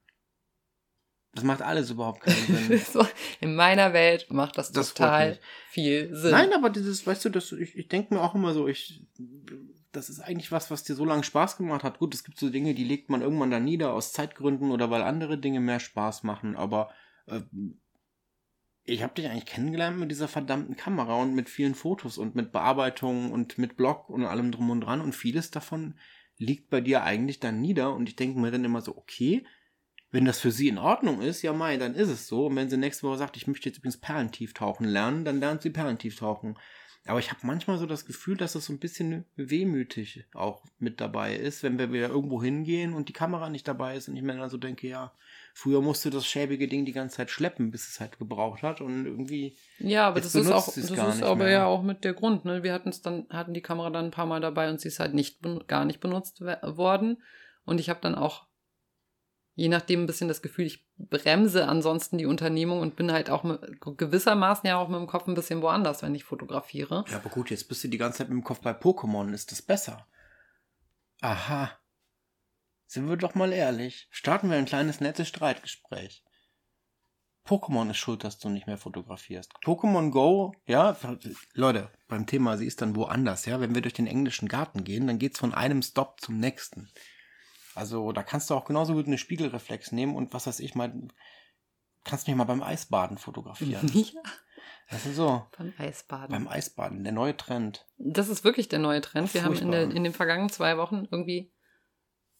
Das 1.34 1.44
macht 1.44 1.62
alles 1.62 1.92
überhaupt 1.92 2.22
keinen 2.22 2.80
Sinn. 2.82 3.06
in 3.40 3.56
meiner 3.56 3.94
Welt 3.94 4.32
macht 4.32 4.58
das, 4.58 4.72
das 4.72 4.94
total 4.94 5.40
viel 5.70 6.14
Sinn. 6.16 6.32
Nein, 6.32 6.54
aber 6.54 6.72
dieses, 6.72 7.06
weißt 7.06 7.26
du, 7.26 7.30
das, 7.30 7.52
ich, 7.52 7.78
ich 7.78 7.88
denke 7.88 8.14
mir 8.14 8.22
auch 8.22 8.34
immer 8.34 8.54
so, 8.54 8.68
ich, 8.68 9.04
das 9.92 10.10
ist 10.10 10.22
eigentlich 10.22 10.52
was, 10.52 10.72
was 10.72 10.84
dir 10.84 10.96
so 10.96 11.06
lange 11.06 11.24
Spaß 11.24 11.58
gemacht 11.58 11.84
hat. 11.84 12.00
Gut, 12.00 12.16
es 12.16 12.24
gibt 12.24 12.40
so 12.40 12.50
Dinge, 12.50 12.74
die 12.74 12.84
legt 12.84 13.10
man 13.10 13.22
irgendwann 13.22 13.52
da 13.52 13.60
nieder 13.60 13.94
aus 13.94 14.12
Zeitgründen 14.12 14.72
oder 14.72 14.90
weil 14.90 15.04
andere 15.04 15.38
Dinge 15.38 15.60
mehr 15.60 15.80
Spaß 15.80 16.24
machen, 16.24 16.56
aber 16.56 16.90
äh, 17.28 17.42
ich 18.90 19.04
habe 19.04 19.14
dich 19.14 19.28
eigentlich 19.28 19.46
kennengelernt 19.46 20.00
mit 20.00 20.12
dieser 20.12 20.28
verdammten 20.28 20.76
Kamera 20.76 21.16
und 21.16 21.36
mit 21.36 21.50
vielen 21.50 21.76
Fotos 21.76 22.18
und 22.18 22.36
mit 22.36 22.52
Bearbeitungen 22.52 23.32
und 23.32 23.58
mit 23.58 23.78
Blog 23.78 24.10
und 24.10 24.26
allem 24.26 24.52
drum 24.52 24.70
und 24.70 24.82
dran 24.82 25.02
und 25.02 25.16
vieles 25.16 25.52
davon 25.52 25.96
liegt 26.38 26.70
bei 26.70 26.82
dir 26.82 27.04
eigentlich 27.04 27.40
dann 27.40 27.62
nieder 27.62 27.94
und 27.94 28.10
ich 28.10 28.16
denke 28.16 28.40
mir 28.40 28.52
dann 28.52 28.66
immer 28.66 28.82
so, 28.82 28.98
okay, 28.98 29.46
wenn 30.12 30.26
das 30.26 30.40
für 30.40 30.52
sie 30.52 30.68
in 30.68 30.78
Ordnung 30.78 31.22
ist, 31.22 31.42
ja 31.42 31.54
mei, 31.54 31.78
dann 31.78 31.94
ist 31.94 32.10
es 32.10 32.28
so. 32.28 32.48
Und 32.48 32.56
wenn 32.56 32.70
sie 32.70 32.78
nächste 32.78 33.08
Woche 33.08 33.18
sagt, 33.20 33.38
ich 33.38 33.46
möchte 33.46 33.70
jetzt 33.70 33.78
übrigens 33.78 34.00
Perlentieftauchen 34.00 34.88
lernen, 34.88 35.24
dann 35.24 35.40
lernt 35.40 35.62
sie 35.62 35.70
Perlentieftauchen. 35.70 36.58
Aber 37.10 37.18
ich 37.20 37.32
habe 37.32 37.40
manchmal 37.42 37.80
so 37.80 37.88
das 37.88 38.06
Gefühl, 38.06 38.38
dass 38.38 38.54
es 38.54 38.66
so 38.68 38.74
ein 38.74 38.78
bisschen 38.78 39.26
wehmütig 39.36 40.26
auch 40.36 40.62
mit 40.78 41.02
dabei 41.02 41.36
ist, 41.36 41.64
wenn 41.64 41.80
wir 41.80 41.92
wieder 41.92 42.10
irgendwo 42.10 42.44
hingehen 42.44 42.94
und 42.94 43.10
die 43.10 43.14
Kamera 43.14 43.50
nicht 43.50 43.68
dabei 43.68 43.96
ist 43.96 44.08
und 44.08 44.16
ich 44.16 44.22
mir 44.22 44.38
dann 44.38 44.50
so 44.50 44.58
denke, 44.58 44.88
ja, 44.88 45.12
früher 45.56 45.82
musste 45.82 46.12
das 46.12 46.28
schäbige 46.28 46.68
Ding 46.68 46.86
die 46.86 46.92
ganze 46.92 47.18
Zeit 47.18 47.32
schleppen, 47.32 47.72
bis 47.72 47.90
es 47.90 48.00
halt 48.00 48.20
gebraucht 48.20 48.62
hat 48.62 48.80
und 48.80 49.08
irgendwie. 49.08 49.58
Ja, 49.80 50.08
aber 50.08 50.22
das 50.22 50.36
ist 50.36 50.52
auch, 50.52 50.66
das 50.66 50.78
ist 50.78 51.24
aber 51.24 51.36
mehr. 51.36 51.50
ja 51.50 51.66
auch 51.66 51.82
mit 51.82 52.04
der 52.04 52.14
Grund, 52.14 52.46
ne? 52.46 52.62
Wir 52.62 52.74
hatten 52.74 52.90
es 52.90 53.02
dann, 53.02 53.26
hatten 53.32 53.56
die 53.56 53.62
Kamera 53.62 53.90
dann 53.90 54.06
ein 54.06 54.12
paar 54.12 54.28
Mal 54.28 54.40
dabei 54.40 54.70
und 54.70 54.80
sie 54.80 54.90
ist 54.90 55.00
halt 55.00 55.16
nicht, 55.16 55.40
gar 55.68 55.86
nicht 55.86 56.02
benutzt 56.02 56.42
worden 56.42 57.18
und 57.66 57.80
ich 57.80 57.90
habe 57.90 58.02
dann 58.02 58.14
auch 58.14 58.46
je 59.60 59.68
nachdem 59.68 60.04
ein 60.04 60.06
bisschen 60.06 60.30
das 60.30 60.42
Gefühl, 60.42 60.66
ich 60.68 60.88
bremse 60.98 61.68
ansonsten 61.68 62.18
die 62.18 62.26
Unternehmung 62.26 62.80
und 62.80 62.96
bin 62.96 63.12
halt 63.12 63.30
auch 63.30 63.44
mit, 63.44 63.60
gewissermaßen 63.82 64.66
ja 64.66 64.78
auch 64.78 64.88
mit 64.88 64.98
dem 64.98 65.08
Kopf 65.08 65.28
ein 65.28 65.36
bisschen 65.36 65.62
woanders, 65.62 66.02
wenn 66.02 66.16
ich 66.16 66.24
fotografiere. 66.24 67.04
Ja, 67.10 67.18
aber 67.18 67.30
gut, 67.30 67.50
jetzt 67.50 67.68
bist 67.68 67.84
du 67.84 67.90
die 67.90 67.98
ganze 67.98 68.20
Zeit 68.20 68.30
mit 68.30 68.38
dem 68.38 68.46
Kopf 68.46 68.62
bei 68.62 68.72
Pokémon, 68.72 69.34
ist 69.34 69.52
das 69.52 69.62
besser? 69.62 70.08
Aha. 71.20 71.72
Sind 72.88 73.10
wir 73.10 73.18
doch 73.18 73.36
mal 73.36 73.52
ehrlich. 73.52 74.08
Starten 74.12 74.50
wir 74.50 74.58
ein 74.58 74.66
kleines 74.66 75.02
nettes 75.02 75.28
Streitgespräch. 75.28 76.24
Pokémon 77.46 77.90
ist 77.90 77.98
schuld, 77.98 78.24
dass 78.24 78.40
du 78.40 78.48
nicht 78.48 78.66
mehr 78.66 78.78
fotografierst. 78.78 79.52
Pokémon 79.66 80.12
Go, 80.12 80.54
ja, 80.68 80.96
Leute, 81.54 81.92
beim 82.08 82.28
Thema, 82.28 82.58
sie 82.58 82.66
ist 82.66 82.82
dann 82.82 82.96
woanders, 82.96 83.46
ja. 83.46 83.60
Wenn 83.60 83.76
wir 83.76 83.82
durch 83.82 83.94
den 83.94 84.08
englischen 84.08 84.48
Garten 84.48 84.86
gehen, 84.86 85.08
dann 85.08 85.20
geht's 85.20 85.40
von 85.40 85.54
einem 85.54 85.82
Stop 85.82 86.22
zum 86.22 86.38
nächsten. 86.38 86.90
Also 87.76 88.12
da 88.12 88.24
kannst 88.24 88.50
du 88.50 88.56
auch 88.56 88.66
genauso 88.66 88.94
gut 88.94 89.08
eine 89.08 89.18
Spiegelreflex 89.18 89.92
nehmen 89.92 90.16
und 90.16 90.34
was 90.34 90.48
weiß 90.48 90.60
ich 90.60 90.76
mal, 90.76 90.94
kannst 92.04 92.28
mich 92.28 92.36
mal 92.36 92.46
beim 92.46 92.64
Eisbaden 92.64 93.18
fotografieren. 93.18 93.90
Ja. 93.94 94.22
Das 94.92 95.06
ist 95.06 95.18
so. 95.18 95.46
Beim 95.56 95.72
Eisbaden. 95.78 96.30
Beim 96.30 96.48
Eisbaden, 96.48 97.04
der 97.04 97.14
neue 97.14 97.38
Trend. 97.38 97.86
Das 97.98 98.28
ist 98.28 98.44
wirklich 98.44 98.70
der 98.70 98.80
neue 98.80 99.02
Trend. 99.02 99.32
Wir 99.36 99.44
haben 99.44 99.56
in, 99.56 99.70
der, 99.70 99.84
in 99.84 100.04
den 100.04 100.14
vergangenen 100.14 100.50
zwei 100.50 100.78
Wochen 100.78 101.08
irgendwie 101.12 101.54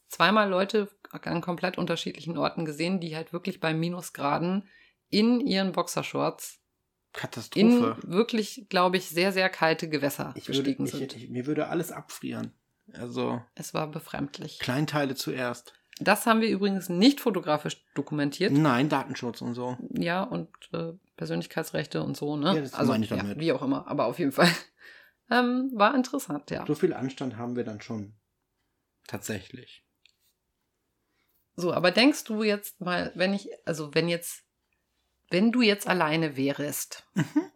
zweimal 0.08 0.50
Leute 0.50 0.90
an 1.12 1.42
komplett 1.42 1.78
unterschiedlichen 1.78 2.38
Orten 2.38 2.66
gesehen, 2.66 3.00
die 3.00 3.16
halt 3.16 3.34
wirklich 3.34 3.60
bei 3.60 3.74
Minusgraden 3.74 4.68
in 5.10 5.40
ihren 5.40 5.72
Boxershorts 5.72 6.60
Katastrophe. 7.14 7.98
in 8.04 8.12
wirklich, 8.12 8.68
glaube 8.70 8.98
ich, 8.98 9.06
sehr, 9.10 9.32
sehr 9.32 9.50
kalte 9.50 9.88
Gewässer 9.88 10.34
ich 10.36 10.46
gestiegen 10.46 10.86
würde, 10.86 10.98
sind. 10.98 11.16
Ich, 11.16 11.26
ich, 11.26 11.30
mir 11.30 11.46
würde 11.46 11.68
alles 11.68 11.92
abfrieren. 11.92 12.54
Also. 12.94 13.42
Es 13.56 13.74
war 13.74 13.88
befremdlich. 13.88 14.60
Kleinteile 14.60 15.16
zuerst. 15.16 15.74
Das 16.00 16.26
haben 16.26 16.40
wir 16.40 16.50
übrigens 16.50 16.88
nicht 16.88 17.20
fotografisch 17.20 17.84
dokumentiert. 17.94 18.54
Nein, 18.54 18.88
Datenschutz 18.88 19.42
und 19.42 19.54
so. 19.54 19.78
Ja, 19.92 20.24
und 20.24 20.50
äh, 20.74 20.94
Persönlichkeitsrechte 21.18 22.02
und 22.02 22.16
so, 22.16 22.38
ne? 22.38 22.56
Ja, 22.56 22.62
das 22.62 22.74
also, 22.74 22.94
meine 22.94 23.04
ich 23.04 23.10
damit. 23.10 23.36
Ja, 23.36 23.40
wie 23.40 23.52
auch 23.52 23.62
immer, 23.62 23.88
aber 23.88 24.06
auf 24.06 24.20
jeden 24.20 24.32
Fall. 24.32 24.50
Ähm, 25.32 25.70
war 25.76 25.94
interessant, 25.94 26.50
ja. 26.50 26.66
So 26.66 26.74
viel 26.74 26.92
Anstand 26.92 27.38
haben 27.38 27.56
wir 27.56 27.64
dann 27.64 27.82
schon. 27.82 28.16
Tatsächlich. 29.06 29.86
So, 31.56 31.72
aber 31.72 31.92
denkst 31.92 32.24
du 32.24 32.42
jetzt 32.42 32.82
mal, 32.82 33.12
wenn 33.14 33.36
ich, 33.36 33.48
also 33.64 33.94
wenn 33.94 34.10
jetzt, 34.10 34.42
wenn 35.30 35.52
du 35.52 35.62
jetzt 35.62 35.86
alleine 35.86 36.36
wärst, 36.36 37.08
mhm. 37.14 37.52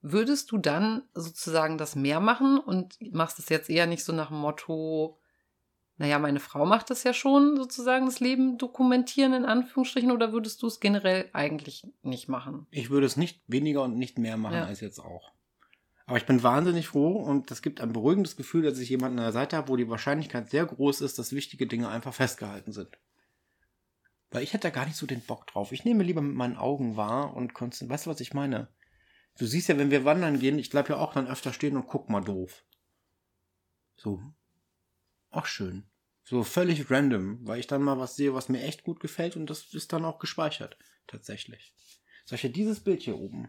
Würdest 0.00 0.52
du 0.52 0.58
dann 0.58 1.02
sozusagen 1.14 1.76
das 1.76 1.96
mehr 1.96 2.20
machen 2.20 2.58
und 2.58 2.96
machst 3.12 3.38
es 3.38 3.48
jetzt 3.48 3.68
eher 3.68 3.86
nicht 3.86 4.04
so 4.04 4.12
nach 4.12 4.28
dem 4.28 4.38
Motto, 4.38 5.18
naja, 5.96 6.20
meine 6.20 6.38
Frau 6.38 6.64
macht 6.64 6.90
das 6.90 7.02
ja 7.02 7.12
schon, 7.12 7.56
sozusagen 7.56 8.06
das 8.06 8.20
Leben 8.20 8.56
dokumentieren 8.58 9.32
in 9.32 9.44
Anführungsstrichen, 9.44 10.12
oder 10.12 10.32
würdest 10.32 10.62
du 10.62 10.68
es 10.68 10.78
generell 10.78 11.28
eigentlich 11.32 11.84
nicht 12.02 12.28
machen? 12.28 12.68
Ich 12.70 12.90
würde 12.90 13.06
es 13.06 13.16
nicht 13.16 13.42
weniger 13.48 13.82
und 13.82 13.96
nicht 13.98 14.18
mehr 14.18 14.36
machen 14.36 14.54
Ja. 14.54 14.66
als 14.66 14.80
jetzt 14.80 15.00
auch. 15.00 15.32
Aber 16.06 16.16
ich 16.16 16.26
bin 16.26 16.42
wahnsinnig 16.42 16.86
froh 16.86 17.16
und 17.16 17.50
das 17.50 17.60
gibt 17.60 17.80
ein 17.80 17.92
beruhigendes 17.92 18.36
Gefühl, 18.36 18.62
dass 18.62 18.78
ich 18.78 18.88
jemanden 18.88 19.18
an 19.18 19.24
der 19.24 19.32
Seite 19.32 19.56
habe, 19.56 19.68
wo 19.68 19.76
die 19.76 19.90
Wahrscheinlichkeit 19.90 20.48
sehr 20.48 20.64
groß 20.64 21.00
ist, 21.00 21.18
dass 21.18 21.32
wichtige 21.32 21.66
Dinge 21.66 21.88
einfach 21.88 22.14
festgehalten 22.14 22.72
sind. 22.72 22.96
Weil 24.30 24.42
ich 24.42 24.52
hätte 24.52 24.68
da 24.68 24.70
gar 24.70 24.86
nicht 24.86 24.96
so 24.96 25.06
den 25.06 25.20
Bock 25.20 25.46
drauf. 25.48 25.72
Ich 25.72 25.84
nehme 25.84 26.04
lieber 26.04 26.22
mit 26.22 26.36
meinen 26.36 26.56
Augen 26.56 26.96
wahr 26.96 27.34
und 27.34 27.54
konzentriere. 27.54 27.94
Weißt 27.94 28.06
du, 28.06 28.10
was 28.10 28.20
ich 28.20 28.32
meine? 28.32 28.68
Du 29.38 29.46
siehst 29.46 29.68
ja, 29.68 29.78
wenn 29.78 29.92
wir 29.92 30.04
wandern 30.04 30.40
gehen, 30.40 30.58
ich 30.58 30.70
bleib 30.70 30.88
ja 30.88 30.96
auch 30.96 31.14
dann 31.14 31.28
öfter 31.28 31.52
stehen 31.52 31.76
und 31.76 31.86
guck 31.86 32.10
mal 32.10 32.20
doof. 32.20 32.64
So. 33.96 34.20
Ach 35.30 35.46
schön. 35.46 35.84
So 36.24 36.42
völlig 36.42 36.90
random, 36.90 37.46
weil 37.46 37.60
ich 37.60 37.68
dann 37.68 37.82
mal 37.82 37.98
was 37.98 38.16
sehe, 38.16 38.34
was 38.34 38.48
mir 38.48 38.62
echt 38.62 38.82
gut 38.82 38.98
gefällt 39.00 39.36
und 39.36 39.48
das 39.48 39.72
ist 39.72 39.92
dann 39.92 40.04
auch 40.04 40.18
gespeichert. 40.18 40.76
Tatsächlich. 41.06 41.72
Solche 42.24 42.50
dieses 42.50 42.80
Bild 42.80 43.02
hier 43.02 43.16
oben. 43.16 43.48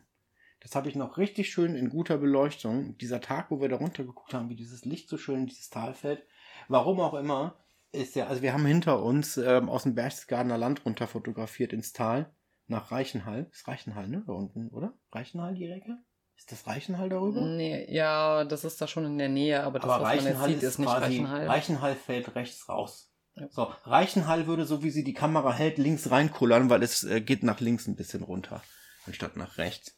Das 0.60 0.76
habe 0.76 0.90
ich 0.90 0.96
noch 0.96 1.18
richtig 1.18 1.50
schön 1.52 1.76
in 1.76 1.90
guter 1.90 2.18
Beleuchtung. 2.18 2.98
Dieser 3.00 3.20
Tag, 3.20 3.50
wo 3.50 3.60
wir 3.60 3.70
da 3.70 3.78
runter 3.78 4.04
geguckt 4.04 4.34
haben, 4.34 4.50
wie 4.50 4.56
dieses 4.56 4.86
Licht 4.86 5.10
so 5.10 5.18
schön 5.18 5.42
in 5.42 5.48
dieses 5.48 5.70
Tal 5.70 5.94
fällt. 5.94 6.24
Warum 6.68 7.00
auch 7.00 7.16
immer, 7.16 7.58
ist 7.92 8.16
ja, 8.16 8.28
also 8.28 8.42
wir 8.44 8.54
haben 8.54 8.66
hinter 8.66 9.02
uns 9.02 9.38
ähm, 9.38 9.70
aus 9.70 9.84
dem 9.84 9.96
Berchtesgadener 9.96 10.58
Land 10.58 10.86
runter 10.86 11.08
fotografiert 11.08 11.74
ins 11.74 11.94
Tal 11.94 12.32
nach 12.70 12.92
Reichenhall. 12.92 13.50
Ist 13.52 13.68
Reichenhall, 13.68 14.08
ne? 14.08 14.24
Da 14.26 14.34
unten, 14.34 14.70
oder? 14.70 14.94
Reichenhall 15.12 15.56
die 15.56 15.66
Ecke? 15.66 15.98
Ist 16.38 16.52
das 16.52 16.68
Reichenhall 16.68 17.10
darüber? 17.10 17.42
Nee, 17.42 17.94
ja, 17.94 18.46
das 18.46 18.64
ist 18.64 18.80
da 18.80 18.88
schon 18.88 19.06
in 19.06 19.18
der 19.18 19.28
Nähe, 19.28 19.62
aber 19.64 19.80
das, 19.80 19.90
was 19.90 20.02
man 20.02 20.26
jetzt 20.26 20.44
sieht, 20.46 20.64
ist, 20.64 20.80
nicht 20.80 20.90
Reichenhall. 20.90 21.48
Reichenhall 21.48 21.96
fällt 21.96 22.34
rechts 22.36 22.70
raus. 22.70 23.12
Ja. 23.36 23.48
So, 23.50 23.74
Reichenhall 23.84 24.48
würde, 24.48 24.66
so 24.66 24.82
wie 24.82 24.90
sie 24.90 25.04
die 25.04 25.14
Kamera 25.14 25.54
hält, 25.54 25.78
links 25.78 26.12
reinkullern, 26.12 26.70
weil 26.70 26.82
es 26.82 27.04
äh, 27.04 27.20
geht 27.20 27.44
nach 27.44 27.60
links 27.60 27.88
ein 27.88 27.96
bisschen 27.96 28.24
runter, 28.24 28.64
anstatt 29.06 29.36
nach 29.36 29.58
rechts. 29.58 29.98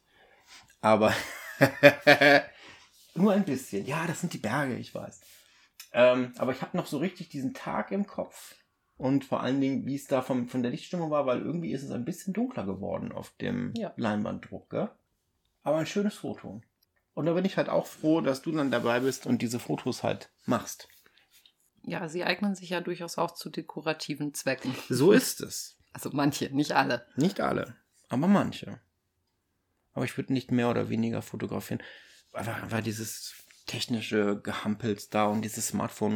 Aber 0.82 1.14
nur 3.14 3.34
ein 3.34 3.46
bisschen. 3.46 3.86
Ja, 3.86 4.08
das 4.08 4.22
sind 4.22 4.34
die 4.34 4.40
Berge, 4.40 4.76
ich 4.78 4.96
weiß. 4.96 5.22
Ähm, 5.94 6.34
aber 6.38 6.54
ich 6.54 6.62
habe 6.62 6.76
noch 6.76 6.88
so 6.88 6.98
richtig 6.98 7.30
diesen 7.30 7.54
Tag 7.54 7.92
im 7.92 8.08
Kopf. 8.08 8.56
Und 9.02 9.26
vor 9.26 9.42
allen 9.42 9.60
Dingen, 9.60 9.88
wie 9.88 9.96
es 9.96 10.06
da 10.06 10.22
vom, 10.22 10.48
von 10.48 10.62
der 10.62 10.70
Lichtstimmung 10.70 11.10
war, 11.10 11.26
weil 11.26 11.42
irgendwie 11.42 11.72
ist 11.72 11.82
es 11.82 11.90
ein 11.90 12.06
bisschen 12.06 12.34
dunkler 12.34 12.68
geworden 12.68 13.12
auf 13.12 13.32
dem 13.42 13.74
Ja. 13.76 13.94
Leinwanddruck, 13.96 14.70
gell? 14.70 14.92
Aber 15.64 15.78
ein 15.78 15.88
schönes 15.88 16.14
Foto. 16.18 16.62
Und 17.16 17.26
da 17.26 17.34
bin 17.34 17.44
ich 17.44 17.58
halt 17.58 17.68
auch 17.68 17.88
froh, 17.88 18.22
dass 18.22 18.44
du 18.44 18.52
dann 18.52 18.70
dabei 18.70 19.00
bist 19.00 19.26
und 19.26 19.42
diese 19.42 19.58
Fotos 19.60 20.04
halt 20.04 20.30
machst. 20.46 20.88
Ja, 21.82 22.08
sie 22.10 22.24
eignen 22.24 22.54
sich 22.54 22.70
ja 22.70 22.80
durchaus 22.80 23.18
auch 23.18 23.32
zu 23.32 23.50
dekorativen 23.50 24.36
Zwecken. 24.36 24.76
So 24.88 25.12
ist 25.12 25.42
es. 25.42 25.78
Also 25.94 26.12
manche, 26.14 26.56
nicht 26.56 26.74
alle. 26.74 27.08
Nicht 27.16 27.42
alle, 27.42 27.76
aber 28.08 28.28
manche. 28.28 28.80
Aber 29.94 30.06
ich 30.06 30.16
würde 30.16 30.32
nicht 30.32 30.52
mehr 30.52 30.70
oder 30.70 30.90
weniger 30.90 31.24
fotografieren. 31.24 31.82
Einfach, 32.34 32.70
weil 32.70 32.84
dieses 32.84 33.34
technische 33.66 34.40
Gehampels 34.40 35.10
da 35.10 35.26
und 35.26 35.42
dieses 35.42 35.70
Smartphone 35.70 36.16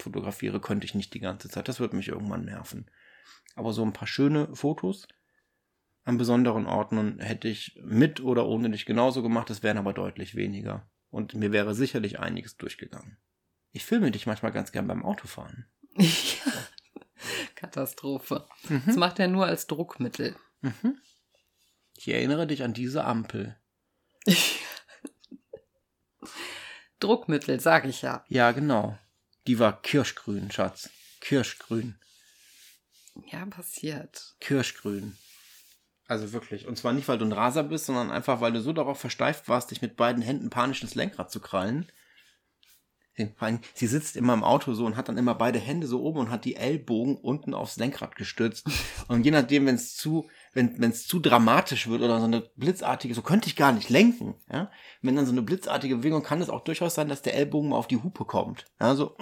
rumfotografiere, 0.00 0.60
könnte 0.60 0.84
ich 0.84 0.94
nicht 0.94 1.14
die 1.14 1.20
ganze 1.20 1.48
Zeit. 1.48 1.68
Das 1.68 1.80
würde 1.80 1.96
mich 1.96 2.08
irgendwann 2.08 2.44
nerven. 2.44 2.90
Aber 3.54 3.72
so 3.72 3.84
ein 3.84 3.92
paar 3.92 4.08
schöne 4.08 4.54
Fotos 4.54 5.06
an 6.04 6.16
besonderen 6.16 6.66
Orten 6.66 7.18
hätte 7.20 7.48
ich 7.48 7.78
mit 7.84 8.20
oder 8.20 8.46
ohne 8.46 8.70
dich 8.70 8.86
genauso 8.86 9.22
gemacht. 9.22 9.50
Es 9.50 9.62
wären 9.62 9.76
aber 9.78 9.92
deutlich 9.92 10.34
weniger. 10.34 10.88
Und 11.10 11.34
mir 11.34 11.52
wäre 11.52 11.74
sicherlich 11.74 12.18
einiges 12.18 12.56
durchgegangen. 12.56 13.18
Ich 13.72 13.84
filme 13.84 14.10
dich 14.10 14.26
manchmal 14.26 14.52
ganz 14.52 14.72
gern 14.72 14.86
beim 14.86 15.04
Autofahren. 15.04 15.66
Katastrophe. 17.54 18.46
Das 18.86 18.96
macht 18.96 19.18
er 19.18 19.28
nur 19.28 19.44
als 19.46 19.66
Druckmittel. 19.66 20.34
Mhm. 20.62 20.98
Ich 21.96 22.08
erinnere 22.08 22.46
dich 22.46 22.62
an 22.62 22.72
diese 22.72 23.04
Ampel. 23.04 23.56
Druckmittel, 27.00 27.60
sag 27.60 27.84
ich 27.84 28.02
ja. 28.02 28.24
Ja, 28.28 28.52
genau. 28.52 28.98
Die 29.46 29.58
war 29.58 29.80
kirschgrün, 29.82 30.50
Schatz. 30.50 30.90
Kirschgrün. 31.20 31.98
Ja, 33.30 33.44
passiert. 33.46 34.34
Kirschgrün. 34.40 35.16
Also 36.06 36.32
wirklich. 36.32 36.66
Und 36.66 36.76
zwar 36.76 36.92
nicht, 36.92 37.08
weil 37.08 37.18
du 37.18 37.24
ein 37.24 37.32
Raser 37.32 37.62
bist, 37.62 37.86
sondern 37.86 38.10
einfach, 38.10 38.40
weil 38.40 38.52
du 38.52 38.60
so 38.60 38.72
darauf 38.72 38.98
versteift 38.98 39.48
warst, 39.48 39.70
dich 39.70 39.80
mit 39.80 39.96
beiden 39.96 40.22
Händen 40.22 40.50
panisch 40.50 40.82
ins 40.82 40.94
Lenkrad 40.94 41.30
zu 41.30 41.40
krallen. 41.40 41.90
Sie- 43.74 43.86
sitzt 43.86 44.16
immer 44.16 44.34
im 44.34 44.44
Auto 44.44 44.72
so 44.74 44.84
und 44.86 44.96
hat 44.96 45.08
dann 45.08 45.18
immer 45.18 45.34
beide 45.34 45.58
Hände 45.58 45.86
so 45.86 46.02
oben 46.02 46.18
und 46.20 46.30
hat 46.30 46.44
die 46.44 46.56
Ellbogen 46.56 47.16
unten 47.16 47.54
aufs 47.54 47.76
Lenkrad 47.76 48.16
gestützt. 48.16 48.66
Und 49.08 49.24
je 49.24 49.30
nachdem, 49.32 49.66
wenn 49.66 49.74
es 49.74 49.96
zu, 49.96 50.28
wenn 50.52 50.80
es 50.82 51.06
zu 51.06 51.18
dramatisch 51.18 51.88
wird 51.88 52.02
oder 52.02 52.18
so 52.20 52.24
eine 52.26 52.42
blitzartige, 52.56 53.14
so 53.14 53.22
könnte 53.22 53.48
ich 53.48 53.56
gar 53.56 53.72
nicht 53.72 53.88
lenken. 53.90 54.34
Ja? 54.50 54.70
Wenn 55.02 55.16
dann 55.16 55.26
so 55.26 55.32
eine 55.32 55.42
blitzartige 55.42 55.96
Bewegung, 55.96 56.22
kann 56.22 56.40
es 56.40 56.48
auch 56.50 56.62
durchaus 56.62 56.94
sein, 56.94 57.08
dass 57.08 57.22
der 57.22 57.34
Ellbogen 57.34 57.70
mal 57.70 57.76
auf 57.76 57.88
die 57.88 57.96
Hupe 58.02 58.24
kommt. 58.24 58.66
Ja, 58.80 58.94
so. 58.94 59.16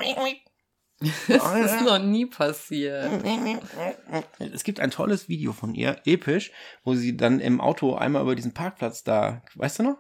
Das 1.29 1.73
ist 1.73 1.85
noch 1.85 2.01
nie 2.01 2.27
passiert. 2.27 3.09
Es 4.39 4.65
gibt 4.65 4.81
ein 4.81 4.91
tolles 4.91 5.29
Video 5.29 5.53
von 5.53 5.75
ihr, 5.75 6.01
episch, 6.05 6.51
wo 6.85 6.95
sie 6.95 7.17
dann 7.17 7.39
im 7.41 7.61
Auto 7.61 7.95
einmal 7.95 8.23
über 8.23 8.35
diesen 8.35 8.53
Parkplatz 8.53 9.05
da, 9.05 9.43
weißt 9.55 9.79
du 9.79 9.83
noch? 9.85 9.97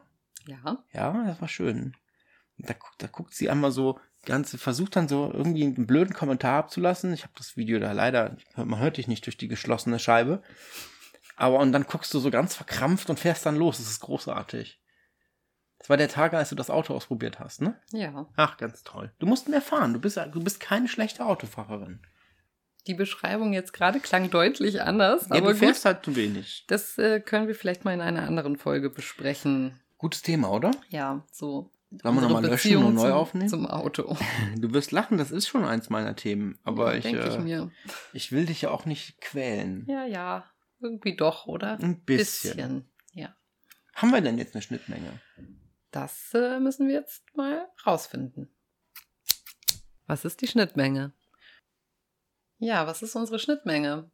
Ja. 0.46 0.82
Ja, 0.92 1.24
das 1.26 1.40
war 1.40 1.48
schön. 1.48 1.94
Da, 2.58 2.74
da 2.98 3.06
guckt 3.06 3.34
sie 3.34 3.48
einmal 3.50 3.70
so 3.70 3.98
ganz, 4.24 4.54
versucht 4.56 4.96
dann 4.96 5.08
so 5.08 5.30
irgendwie 5.32 5.64
einen 5.64 5.86
blöden 5.86 6.14
Kommentar 6.14 6.58
abzulassen. 6.58 7.12
Ich 7.12 7.22
habe 7.22 7.32
das 7.36 7.56
Video 7.56 7.78
da 7.78 7.92
leider, 7.92 8.36
man 8.56 8.78
hört 8.80 8.96
dich 8.96 9.08
nicht 9.08 9.24
durch 9.26 9.36
die 9.36 9.48
geschlossene 9.48 9.98
Scheibe. 9.98 10.42
Aber 11.36 11.60
und 11.60 11.72
dann 11.72 11.84
guckst 11.84 12.12
du 12.12 12.18
so 12.18 12.30
ganz 12.30 12.56
verkrampft 12.56 13.10
und 13.10 13.20
fährst 13.20 13.46
dann 13.46 13.56
los. 13.56 13.78
Das 13.78 13.88
ist 13.88 14.00
großartig. 14.00 14.80
Das 15.78 15.88
war 15.88 15.96
der 15.96 16.08
Tag, 16.08 16.34
als 16.34 16.48
du 16.48 16.56
das 16.56 16.70
Auto 16.70 16.92
ausprobiert 16.94 17.38
hast, 17.38 17.62
ne? 17.62 17.80
Ja. 17.92 18.26
Ach, 18.34 18.56
ganz 18.56 18.82
toll. 18.82 19.12
Du 19.20 19.26
musst 19.26 19.48
mehr 19.48 19.62
fahren. 19.62 19.92
Du 19.92 20.00
bist, 20.00 20.16
du 20.16 20.42
bist 20.42 20.58
keine 20.58 20.88
schlechte 20.88 21.24
Autofahrerin. 21.24 22.00
Die 22.88 22.94
Beschreibung 22.94 23.52
jetzt 23.52 23.72
gerade 23.72 24.00
klang 24.00 24.30
deutlich 24.30 24.82
anders, 24.82 25.28
Ja, 25.28 25.36
aber 25.36 25.48
du 25.48 25.52
gut. 25.52 25.58
fährst 25.58 25.84
halt 25.84 26.04
zu 26.04 26.16
wenig. 26.16 26.64
Das 26.66 26.98
äh, 26.98 27.20
können 27.20 27.46
wir 27.46 27.54
vielleicht 27.54 27.84
mal 27.84 27.94
in 27.94 28.00
einer 28.00 28.26
anderen 28.26 28.56
Folge 28.56 28.90
besprechen. 28.90 29.78
Gutes 29.98 30.22
Thema, 30.22 30.50
oder? 30.50 30.72
Ja, 30.88 31.24
so. 31.30 31.70
Sollen 31.90 32.16
wir 32.16 32.20
nochmal 32.20 32.44
löschen 32.44 32.76
und 32.76 32.94
neu 32.94 33.08
zum, 33.08 33.12
aufnehmen? 33.12 33.48
Zum 33.48 33.66
Auto. 33.66 34.16
Du 34.56 34.72
wirst 34.74 34.92
lachen, 34.92 35.16
das 35.16 35.30
ist 35.30 35.48
schon 35.48 35.64
eins 35.64 35.88
meiner 35.88 36.14
Themen. 36.16 36.58
Aber 36.64 36.92
ja, 36.92 36.98
ich, 36.98 37.06
ich 37.06 37.34
äh, 37.34 37.38
mir. 37.38 37.70
ich 38.12 38.30
will 38.30 38.44
dich 38.46 38.62
ja 38.62 38.70
auch 38.70 38.84
nicht 38.84 39.20
quälen. 39.20 39.86
Ja, 39.88 40.04
ja. 40.04 40.44
Irgendwie 40.80 41.16
doch, 41.16 41.46
oder? 41.46 41.78
Ein 41.80 42.04
bisschen. 42.04 42.88
Ja. 43.12 43.34
Haben 43.94 44.12
wir 44.12 44.20
denn 44.20 44.38
jetzt 44.38 44.54
eine 44.54 44.62
Schnittmenge? 44.62 45.20
Das 45.90 46.32
äh, 46.34 46.60
müssen 46.60 46.88
wir 46.88 46.94
jetzt 46.94 47.24
mal 47.34 47.66
rausfinden. 47.86 48.54
Was 50.06 50.24
ist 50.24 50.40
die 50.42 50.46
Schnittmenge? 50.46 51.12
Ja, 52.58 52.86
was 52.86 53.02
ist 53.02 53.16
unsere 53.16 53.38
Schnittmenge? 53.38 54.10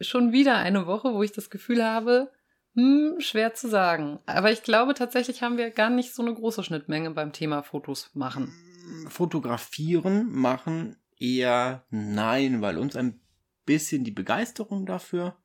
Schon 0.00 0.32
wieder 0.32 0.56
eine 0.56 0.86
Woche, 0.86 1.14
wo 1.14 1.22
ich 1.22 1.32
das 1.32 1.50
Gefühl 1.50 1.84
habe, 1.84 2.30
hm, 2.74 3.20
schwer 3.20 3.54
zu 3.54 3.68
sagen. 3.68 4.18
Aber 4.26 4.50
ich 4.50 4.62
glaube, 4.62 4.94
tatsächlich 4.94 5.42
haben 5.42 5.58
wir 5.58 5.70
gar 5.70 5.90
nicht 5.90 6.14
so 6.14 6.22
eine 6.22 6.34
große 6.34 6.64
Schnittmenge 6.64 7.10
beim 7.10 7.32
Thema 7.32 7.62
Fotos 7.62 8.10
machen. 8.14 8.52
Fotografieren 9.08 10.32
machen 10.32 10.96
eher 11.18 11.84
nein, 11.90 12.62
weil 12.62 12.78
uns 12.78 12.96
ein 12.96 13.20
bisschen 13.64 14.04
die 14.04 14.10
Begeisterung 14.10 14.86
dafür, 14.86 15.36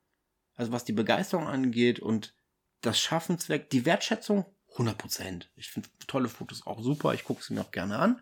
also 0.54 0.72
was 0.72 0.84
die 0.84 0.92
Begeisterung 0.92 1.46
angeht 1.46 2.00
und 2.00 2.34
das 2.80 2.98
Schaffenswerk, 2.98 3.70
die 3.70 3.84
Wertschätzung 3.84 4.44
100%. 4.76 5.46
Ich 5.56 5.70
finde 5.70 5.88
tolle 6.06 6.28
Fotos 6.28 6.66
auch 6.66 6.80
super, 6.82 7.14
ich 7.14 7.24
gucke 7.24 7.42
sie 7.42 7.54
mir 7.54 7.60
auch 7.60 7.70
gerne 7.70 7.98
an. 7.98 8.20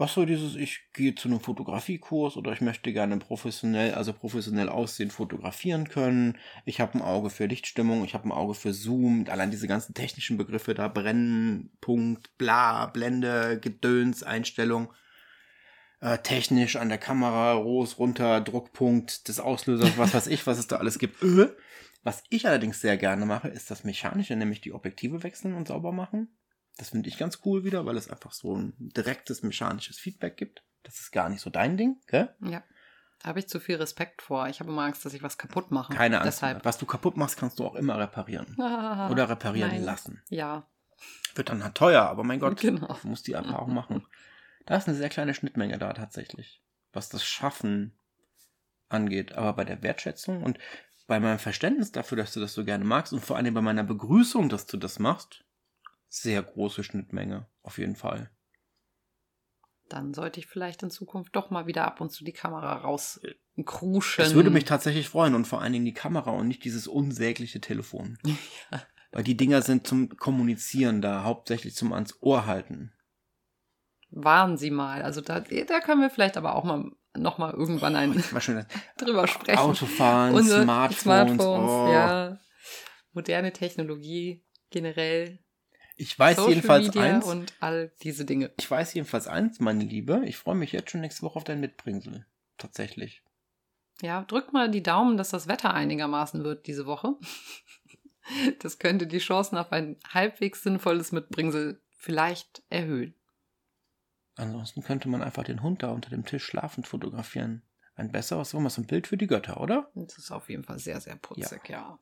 Was 0.00 0.14
so 0.14 0.24
dieses, 0.24 0.56
ich 0.56 0.80
gehe 0.94 1.14
zu 1.14 1.28
einem 1.28 1.40
Fotografiekurs 1.40 2.38
oder 2.38 2.52
ich 2.52 2.62
möchte 2.62 2.90
gerne 2.90 3.18
professionell, 3.18 3.92
also 3.92 4.14
professionell 4.14 4.70
aussehen, 4.70 5.10
fotografieren 5.10 5.90
können. 5.90 6.38
Ich 6.64 6.80
habe 6.80 6.94
ein 6.94 7.02
Auge 7.02 7.28
für 7.28 7.44
Lichtstimmung, 7.44 8.02
ich 8.06 8.14
habe 8.14 8.26
ein 8.26 8.32
Auge 8.32 8.54
für 8.54 8.72
Zoom, 8.72 9.26
allein 9.28 9.50
diese 9.50 9.68
ganzen 9.68 9.92
technischen 9.92 10.38
Begriffe 10.38 10.72
da, 10.72 10.88
Brennen, 10.88 11.76
Punkt, 11.82 12.38
bla, 12.38 12.86
Blende, 12.86 13.60
Gedöns, 13.60 14.22
Einstellung, 14.22 14.90
äh, 16.00 16.16
technisch 16.16 16.76
an 16.76 16.88
der 16.88 16.96
Kamera, 16.96 17.52
Rohs, 17.52 17.98
runter, 17.98 18.40
Druckpunkt 18.40 19.28
des 19.28 19.38
Auslösers, 19.38 19.98
was 19.98 20.14
weiß 20.14 20.28
ich, 20.28 20.46
was 20.46 20.58
es 20.58 20.66
da 20.66 20.76
alles 20.76 20.98
gibt. 20.98 21.22
Äh. 21.22 21.50
Was 22.02 22.24
ich 22.30 22.46
allerdings 22.46 22.80
sehr 22.80 22.96
gerne 22.96 23.26
mache, 23.26 23.48
ist 23.48 23.70
das 23.70 23.84
Mechanische, 23.84 24.34
nämlich 24.34 24.62
die 24.62 24.72
Objektive 24.72 25.22
wechseln 25.22 25.52
und 25.52 25.68
sauber 25.68 25.92
machen. 25.92 26.34
Das 26.80 26.88
finde 26.90 27.10
ich 27.10 27.18
ganz 27.18 27.40
cool 27.44 27.62
wieder, 27.64 27.84
weil 27.84 27.98
es 27.98 28.08
einfach 28.10 28.32
so 28.32 28.56
ein 28.56 28.72
direktes 28.78 29.42
mechanisches 29.42 29.98
Feedback 29.98 30.38
gibt. 30.38 30.62
Das 30.82 30.98
ist 30.98 31.12
gar 31.12 31.28
nicht 31.28 31.42
so 31.42 31.50
dein 31.50 31.76
Ding, 31.76 32.00
gell? 32.06 32.34
Ja. 32.40 32.62
Da 33.22 33.28
habe 33.28 33.38
ich 33.38 33.48
zu 33.48 33.60
viel 33.60 33.76
Respekt 33.76 34.22
vor. 34.22 34.48
Ich 34.48 34.60
habe 34.60 34.70
immer 34.70 34.84
Angst, 34.84 35.04
dass 35.04 35.12
ich 35.12 35.22
was 35.22 35.36
kaputt 35.36 35.70
mache. 35.70 35.92
Keine 35.92 36.22
Angst. 36.22 36.38
Deshalb. 36.38 36.64
Was 36.64 36.78
du 36.78 36.86
kaputt 36.86 37.18
machst, 37.18 37.36
kannst 37.36 37.58
du 37.58 37.66
auch 37.66 37.74
immer 37.74 37.98
reparieren. 37.98 38.56
Ah, 38.58 39.10
Oder 39.10 39.28
reparieren 39.28 39.70
nein. 39.72 39.84
lassen. 39.84 40.22
Ja, 40.30 40.66
Wird 41.34 41.50
dann 41.50 41.62
halt 41.62 41.74
teuer, 41.74 42.02
aber 42.04 42.24
mein 42.24 42.40
Gott, 42.40 42.58
Genau. 42.60 42.96
du 43.02 43.08
musst 43.08 43.26
die 43.26 43.34
Erfahrung 43.34 43.74
machen. 43.74 44.06
Da 44.64 44.76
ist 44.76 44.88
eine 44.88 44.96
sehr 44.96 45.10
kleine 45.10 45.34
Schnittmenge 45.34 45.76
da 45.76 45.92
tatsächlich, 45.92 46.62
was 46.94 47.10
das 47.10 47.22
Schaffen 47.22 47.92
angeht. 48.88 49.32
Aber 49.34 49.52
bei 49.52 49.64
der 49.64 49.82
Wertschätzung 49.82 50.42
und 50.42 50.58
bei 51.06 51.20
meinem 51.20 51.38
Verständnis 51.38 51.92
dafür, 51.92 52.16
dass 52.16 52.32
du 52.32 52.40
das 52.40 52.54
so 52.54 52.64
gerne 52.64 52.84
magst 52.86 53.12
und 53.12 53.20
vor 53.24 53.36
allem 53.36 53.52
bei 53.52 53.60
meiner 53.60 53.84
Begrüßung, 53.84 54.48
dass 54.48 54.64
du 54.66 54.78
das 54.78 54.98
machst, 54.98 55.44
sehr 56.10 56.42
große 56.42 56.84
Schnittmenge, 56.84 57.46
auf 57.62 57.78
jeden 57.78 57.96
Fall. 57.96 58.30
dann 59.88 60.12
sollte 60.14 60.38
ich 60.38 60.46
vielleicht 60.46 60.82
in 60.82 60.90
Zukunft 60.90 61.34
doch 61.34 61.50
mal 61.50 61.66
wieder 61.66 61.84
ab 61.84 62.00
und 62.00 62.10
zu 62.10 62.22
die 62.24 62.32
Kamera 62.32 62.74
rauskruschen. 62.76 64.24
Es 64.24 64.34
würde 64.34 64.50
mich 64.50 64.64
tatsächlich 64.64 65.08
freuen 65.08 65.34
und 65.34 65.46
vor 65.46 65.60
allen 65.62 65.72
Dingen 65.72 65.84
die 65.84 65.94
Kamera 65.94 66.30
und 66.30 66.46
nicht 66.46 66.64
dieses 66.64 66.86
unsägliche 66.86 67.60
Telefon. 67.60 68.18
Ja. 68.70 68.82
Weil 69.12 69.24
die 69.24 69.36
Dinger 69.36 69.60
sind 69.62 69.88
zum 69.88 70.16
Kommunizieren 70.16 71.02
da, 71.02 71.24
hauptsächlich 71.24 71.74
zum 71.74 71.92
ans 71.92 72.16
Ohr 72.20 72.46
halten. 72.46 72.92
Warnen 74.10 74.56
Sie 74.56 74.70
mal. 74.70 75.02
Also 75.02 75.20
da, 75.20 75.40
da 75.40 75.80
können 75.80 76.00
wir 76.00 76.10
vielleicht 76.10 76.36
aber 76.36 76.54
auch 76.54 76.62
mal 76.62 76.92
noch 77.16 77.38
mal 77.38 77.52
irgendwann 77.52 77.96
ein, 77.96 78.14
War 78.32 78.40
schön. 78.40 78.64
drüber 78.98 79.26
sprechen. 79.26 79.58
Autofahren, 79.58 80.34
Unsere 80.34 80.62
Smartphones. 80.62 81.02
Smartphones, 81.02 81.70
oh. 81.70 81.92
ja. 81.92 82.38
Moderne 83.12 83.52
Technologie 83.52 84.44
generell. 84.70 85.40
Ich 85.96 86.18
weiß 86.18 86.36
Social 86.36 86.50
jedenfalls 86.54 86.86
Media 86.86 87.02
eins. 87.02 87.24
und 87.26 87.52
all 87.60 87.92
diese 88.02 88.24
Dinge. 88.24 88.52
Ich 88.58 88.70
weiß 88.70 88.94
jedenfalls 88.94 89.26
eins, 89.26 89.60
meine 89.60 89.84
Liebe. 89.84 90.22
Ich 90.24 90.36
freue 90.36 90.54
mich 90.54 90.72
jetzt 90.72 90.90
schon 90.90 91.00
nächste 91.00 91.22
Woche 91.22 91.36
auf 91.36 91.44
dein 91.44 91.60
Mitbringsel. 91.60 92.26
Tatsächlich. 92.56 93.22
Ja, 94.02 94.22
drückt 94.22 94.52
mal 94.52 94.70
die 94.70 94.82
Daumen, 94.82 95.16
dass 95.16 95.30
das 95.30 95.46
Wetter 95.46 95.74
einigermaßen 95.74 96.42
wird 96.44 96.66
diese 96.66 96.86
Woche. 96.86 97.14
Das 98.60 98.78
könnte 98.78 99.08
die 99.08 99.18
Chancen 99.18 99.58
auf 99.58 99.72
ein 99.72 99.96
halbwegs 100.08 100.62
sinnvolles 100.62 101.10
Mitbringsel 101.10 101.82
vielleicht 101.90 102.62
erhöhen. 102.68 103.14
Ansonsten 104.36 104.82
könnte 104.82 105.08
man 105.08 105.22
einfach 105.22 105.42
den 105.42 105.62
Hund 105.62 105.82
da 105.82 105.90
unter 105.90 106.10
dem 106.10 106.24
Tisch 106.24 106.44
schlafend 106.44 106.86
fotografieren. 106.86 107.62
Ein 107.94 108.12
besseres, 108.12 108.50
so 108.50 108.58
ein 108.58 108.86
Bild 108.86 109.08
für 109.08 109.16
die 109.16 109.26
Götter, 109.26 109.60
oder? 109.60 109.90
Das 109.94 110.16
ist 110.16 110.30
auf 110.30 110.48
jeden 110.48 110.62
Fall 110.62 110.78
sehr, 110.78 111.00
sehr 111.00 111.16
putzig, 111.16 111.68
ja. 111.68 111.98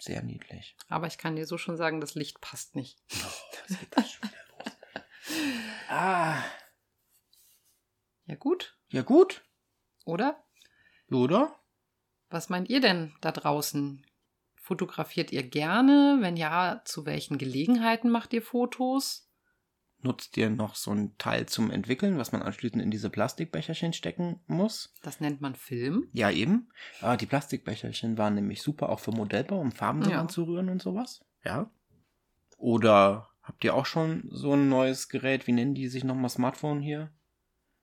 Sehr 0.00 0.22
niedlich. 0.22 0.76
Aber 0.88 1.06
ich 1.06 1.18
kann 1.18 1.36
dir 1.36 1.46
so 1.46 1.58
schon 1.58 1.76
sagen, 1.76 2.00
das 2.00 2.14
Licht 2.14 2.40
passt 2.40 2.74
nicht. 2.74 2.98
Das 3.68 3.78
geht 3.78 3.96
das 3.96 4.10
schon 4.10 4.28
wieder 4.28 4.42
los. 4.58 4.76
Ah, 5.88 6.42
Ja 8.26 8.34
gut, 8.36 8.76
ja 8.88 9.02
gut, 9.02 9.42
oder? 10.04 10.42
oder? 11.10 11.54
Was 12.30 12.48
meint 12.48 12.68
ihr 12.68 12.80
denn 12.80 13.14
da 13.20 13.30
draußen? 13.32 14.06
Fotografiert 14.54 15.32
ihr 15.32 15.42
gerne? 15.42 16.18
Wenn 16.20 16.36
ja, 16.36 16.80
zu 16.84 17.06
welchen 17.06 17.38
Gelegenheiten 17.38 18.08
macht 18.08 18.32
ihr 18.32 18.42
Fotos? 18.42 19.29
Nutzt 20.02 20.36
ihr 20.38 20.48
noch 20.48 20.76
so 20.76 20.92
ein 20.92 21.16
Teil 21.18 21.46
zum 21.46 21.70
Entwickeln, 21.70 22.16
was 22.16 22.32
man 22.32 22.40
anschließend 22.42 22.82
in 22.82 22.90
diese 22.90 23.10
Plastikbecherchen 23.10 23.92
stecken 23.92 24.40
muss? 24.46 24.94
Das 25.02 25.20
nennt 25.20 25.42
man 25.42 25.54
Film. 25.54 26.08
Ja, 26.12 26.30
eben. 26.30 26.70
Ah, 27.02 27.16
die 27.18 27.26
Plastikbecherchen 27.26 28.16
waren 28.16 28.34
nämlich 28.34 28.62
super 28.62 28.88
auch 28.88 29.00
für 29.00 29.10
Modellbau, 29.12 29.60
um 29.60 29.72
Farben 29.72 30.08
Ja. 30.08 30.20
anzurühren 30.20 30.70
und 30.70 30.80
sowas. 30.80 31.22
Ja. 31.44 31.70
Oder 32.56 33.28
habt 33.42 33.62
ihr 33.64 33.74
auch 33.74 33.84
schon 33.86 34.24
so 34.30 34.54
ein 34.54 34.68
neues 34.70 35.08
Gerät, 35.10 35.46
wie 35.46 35.52
nennen 35.52 35.74
die 35.74 35.88
sich 35.88 36.04
nochmal 36.04 36.30
Smartphone 36.30 36.80
hier, 36.80 37.10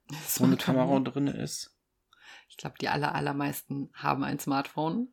wo 0.36 0.44
eine 0.44 0.56
Kamera 0.56 0.98
drin 1.00 1.28
ist? 1.28 1.76
Ich 2.48 2.56
glaube, 2.56 2.76
die 2.80 2.88
aller, 2.88 3.14
allermeisten 3.14 3.90
haben 3.94 4.24
ein 4.24 4.38
Smartphone. 4.40 5.08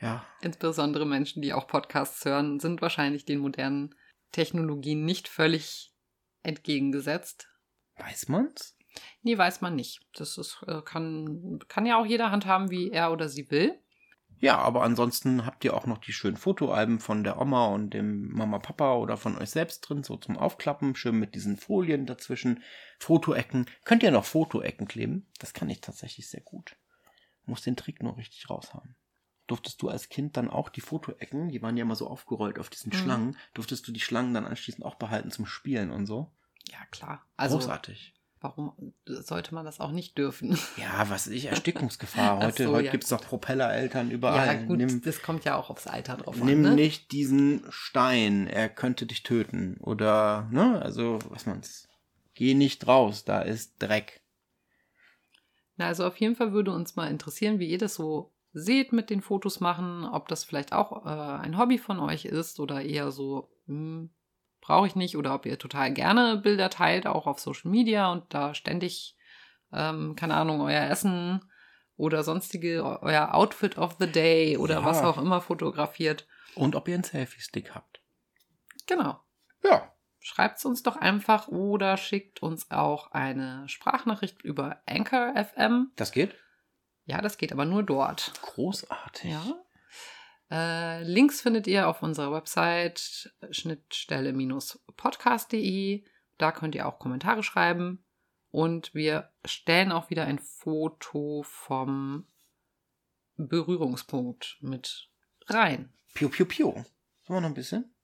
Ja. 0.00 0.24
Insbesondere 0.40 1.06
Menschen, 1.06 1.42
die 1.42 1.52
auch 1.52 1.66
Podcasts 1.68 2.24
hören, 2.24 2.58
sind 2.60 2.80
wahrscheinlich 2.82 3.24
den 3.24 3.38
modernen 3.38 3.94
Technologien 4.32 5.04
nicht 5.04 5.28
völlig 5.28 5.92
entgegengesetzt. 6.42 7.48
Weiß 7.96 8.28
man's? 8.28 8.76
Nee, 9.22 9.36
weiß 9.36 9.60
man 9.60 9.76
nicht. 9.76 10.00
Das 10.14 10.38
ist, 10.38 10.64
äh, 10.66 10.82
kann, 10.82 11.58
kann 11.68 11.86
ja 11.86 12.00
auch 12.00 12.06
jeder 12.06 12.30
handhaben, 12.30 12.70
wie 12.70 12.90
er 12.90 13.12
oder 13.12 13.28
sie 13.28 13.50
will. 13.50 13.78
Ja, 14.40 14.58
aber 14.58 14.82
ansonsten 14.82 15.44
habt 15.44 15.64
ihr 15.64 15.74
auch 15.74 15.86
noch 15.86 15.98
die 15.98 16.12
schönen 16.12 16.36
Fotoalben 16.36 17.00
von 17.00 17.24
der 17.24 17.40
Oma 17.40 17.66
und 17.66 17.90
dem 17.90 18.28
Mama 18.28 18.60
Papa 18.60 18.94
oder 18.94 19.16
von 19.16 19.36
euch 19.36 19.50
selbst 19.50 19.80
drin, 19.80 20.04
so 20.04 20.16
zum 20.16 20.36
Aufklappen, 20.38 20.94
schön 20.94 21.18
mit 21.18 21.34
diesen 21.34 21.56
Folien 21.56 22.06
dazwischen. 22.06 22.62
Fotoecken. 23.00 23.66
Könnt 23.84 24.04
ihr 24.04 24.12
noch 24.12 24.24
Fotoecken 24.24 24.86
kleben? 24.86 25.28
Das 25.40 25.54
kann 25.54 25.68
ich 25.68 25.80
tatsächlich 25.80 26.28
sehr 26.28 26.42
gut. 26.42 26.76
Muss 27.46 27.62
den 27.62 27.76
Trick 27.76 28.00
nur 28.02 28.16
richtig 28.16 28.48
raushaben. 28.48 28.94
Durftest 29.48 29.82
du 29.82 29.88
als 29.88 30.08
Kind 30.08 30.36
dann 30.36 30.48
auch 30.48 30.68
die 30.68 30.80
Fotoecken, 30.80 31.48
die 31.48 31.60
waren 31.62 31.76
ja 31.76 31.82
immer 31.82 31.96
so 31.96 32.06
aufgerollt 32.06 32.58
auf 32.60 32.70
diesen 32.70 32.90
Mhm. 32.92 32.96
Schlangen, 32.96 33.36
durftest 33.54 33.88
du 33.88 33.92
die 33.92 34.00
Schlangen 34.00 34.32
dann 34.34 34.46
anschließend 34.46 34.84
auch 34.84 34.94
behalten 34.94 35.30
zum 35.32 35.46
Spielen 35.46 35.90
und 35.90 36.06
so? 36.06 36.30
Ja, 36.70 36.78
klar. 36.90 37.24
Also, 37.36 37.56
Großartig. 37.56 38.14
warum 38.40 38.92
sollte 39.06 39.54
man 39.54 39.64
das 39.64 39.80
auch 39.80 39.90
nicht 39.90 40.16
dürfen? 40.18 40.58
Ja, 40.76 41.08
was 41.08 41.26
ich, 41.28 41.46
Erstickungsgefahr. 41.50 42.40
Heute, 42.40 42.64
so, 42.64 42.72
heute 42.74 42.84
ja, 42.86 42.92
gibt's 42.92 43.08
doch 43.08 43.22
Propellereltern 43.22 44.10
überall. 44.10 44.46
ja, 44.46 44.62
gut, 44.62 44.76
Nimm, 44.76 45.00
das 45.02 45.22
kommt 45.22 45.44
ja 45.46 45.56
auch 45.56 45.70
aufs 45.70 45.86
Alter 45.86 46.18
drauf 46.18 46.36
Nimm 46.36 46.58
an. 46.66 46.70
Ne? 46.70 46.74
nicht 46.74 47.10
diesen 47.12 47.64
Stein, 47.70 48.46
er 48.48 48.68
könnte 48.68 49.06
dich 49.06 49.22
töten. 49.22 49.78
Oder, 49.80 50.46
ne, 50.52 50.80
also, 50.82 51.18
was 51.30 51.46
man's. 51.46 51.88
Geh 52.34 52.52
nicht 52.54 52.86
raus, 52.86 53.24
da 53.24 53.40
ist 53.40 53.82
Dreck. 53.82 54.20
Na, 55.76 55.86
also 55.86 56.04
auf 56.06 56.16
jeden 56.18 56.36
Fall 56.36 56.52
würde 56.52 56.72
uns 56.72 56.96
mal 56.96 57.10
interessieren, 57.10 57.58
wie 57.58 57.68
ihr 57.70 57.78
das 57.78 57.94
so 57.94 58.30
seht 58.58 58.92
mit 58.92 59.10
den 59.10 59.20
Fotos 59.22 59.60
machen, 59.60 60.04
ob 60.04 60.28
das 60.28 60.44
vielleicht 60.44 60.72
auch 60.72 61.04
äh, 61.06 61.08
ein 61.42 61.58
Hobby 61.58 61.78
von 61.78 61.98
euch 62.00 62.24
ist 62.24 62.60
oder 62.60 62.82
eher 62.82 63.10
so, 63.10 63.50
hm, 63.66 64.10
brauche 64.60 64.86
ich 64.86 64.96
nicht, 64.96 65.16
oder 65.16 65.34
ob 65.34 65.46
ihr 65.46 65.58
total 65.58 65.92
gerne 65.92 66.36
Bilder 66.36 66.68
teilt, 66.70 67.06
auch 67.06 67.26
auf 67.26 67.38
Social 67.40 67.70
Media 67.70 68.10
und 68.12 68.24
da 68.34 68.54
ständig, 68.54 69.16
ähm, 69.72 70.14
keine 70.16 70.34
Ahnung, 70.34 70.60
euer 70.60 70.88
Essen 70.90 71.40
oder 71.96 72.22
sonstige, 72.22 72.82
eu- 72.84 72.98
euer 73.02 73.34
Outfit 73.34 73.78
of 73.78 73.96
the 73.98 74.06
Day 74.10 74.56
oder 74.56 74.80
Ja. 74.80 74.84
was 74.84 75.02
auch 75.02 75.18
immer 75.18 75.40
fotografiert. 75.40 76.26
Und 76.54 76.74
ob 76.76 76.88
ihr 76.88 76.94
einen 76.94 77.04
Selfie-Stick 77.04 77.74
habt. 77.74 78.00
Genau. 78.86 79.20
Ja. 79.64 79.92
Schreibt 80.20 80.58
es 80.58 80.64
uns 80.64 80.82
doch 80.82 80.96
einfach 80.96 81.48
oder 81.48 81.96
schickt 81.96 82.42
uns 82.42 82.70
auch 82.70 83.12
eine 83.12 83.68
Sprachnachricht 83.68 84.42
über 84.42 84.82
Anchor 84.86 85.32
FM. 85.36 85.92
Das 85.96 86.12
geht? 86.12 86.34
Ja, 87.08 87.20
das 87.22 87.38
geht 87.38 87.52
aber 87.52 87.64
nur 87.64 87.82
dort. 87.82 88.34
Großartig. 88.42 89.30
Ja. 89.30 89.64
Äh, 90.50 91.02
Links 91.04 91.40
findet 91.40 91.66
ihr 91.66 91.88
auf 91.88 92.02
unserer 92.02 92.34
Website 92.34 93.32
schnittstelle-podcast.de. 93.50 96.04
Da 96.36 96.52
könnt 96.52 96.74
ihr 96.74 96.86
auch 96.86 96.98
Kommentare 96.98 97.42
schreiben. 97.42 98.04
Und 98.50 98.94
wir 98.94 99.30
stellen 99.46 99.90
auch 99.90 100.10
wieder 100.10 100.26
ein 100.26 100.38
Foto 100.38 101.44
vom 101.46 102.26
Berührungspunkt 103.38 104.58
mit 104.60 105.08
rein. 105.46 105.90
Piu, 106.12 106.28
piu, 106.28 106.44
piu. 106.44 106.72
Sollen 106.72 106.84
wir 107.28 107.40
noch 107.40 107.48
ein 107.48 107.54
bisschen? 107.54 107.94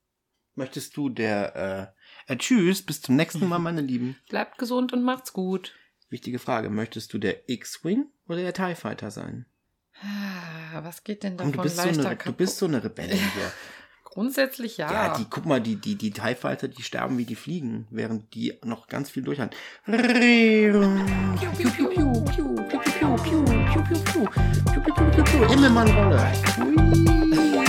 Möchtest 0.55 0.97
du 0.97 1.11
der, 1.11 1.95
äh, 2.27 2.33
äh, 2.33 2.39
tschüss, 2.39 2.81
bis 2.81 3.03
zum 3.03 3.17
nächsten 3.17 3.47
Mal, 3.47 3.59
meine 3.63 3.83
Lieben. 3.83 4.17
Bleibt 4.31 4.57
gesund 4.57 4.95
und 4.95 5.03
macht's 5.03 5.35
gut. 5.35 5.75
Wichtige 6.09 6.39
Frage. 6.39 6.71
Möchtest 6.71 7.13
du 7.13 7.19
der 7.19 7.49
X-Wing 7.49 8.07
oder 8.29 8.39
der 8.39 8.53
TIE 8.53 8.75
Fighter 8.75 9.11
sein? 9.11 9.47
Was 10.83 11.05
geht 11.05 11.23
denn 11.23 11.37
davon 11.37 11.53
Komm, 11.53 11.59
du 11.59 11.63
bist 11.65 11.77
leichter 11.77 12.03
so 12.03 12.09
eine, 12.09 12.17
Du 12.17 12.33
bist 12.33 12.59
so 12.59 12.67
eine 12.67 12.83
Rebellin 12.83 13.19
hier. 13.19 13.53
Grundsätzlich 14.05 14.77
ja. 14.77 14.93
Ja, 14.93 15.17
die, 15.17 15.27
guck 15.29 15.45
mal, 15.45 15.61
die, 15.61 15.77
die, 15.77 15.97
die 15.97 16.13
TIE 16.13 16.37
Fighter, 16.37 16.69
die 16.69 16.83
sterben 16.83 17.19
wie 17.19 17.25
die 17.25 17.35
Fliegen, 17.35 17.89
während 17.91 18.33
die 18.35 18.55
noch 18.63 18.87
ganz 18.87 19.11
viel 19.11 19.25
durch 19.25 19.41
haben. 19.41 19.51
Immelmann-Rolle. 25.53 27.64